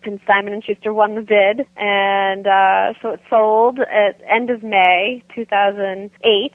and 0.03 0.19
Simon 0.25 0.53
and 0.53 0.63
Schuster 0.63 0.93
won 0.93 1.15
the 1.15 1.21
bid, 1.21 1.67
and 1.75 2.47
uh, 2.47 2.93
so 3.01 3.09
it 3.09 3.19
sold 3.29 3.79
at 3.79 4.21
end 4.29 4.49
of 4.49 4.63
May 4.63 5.23
2008, 5.35 6.51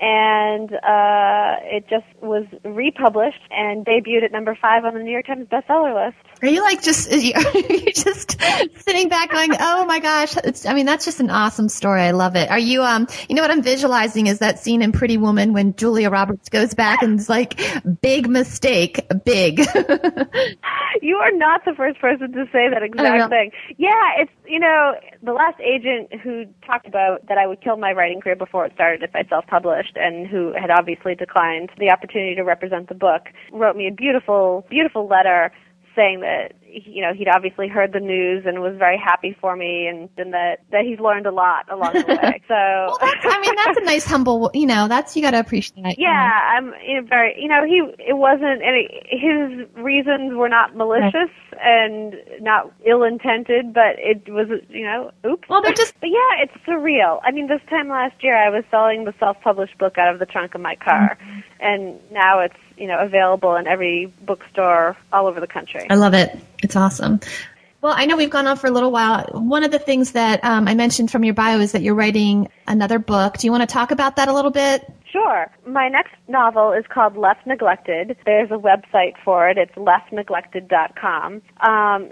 and 0.00 0.72
uh, 0.72 1.56
it 1.62 1.86
just 1.88 2.06
was 2.22 2.46
republished 2.64 3.42
and 3.50 3.84
debuted 3.84 4.24
at 4.24 4.32
number 4.32 4.56
five 4.60 4.84
on 4.84 4.94
the 4.94 5.00
New 5.00 5.10
York 5.10 5.26
Times 5.26 5.46
bestseller 5.48 6.06
list. 6.06 6.16
Are 6.42 6.48
you 6.48 6.62
like 6.62 6.82
just 6.82 7.12
are 7.12 7.18
you 7.18 7.92
just 7.92 8.40
sitting 8.80 9.10
back 9.10 9.30
going, 9.30 9.50
"Oh 9.60 9.84
my 9.84 9.98
gosh!" 10.00 10.36
It's, 10.38 10.64
I 10.64 10.72
mean, 10.72 10.86
that's 10.86 11.04
just 11.04 11.20
an 11.20 11.28
awesome 11.28 11.68
story. 11.68 12.00
I 12.00 12.12
love 12.12 12.34
it. 12.34 12.50
Are 12.50 12.58
you 12.58 12.82
um? 12.82 13.06
You 13.28 13.34
know 13.36 13.42
what 13.42 13.50
I'm 13.50 13.62
visualizing 13.62 14.26
is 14.26 14.38
that 14.38 14.58
scene 14.58 14.80
in 14.80 14.92
Pretty 14.92 15.18
Woman 15.18 15.52
when 15.52 15.76
Julia 15.76 16.08
Roberts 16.08 16.48
goes 16.48 16.72
back 16.72 17.02
and 17.02 17.20
it's 17.20 17.28
like, 17.28 17.60
"Big 18.00 18.28
mistake, 18.28 19.06
big." 19.24 19.60
you 21.00 21.16
are 21.16 21.32
not 21.32 21.64
the 21.64 21.74
first 21.74 22.00
person 22.00 22.32
to 22.32 22.44
say 22.52 22.68
that 22.68 22.82
exact 22.82 23.30
thing. 23.30 23.50
Yeah, 23.78 23.90
it's 24.18 24.32
you 24.46 24.58
know 24.58 24.94
the 25.22 25.32
last 25.32 25.60
agent 25.60 26.12
who 26.22 26.44
talked 26.66 26.86
about 26.86 27.26
that 27.28 27.38
I 27.38 27.46
would 27.46 27.60
kill 27.60 27.76
my 27.76 27.92
writing 27.92 28.20
career 28.20 28.36
before 28.36 28.66
it 28.66 28.72
started 28.74 29.02
if 29.02 29.14
I 29.14 29.24
self-published, 29.28 29.96
and 29.96 30.26
who 30.26 30.52
had 30.52 30.70
obviously 30.70 31.14
declined 31.14 31.70
the 31.78 31.90
opportunity 31.90 32.34
to 32.34 32.42
represent 32.42 32.88
the 32.88 32.94
book, 32.94 33.28
wrote 33.52 33.76
me 33.76 33.86
a 33.88 33.92
beautiful, 33.92 34.66
beautiful 34.68 35.06
letter 35.06 35.50
saying 35.96 36.20
that 36.20 36.52
you 36.72 37.02
know 37.02 37.12
he'd 37.12 37.28
obviously 37.28 37.68
heard 37.68 37.92
the 37.92 38.00
news 38.00 38.44
and 38.46 38.60
was 38.60 38.76
very 38.76 38.98
happy 38.98 39.36
for 39.40 39.56
me 39.56 39.86
and, 39.86 40.08
and 40.16 40.32
that 40.32 40.58
that 40.70 40.84
he's 40.84 41.00
learned 41.00 41.26
a 41.26 41.30
lot 41.30 41.70
along 41.70 41.92
the 41.94 42.18
way. 42.22 42.42
So 42.50 42.54
well, 42.56 42.98
that's, 43.00 43.24
i 43.24 43.40
mean 43.40 43.54
that's 43.54 43.78
a 43.78 43.84
nice 43.84 44.04
humble 44.04 44.50
you 44.54 44.66
know 44.66 44.88
that's 44.88 45.14
you 45.14 45.22
got 45.22 45.32
to 45.32 45.38
appreciate 45.38 45.98
yeah 45.98 46.40
i'm 46.56 46.72
you 46.84 47.00
know, 47.00 47.06
very 47.06 47.34
you 47.40 47.48
know 47.48 47.64
he 47.64 47.80
it 47.98 48.16
wasn't 48.16 48.60
any 48.62 48.88
his 49.08 49.68
reasons 49.76 50.34
were 50.34 50.48
not 50.48 50.74
malicious 50.74 51.14
right. 51.14 51.60
and 51.62 52.14
not 52.40 52.72
ill 52.84 53.04
intended 53.04 53.72
but 53.72 53.94
it 53.98 54.28
was 54.28 54.48
you 54.68 54.84
know 54.84 55.10
oops. 55.26 55.48
Well 55.48 55.62
they're 55.62 55.72
just 55.72 55.94
but 56.00 56.08
yeah 56.08 56.42
it's 56.42 56.54
surreal. 56.66 57.20
I 57.22 57.30
mean 57.30 57.46
this 57.46 57.60
time 57.68 57.88
last 57.88 58.22
year 58.22 58.36
i 58.36 58.48
was 58.50 58.64
selling 58.70 59.04
the 59.04 59.14
self 59.20 59.36
published 59.42 59.78
book 59.78 59.96
out 59.96 60.12
of 60.12 60.18
the 60.18 60.26
trunk 60.26 60.54
of 60.54 60.60
my 60.60 60.74
car. 60.76 61.16
Mm-hmm. 61.20 61.40
and 61.60 62.00
now 62.10 62.40
it's 62.40 62.56
you 62.76 62.86
know 62.86 62.98
available 62.98 63.54
in 63.56 63.66
every 63.66 64.12
bookstore 64.22 64.96
all 65.12 65.26
over 65.26 65.38
the 65.38 65.46
country. 65.46 65.86
I 65.88 65.94
love 65.94 66.14
it 66.14 66.36
it's 66.62 66.76
awesome. 66.76 67.20
Well, 67.82 67.94
I 67.96 68.04
know 68.04 68.16
we've 68.16 68.30
gone 68.30 68.46
on 68.46 68.58
for 68.58 68.66
a 68.66 68.70
little 68.70 68.90
while. 68.90 69.24
One 69.32 69.64
of 69.64 69.70
the 69.70 69.78
things 69.78 70.12
that 70.12 70.44
um, 70.44 70.68
I 70.68 70.74
mentioned 70.74 71.10
from 71.10 71.24
your 71.24 71.32
bio 71.32 71.60
is 71.60 71.72
that 71.72 71.80
you're 71.80 71.94
writing 71.94 72.48
another 72.66 72.98
book. 72.98 73.38
Do 73.38 73.46
you 73.46 73.50
want 73.50 73.62
to 73.62 73.72
talk 73.72 73.90
about 73.90 74.16
that 74.16 74.28
a 74.28 74.34
little 74.34 74.50
bit? 74.50 74.84
Sure. 75.10 75.50
My 75.66 75.88
next 75.88 76.14
novel 76.28 76.72
is 76.72 76.84
called 76.88 77.16
Left 77.16 77.46
Neglected. 77.46 78.16
There's 78.26 78.50
a 78.50 78.58
website 78.58 79.14
for 79.24 79.48
it. 79.48 79.56
It's 79.56 79.74
leftneglected.com. 79.76 81.32
Um, 81.32 81.42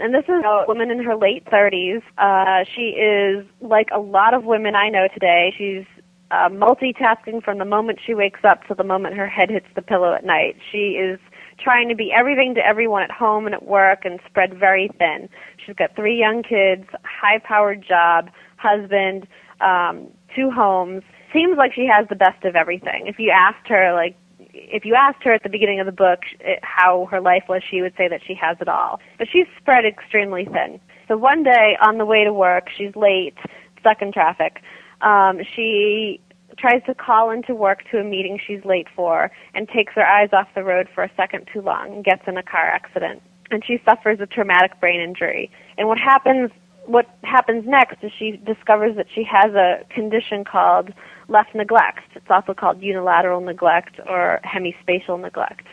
and 0.01 0.15
this 0.15 0.25
is 0.25 0.43
a 0.45 0.65
woman 0.67 0.91
in 0.91 1.03
her 1.05 1.15
late 1.15 1.45
30s. 1.45 2.03
Uh, 2.17 2.65
she 2.75 2.97
is 2.99 3.47
like 3.61 3.89
a 3.95 4.01
lot 4.01 4.33
of 4.33 4.45
women 4.45 4.75
I 4.75 4.89
know 4.89 5.07
today. 5.13 5.55
She's 5.57 5.85
uh, 6.31 6.49
multitasking 6.49 7.43
from 7.45 7.59
the 7.59 7.65
moment 7.65 8.01
she 8.05 8.15
wakes 8.15 8.41
up 8.43 8.67
to 8.69 8.75
the 8.75 8.85
moment 8.85 9.17
her 9.17 9.29
head 9.29 9.51
hits 9.51 9.67
the 9.75 9.83
pillow 9.83 10.13
at 10.15 10.25
night. 10.25 10.57
She 10.73 10.97
is 10.97 11.21
trying 11.59 11.89
to 11.89 11.95
be 11.95 12.13
everything 12.13 12.55
to 12.55 12.65
everyone 12.65 13.03
at 13.03 13.11
home 13.11 13.47
and 13.47 13.55
at 13.55 13.65
work 13.65 14.05
and 14.05 14.21
spread 14.27 14.59
very 14.59 14.91
thin. 14.99 15.29
She's 15.65 15.75
got 15.75 15.95
three 15.97 16.19
young 16.19 16.43
kids, 16.43 16.85
high 17.05 17.39
powered 17.39 17.87
job, 17.87 18.31
husband, 18.57 19.27
um, 19.61 20.09
two 20.35 20.51
homes. 20.51 21.03
Seems 21.33 21.59
like 21.59 21.75
she 21.75 21.87
has 21.87 22.07
the 22.09 22.17
best 22.17 22.45
of 22.45 22.57
everything. 22.57 23.07
If 23.07 23.19
you 23.19 23.31
asked 23.31 23.69
her, 23.69 23.93
like, 23.93 24.17
if 24.39 24.85
you 24.85 24.95
asked 24.95 25.23
her 25.25 25.33
at 25.33 25.43
the 25.43 25.49
beginning 25.49 25.81
of 25.81 25.87
the 25.87 25.93
book 25.93 26.21
it, 26.41 26.61
how 26.63 27.07
her 27.11 27.21
life 27.21 27.45
was, 27.49 27.63
she 27.69 27.83
would 27.83 27.95
say 27.97 28.09
that 28.09 28.21
she 28.27 28.35
has 28.35 28.57
it 28.61 28.69
all. 28.69 29.01
But 29.19 29.29
she's 29.31 29.47
spread 29.59 29.85
extremely 29.85 30.47
thin. 30.47 30.81
So 31.07 31.17
one 31.17 31.43
day 31.43 31.77
on 31.83 31.99
the 31.99 32.07
way 32.07 32.25
to 32.25 32.33
work, 32.33 32.69
she's 32.77 32.95
late, 32.97 33.37
stuck 33.81 34.03
in 34.03 34.13
traffic. 34.13 34.63
Um, 35.01 35.41
she 35.55 36.21
tries 36.59 36.83
to 36.87 36.95
call 36.95 37.31
into 37.31 37.55
work 37.55 37.83
to 37.91 37.99
a 37.99 38.05
meeting 38.05 38.39
she's 38.45 38.65
late 38.65 38.87
for 38.95 39.31
and 39.55 39.69
takes 39.69 39.93
her 39.95 40.05
eyes 40.05 40.31
off 40.33 40.49
the 40.55 40.65
road 40.65 40.89
for 40.95 41.05
a 41.05 41.11
second 41.17 41.49
too 41.53 41.61
long 41.61 41.93
and 41.93 42.05
gets 42.05 42.23
in 42.27 42.37
a 42.37 42.43
car 42.43 42.67
accident. 42.67 43.23
And 43.51 43.65
she 43.65 43.81
suffers 43.85 44.21
a 44.21 44.27
traumatic 44.27 44.79
brain 44.81 45.01
injury. 45.01 45.51
And 45.77 45.89
what 45.89 45.99
happens 45.99 46.51
what 46.89 47.07
happens 47.23 47.65
next 47.67 48.03
is 48.03 48.11
she 48.19 48.41
discovers 48.47 48.97
that 48.97 49.07
she 49.15 49.23
has 49.23 49.53
a 49.55 49.85
condition 49.91 50.43
called 50.43 50.91
left 51.29 51.55
neglect. 51.55 52.01
It's 52.15 52.31
also 52.31 52.55
called 52.55 52.81
unilateral 52.81 53.43
neglect 53.43 54.01
or 54.09 54.41
hemispatial 54.43 55.19
neglect. 55.19 55.67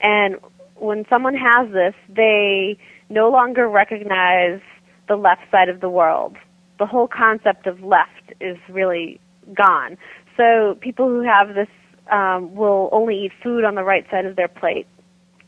And 0.00 0.36
when 0.76 1.04
someone 1.10 1.34
has 1.34 1.72
this, 1.72 1.94
they 2.08 2.78
no 3.08 3.28
longer 3.30 3.68
recognize 3.68 4.60
the 5.08 5.16
left 5.16 5.42
side 5.50 5.68
of 5.68 5.80
the 5.80 5.90
world. 5.90 6.36
The 6.78 6.86
whole 6.86 7.08
concept 7.08 7.66
of 7.66 7.82
left 7.82 8.32
is 8.40 8.56
really 8.68 9.20
gone. 9.54 9.98
So 10.36 10.76
people 10.80 11.08
who 11.08 11.22
have 11.22 11.54
this 11.54 11.68
um, 12.10 12.54
will 12.54 12.88
only 12.92 13.24
eat 13.24 13.32
food 13.42 13.64
on 13.64 13.74
the 13.74 13.84
right 13.84 14.04
side 14.10 14.26
of 14.26 14.36
their 14.36 14.48
plate. 14.48 14.86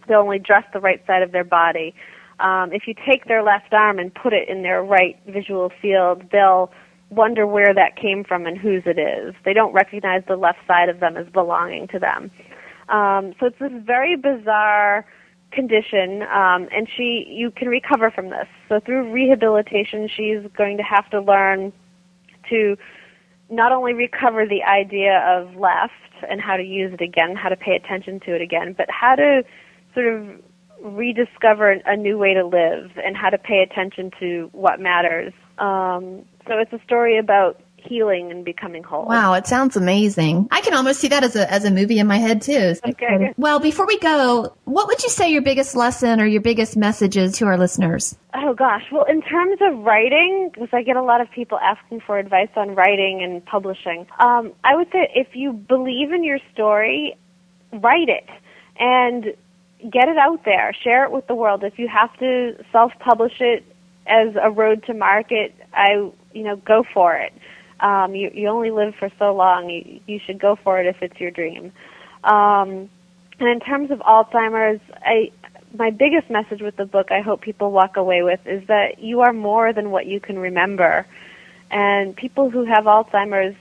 They'll 0.09 0.20
only 0.20 0.39
dress 0.39 0.64
the 0.72 0.80
right 0.80 1.05
side 1.07 1.22
of 1.22 1.33
their 1.33 1.45
body. 1.45 1.95
Um, 2.41 2.72
if 2.72 2.87
you 2.87 2.95
take 3.07 3.26
their 3.26 3.43
left 3.43 3.72
arm 3.72 3.99
and 3.99 4.12
put 4.14 4.33
it 4.33 4.49
in 4.49 4.62
their 4.62 4.83
right 4.83 5.18
visual 5.26 5.70
field, 5.80 6.24
they'll 6.33 6.72
wonder 7.11 7.47
where 7.47 7.74
that 7.74 7.97
came 7.97 8.24
from 8.24 8.47
and 8.47 8.59
whose 8.59 8.83
it 8.87 8.99
is. 8.99 9.35
They 9.45 9.53
don't 9.53 9.72
recognize 9.72 10.22
the 10.26 10.37
left 10.37 10.59
side 10.66 10.89
of 10.89 11.01
them 11.01 11.16
as 11.16 11.26
belonging 11.28 11.89
to 11.89 11.99
them. 11.99 12.30
Um, 12.89 13.35
so 13.39 13.47
it's 13.47 13.59
this 13.59 13.72
very 13.85 14.16
bizarre 14.16 15.07
condition, 15.53 16.22
um, 16.22 16.68
and 16.72 16.89
she 16.97 17.26
you 17.28 17.51
can 17.51 17.68
recover 17.68 18.11
from 18.11 18.30
this. 18.30 18.49
So 18.68 18.80
through 18.80 19.12
rehabilitation, 19.12 20.09
she's 20.09 20.41
going 20.57 20.78
to 20.78 20.83
have 20.83 21.09
to 21.11 21.20
learn 21.20 21.72
to 22.49 22.76
not 23.53 23.70
only 23.70 23.92
recover 23.92 24.46
the 24.46 24.62
idea 24.62 25.18
of 25.28 25.55
left 25.57 25.92
and 26.28 26.40
how 26.40 26.57
to 26.57 26.62
use 26.62 26.92
it 26.92 27.03
again, 27.03 27.36
how 27.36 27.50
to 27.50 27.57
pay 27.57 27.76
attention 27.76 28.18
to 28.20 28.34
it 28.34 28.40
again, 28.40 28.74
but 28.76 28.86
how 28.90 29.14
to 29.14 29.42
sort 29.94 30.07
of 30.07 30.26
rediscover 30.82 31.76
a 31.84 31.96
new 31.96 32.16
way 32.18 32.34
to 32.34 32.44
live 32.44 32.90
and 33.05 33.16
how 33.16 33.28
to 33.28 33.38
pay 33.38 33.62
attention 33.62 34.11
to 34.18 34.48
what 34.53 34.80
matters. 34.80 35.32
Um, 35.59 36.24
so 36.48 36.59
it's 36.59 36.72
a 36.72 36.80
story 36.84 37.18
about 37.18 37.61
healing 37.83 38.30
and 38.30 38.45
becoming 38.45 38.83
whole. 38.83 39.07
Wow, 39.07 39.35
it 39.35 39.47
sounds 39.47 39.76
amazing. 39.76 40.49
I 40.51 40.61
can 40.61 40.74
almost 40.74 41.01
see 41.01 41.09
that 41.09 41.24
as 41.24 41.37
a 41.37 41.51
as 41.53 41.64
a 41.64 41.70
movie 41.70 41.99
in 41.99 42.07
my 42.07 42.18
head 42.18 42.43
too. 42.43 42.74
Okay. 42.87 43.35
Well, 43.37 43.61
before 43.61 43.87
we 43.87 43.99
go, 43.99 44.55
what 44.64 44.87
would 44.87 45.03
you 45.03 45.09
say 45.09 45.30
your 45.30 45.43
biggest 45.43 45.76
lesson 45.76 46.20
or 46.20 46.26
your 46.26 46.41
biggest 46.41 46.76
message 46.76 47.16
is 47.16 47.39
to 47.39 47.47
our 47.47 47.59
listeners? 47.59 48.16
Oh 48.35 48.55
gosh, 48.55 48.85
well, 48.91 49.05
in 49.05 49.22
terms 49.22 49.59
of 49.61 49.78
writing, 49.80 50.51
because 50.53 50.70
I 50.72 50.83
get 50.83 50.97
a 50.97 51.03
lot 51.03 51.20
of 51.20 51.30
people 51.30 51.59
asking 51.59 52.01
for 52.01 52.18
advice 52.18 52.51
on 52.57 52.74
writing 52.74 53.22
and 53.22 53.45
publishing, 53.45 54.07
um, 54.18 54.53
I 54.64 54.74
would 54.74 54.91
say 54.93 55.11
if 55.14 55.35
you 55.35 55.53
believe 55.53 56.12
in 56.12 56.24
your 56.24 56.39
story, 56.53 57.16
write 57.72 58.09
it 58.09 58.28
and 58.78 59.35
get 59.91 60.09
it 60.09 60.16
out 60.16 60.45
there, 60.45 60.74
share 60.83 61.05
it 61.05 61.12
with 61.12 61.26
the 61.26 61.35
world. 61.35 61.64
If 61.64 61.78
you 61.78 61.89
have 61.89 62.16
to 62.18 62.57
self-publish 62.70 63.41
it 63.41 63.64
as 64.07 64.35
a 64.41 64.51
road 64.51 64.85
to 64.87 64.95
market, 64.95 65.55
I 65.72 66.11
you 66.33 66.43
know 66.43 66.57
go 66.57 66.85
for 66.95 67.14
it 67.16 67.33
um, 67.83 68.14
you 68.14 68.30
you 68.33 68.49
only 68.49 68.70
live 68.70 68.95
for 68.99 69.11
so 69.18 69.35
long. 69.35 69.68
You 69.68 70.01
you 70.07 70.20
should 70.24 70.41
go 70.41 70.57
for 70.57 70.80
it 70.80 70.87
if 70.87 71.03
it's 71.03 71.20
your 71.20 71.30
dream. 71.30 71.72
Um, 72.24 72.89
and 73.39 73.49
in 73.49 73.61
terms 73.61 73.91
of 73.91 73.99
Alzheimer's, 74.01 74.80
I 75.05 75.33
my 75.76 75.91
biggest 75.91 76.30
message 76.30 76.61
with 76.61 76.76
the 76.76 76.87
book 76.87 77.11
I 77.11 77.20
hope 77.20 77.41
people 77.41 77.72
walk 77.72 77.97
away 77.97 78.22
with 78.22 78.41
is 78.47 78.66
that 78.68 79.01
you 79.01 79.22
are 79.22 79.33
more 79.33 79.72
than 79.72 79.91
what 79.91 80.07
you 80.07 80.20
can 80.20 80.39
remember. 80.39 81.07
And 81.70 82.14
people 82.14 82.51
who 82.51 82.64
have 82.64 82.85
Alzheimer's 82.85 83.57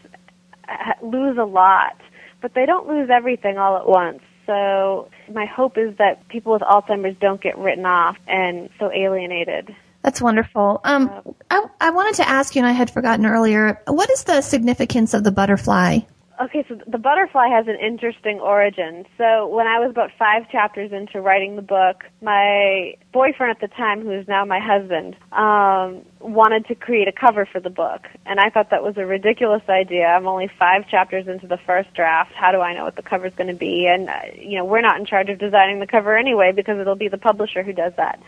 lose 1.02 1.38
a 1.38 1.46
lot, 1.46 1.98
but 2.42 2.54
they 2.54 2.66
don't 2.66 2.88
lose 2.88 3.10
everything 3.10 3.58
all 3.58 3.78
at 3.78 3.88
once. 3.88 4.20
So 4.46 5.10
my 5.34 5.46
hope 5.46 5.78
is 5.78 5.96
that 5.98 6.28
people 6.28 6.54
with 6.54 6.62
Alzheimer's 6.62 7.18
don't 7.20 7.42
get 7.42 7.58
written 7.58 7.86
off 7.86 8.18
and 8.28 8.70
so 8.80 8.92
alienated. 8.92 9.76
That's 10.04 10.22
wonderful. 10.22 10.82
Um, 10.84 11.36
I, 11.50 11.66
I 11.80 11.90
wanted 11.92 12.16
to 12.16 12.28
ask 12.28 12.56
you, 12.56 12.62
and 12.62 12.68
I 12.68 12.72
had 12.72 12.90
forgotten 12.90 13.26
earlier, 13.26 13.82
what 13.88 14.10
is 14.10 14.24
the 14.24 14.42
significance 14.42 15.14
of 15.14 15.24
the 15.24 15.32
butterfly? 15.32 16.00
Okay, 16.42 16.66
so 16.68 16.76
the 16.88 16.98
butterfly 16.98 17.50
has 17.50 17.68
an 17.68 17.76
interesting 17.76 18.40
origin. 18.40 19.06
So 19.16 19.48
when 19.48 19.68
I 19.68 19.78
was 19.78 19.92
about 19.92 20.10
five 20.18 20.50
chapters 20.50 20.92
into 20.92 21.22
writing 21.22 21.56
the 21.56 21.62
book, 21.62 22.04
my 22.20 22.96
boyfriend 23.14 23.52
at 23.52 23.62
the 23.62 23.68
time, 23.68 24.02
who 24.02 24.12
is 24.12 24.28
now 24.28 24.44
my 24.44 24.60
husband, 24.60 25.16
um, 25.34 26.04
wanted 26.20 26.66
to 26.70 26.74
create 26.74 27.08
a 27.08 27.12
cover 27.12 27.46
for 27.46 27.60
the 27.60 27.70
book, 27.70 28.08
and 28.26 28.40
I 28.40 28.50
thought 28.50 28.72
that 28.72 28.82
was 28.82 28.98
a 28.98 29.06
ridiculous 29.06 29.62
idea. 29.70 30.08
I'm 30.08 30.26
only 30.26 30.50
five 30.58 30.88
chapters 30.90 31.28
into 31.28 31.46
the 31.46 31.60
first 31.64 31.94
draft. 31.94 32.32
How 32.34 32.52
do 32.52 32.60
I 32.62 32.74
know 32.74 32.86
what 32.86 32.96
the 32.96 33.04
cover 33.04 33.28
is 33.28 33.36
going 33.36 33.50
to 33.50 33.60
be? 33.60 33.86
And 33.86 34.10
uh, 34.10 34.22
you 34.36 34.58
know, 34.58 34.66
we're 34.66 34.82
not 34.82 35.00
in 35.00 35.06
charge 35.06 35.30
of 35.30 35.38
designing 35.38 35.80
the 35.80 35.88
cover 35.88 36.18
anyway 36.18 36.54
because 36.54 36.80
it'll 36.80 36.96
be 36.96 37.08
the 37.08 37.20
publisher 37.20 37.62
who 37.62 37.74
does 37.74 37.94
that. 37.98 38.20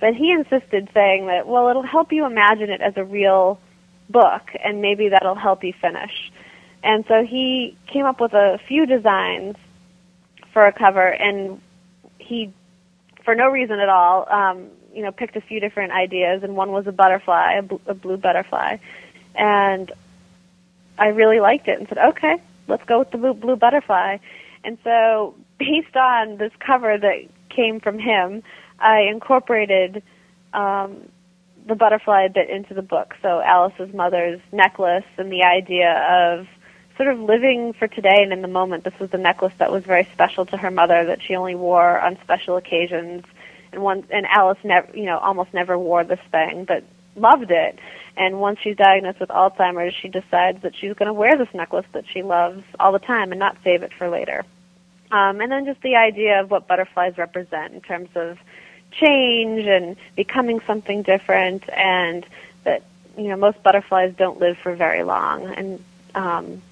But 0.00 0.14
he 0.14 0.30
insisted, 0.30 0.90
saying 0.92 1.26
that, 1.26 1.46
well, 1.46 1.68
it'll 1.68 1.82
help 1.82 2.12
you 2.12 2.26
imagine 2.26 2.70
it 2.70 2.80
as 2.80 2.94
a 2.96 3.04
real 3.04 3.58
book, 4.10 4.42
and 4.62 4.82
maybe 4.82 5.08
that'll 5.08 5.34
help 5.34 5.64
you 5.64 5.72
finish. 5.80 6.30
And 6.82 7.04
so 7.08 7.24
he 7.24 7.76
came 7.86 8.04
up 8.04 8.20
with 8.20 8.32
a 8.34 8.58
few 8.68 8.86
designs 8.86 9.56
for 10.52 10.66
a 10.66 10.72
cover, 10.72 11.06
and 11.06 11.60
he, 12.18 12.52
for 13.24 13.34
no 13.34 13.48
reason 13.48 13.78
at 13.80 13.88
all, 13.88 14.30
um, 14.30 14.68
you 14.94 15.02
know, 15.02 15.12
picked 15.12 15.36
a 15.36 15.40
few 15.40 15.60
different 15.60 15.92
ideas, 15.92 16.42
and 16.42 16.56
one 16.56 16.72
was 16.72 16.86
a 16.86 16.92
butterfly, 16.92 17.54
a, 17.54 17.62
bl- 17.62 17.76
a 17.86 17.94
blue 17.94 18.16
butterfly, 18.16 18.76
and 19.34 19.92
I 20.98 21.08
really 21.08 21.40
liked 21.40 21.68
it, 21.68 21.78
and 21.78 21.88
said, 21.88 21.98
okay, 21.98 22.36
let's 22.68 22.84
go 22.84 23.00
with 23.00 23.10
the 23.10 23.18
blue, 23.18 23.34
blue 23.34 23.56
butterfly. 23.56 24.18
And 24.64 24.78
so, 24.84 25.34
based 25.58 25.96
on 25.96 26.38
this 26.38 26.52
cover 26.60 26.96
that 26.98 27.28
came 27.50 27.80
from 27.80 27.98
him, 27.98 28.42
I 28.78 29.02
incorporated 29.02 30.02
um, 30.52 31.08
the 31.66 31.74
butterfly 31.74 32.24
a 32.24 32.30
bit 32.30 32.50
into 32.50 32.74
the 32.74 32.82
book. 32.82 33.14
So 33.22 33.40
Alice's 33.40 33.92
mother's 33.94 34.40
necklace 34.52 35.04
and 35.16 35.30
the 35.30 35.42
idea 35.42 35.92
of 35.92 36.46
sort 36.96 37.08
of 37.08 37.18
living 37.20 37.72
for 37.72 37.88
today 37.88 38.22
and 38.22 38.32
in 38.32 38.42
the 38.42 38.48
moment. 38.48 38.84
This 38.84 38.98
was 38.98 39.10
the 39.10 39.18
necklace 39.18 39.52
that 39.58 39.70
was 39.70 39.84
very 39.84 40.04
special 40.12 40.46
to 40.46 40.56
her 40.56 40.70
mother 40.70 41.04
that 41.06 41.22
she 41.22 41.36
only 41.36 41.54
wore 41.54 42.00
on 42.00 42.18
special 42.22 42.56
occasions. 42.56 43.24
And 43.72 43.82
one 43.82 44.04
and 44.10 44.26
Alice 44.26 44.58
never, 44.64 44.96
you 44.96 45.04
know, 45.04 45.18
almost 45.18 45.52
never 45.52 45.78
wore 45.78 46.04
this 46.04 46.20
thing, 46.30 46.64
but 46.64 46.84
loved 47.16 47.50
it. 47.50 47.78
And 48.16 48.40
once 48.40 48.60
she's 48.62 48.76
diagnosed 48.76 49.20
with 49.20 49.28
Alzheimer's, 49.28 49.94
she 49.94 50.08
decides 50.08 50.62
that 50.62 50.74
she's 50.74 50.94
going 50.94 51.06
to 51.06 51.12
wear 51.12 51.36
this 51.36 51.52
necklace 51.52 51.86
that 51.92 52.04
she 52.12 52.22
loves 52.22 52.62
all 52.80 52.92
the 52.92 52.98
time 52.98 53.32
and 53.32 53.38
not 53.38 53.56
save 53.62 53.82
it 53.82 53.92
for 53.92 54.08
later. 54.08 54.44
Um, 55.10 55.40
and 55.40 55.52
then 55.52 55.66
just 55.66 55.82
the 55.82 55.96
idea 55.96 56.40
of 56.40 56.50
what 56.50 56.66
butterflies 56.66 57.18
represent 57.18 57.74
in 57.74 57.80
terms 57.80 58.08
of 58.14 58.38
change 58.92 59.66
and 59.66 59.96
becoming 60.14 60.60
something 60.60 61.02
different 61.02 61.68
and 61.70 62.24
that 62.64 62.82
you 63.16 63.28
know 63.28 63.36
most 63.36 63.62
butterflies 63.62 64.14
don't 64.16 64.40
live 64.40 64.56
for 64.58 64.74
very 64.74 65.02
long. 65.02 65.46
And 65.46 65.84
um, 66.14 66.62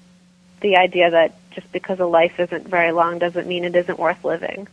the 0.61 0.77
idea 0.77 1.11
that 1.11 1.35
just 1.51 1.71
because 1.71 1.99
a 1.99 2.05
life 2.05 2.39
isn't 2.39 2.67
very 2.67 2.91
long 2.91 3.19
doesn't 3.19 3.47
mean 3.47 3.63
it 3.63 3.75
isn't 3.75 3.99
worth 3.99 4.23
living 4.25 4.67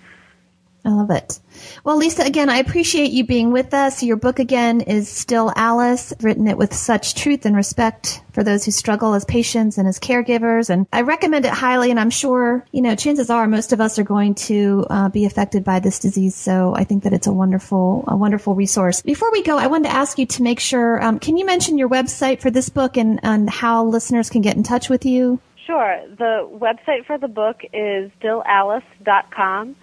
I 0.84 0.90
love 0.90 1.10
it. 1.10 1.38
Well, 1.84 1.96
Lisa, 1.96 2.24
again, 2.24 2.50
I 2.50 2.56
appreciate 2.56 3.12
you 3.12 3.24
being 3.24 3.52
with 3.52 3.72
us. 3.72 4.02
Your 4.02 4.16
book 4.16 4.40
again 4.40 4.80
is 4.80 5.08
Still 5.08 5.52
Alice, 5.54 6.12
written 6.20 6.48
it 6.48 6.58
with 6.58 6.74
such 6.74 7.14
truth 7.14 7.46
and 7.46 7.54
respect 7.54 8.20
for 8.32 8.42
those 8.42 8.64
who 8.64 8.72
struggle 8.72 9.14
as 9.14 9.24
patients 9.24 9.78
and 9.78 9.86
as 9.86 10.00
caregivers. 10.00 10.70
And 10.70 10.88
I 10.92 11.02
recommend 11.02 11.44
it 11.44 11.52
highly. 11.52 11.92
And 11.92 12.00
I'm 12.00 12.10
sure, 12.10 12.66
you 12.72 12.82
know, 12.82 12.96
chances 12.96 13.30
are 13.30 13.46
most 13.46 13.72
of 13.72 13.80
us 13.80 13.96
are 14.00 14.04
going 14.04 14.34
to 14.34 14.84
uh, 14.90 15.08
be 15.08 15.24
affected 15.24 15.62
by 15.62 15.78
this 15.78 16.00
disease. 16.00 16.34
So 16.34 16.74
I 16.74 16.82
think 16.82 17.04
that 17.04 17.12
it's 17.12 17.28
a 17.28 17.32
wonderful, 17.32 18.02
a 18.08 18.16
wonderful 18.16 18.56
resource. 18.56 19.02
Before 19.02 19.30
we 19.30 19.44
go, 19.44 19.58
I 19.58 19.68
wanted 19.68 19.88
to 19.88 19.94
ask 19.94 20.18
you 20.18 20.26
to 20.26 20.42
make 20.42 20.58
sure, 20.58 21.00
um, 21.00 21.20
can 21.20 21.36
you 21.36 21.46
mention 21.46 21.78
your 21.78 21.88
website 21.88 22.40
for 22.40 22.50
this 22.50 22.68
book 22.68 22.96
and, 22.96 23.20
and 23.22 23.48
how 23.48 23.84
listeners 23.84 24.30
can 24.30 24.42
get 24.42 24.56
in 24.56 24.64
touch 24.64 24.88
with 24.88 25.06
you? 25.06 25.38
Sure. 25.64 26.02
The 26.18 26.48
website 26.50 27.06
for 27.06 27.18
the 27.18 27.28
book 27.28 27.60
is 27.72 28.10
stillalice.com 28.20 29.76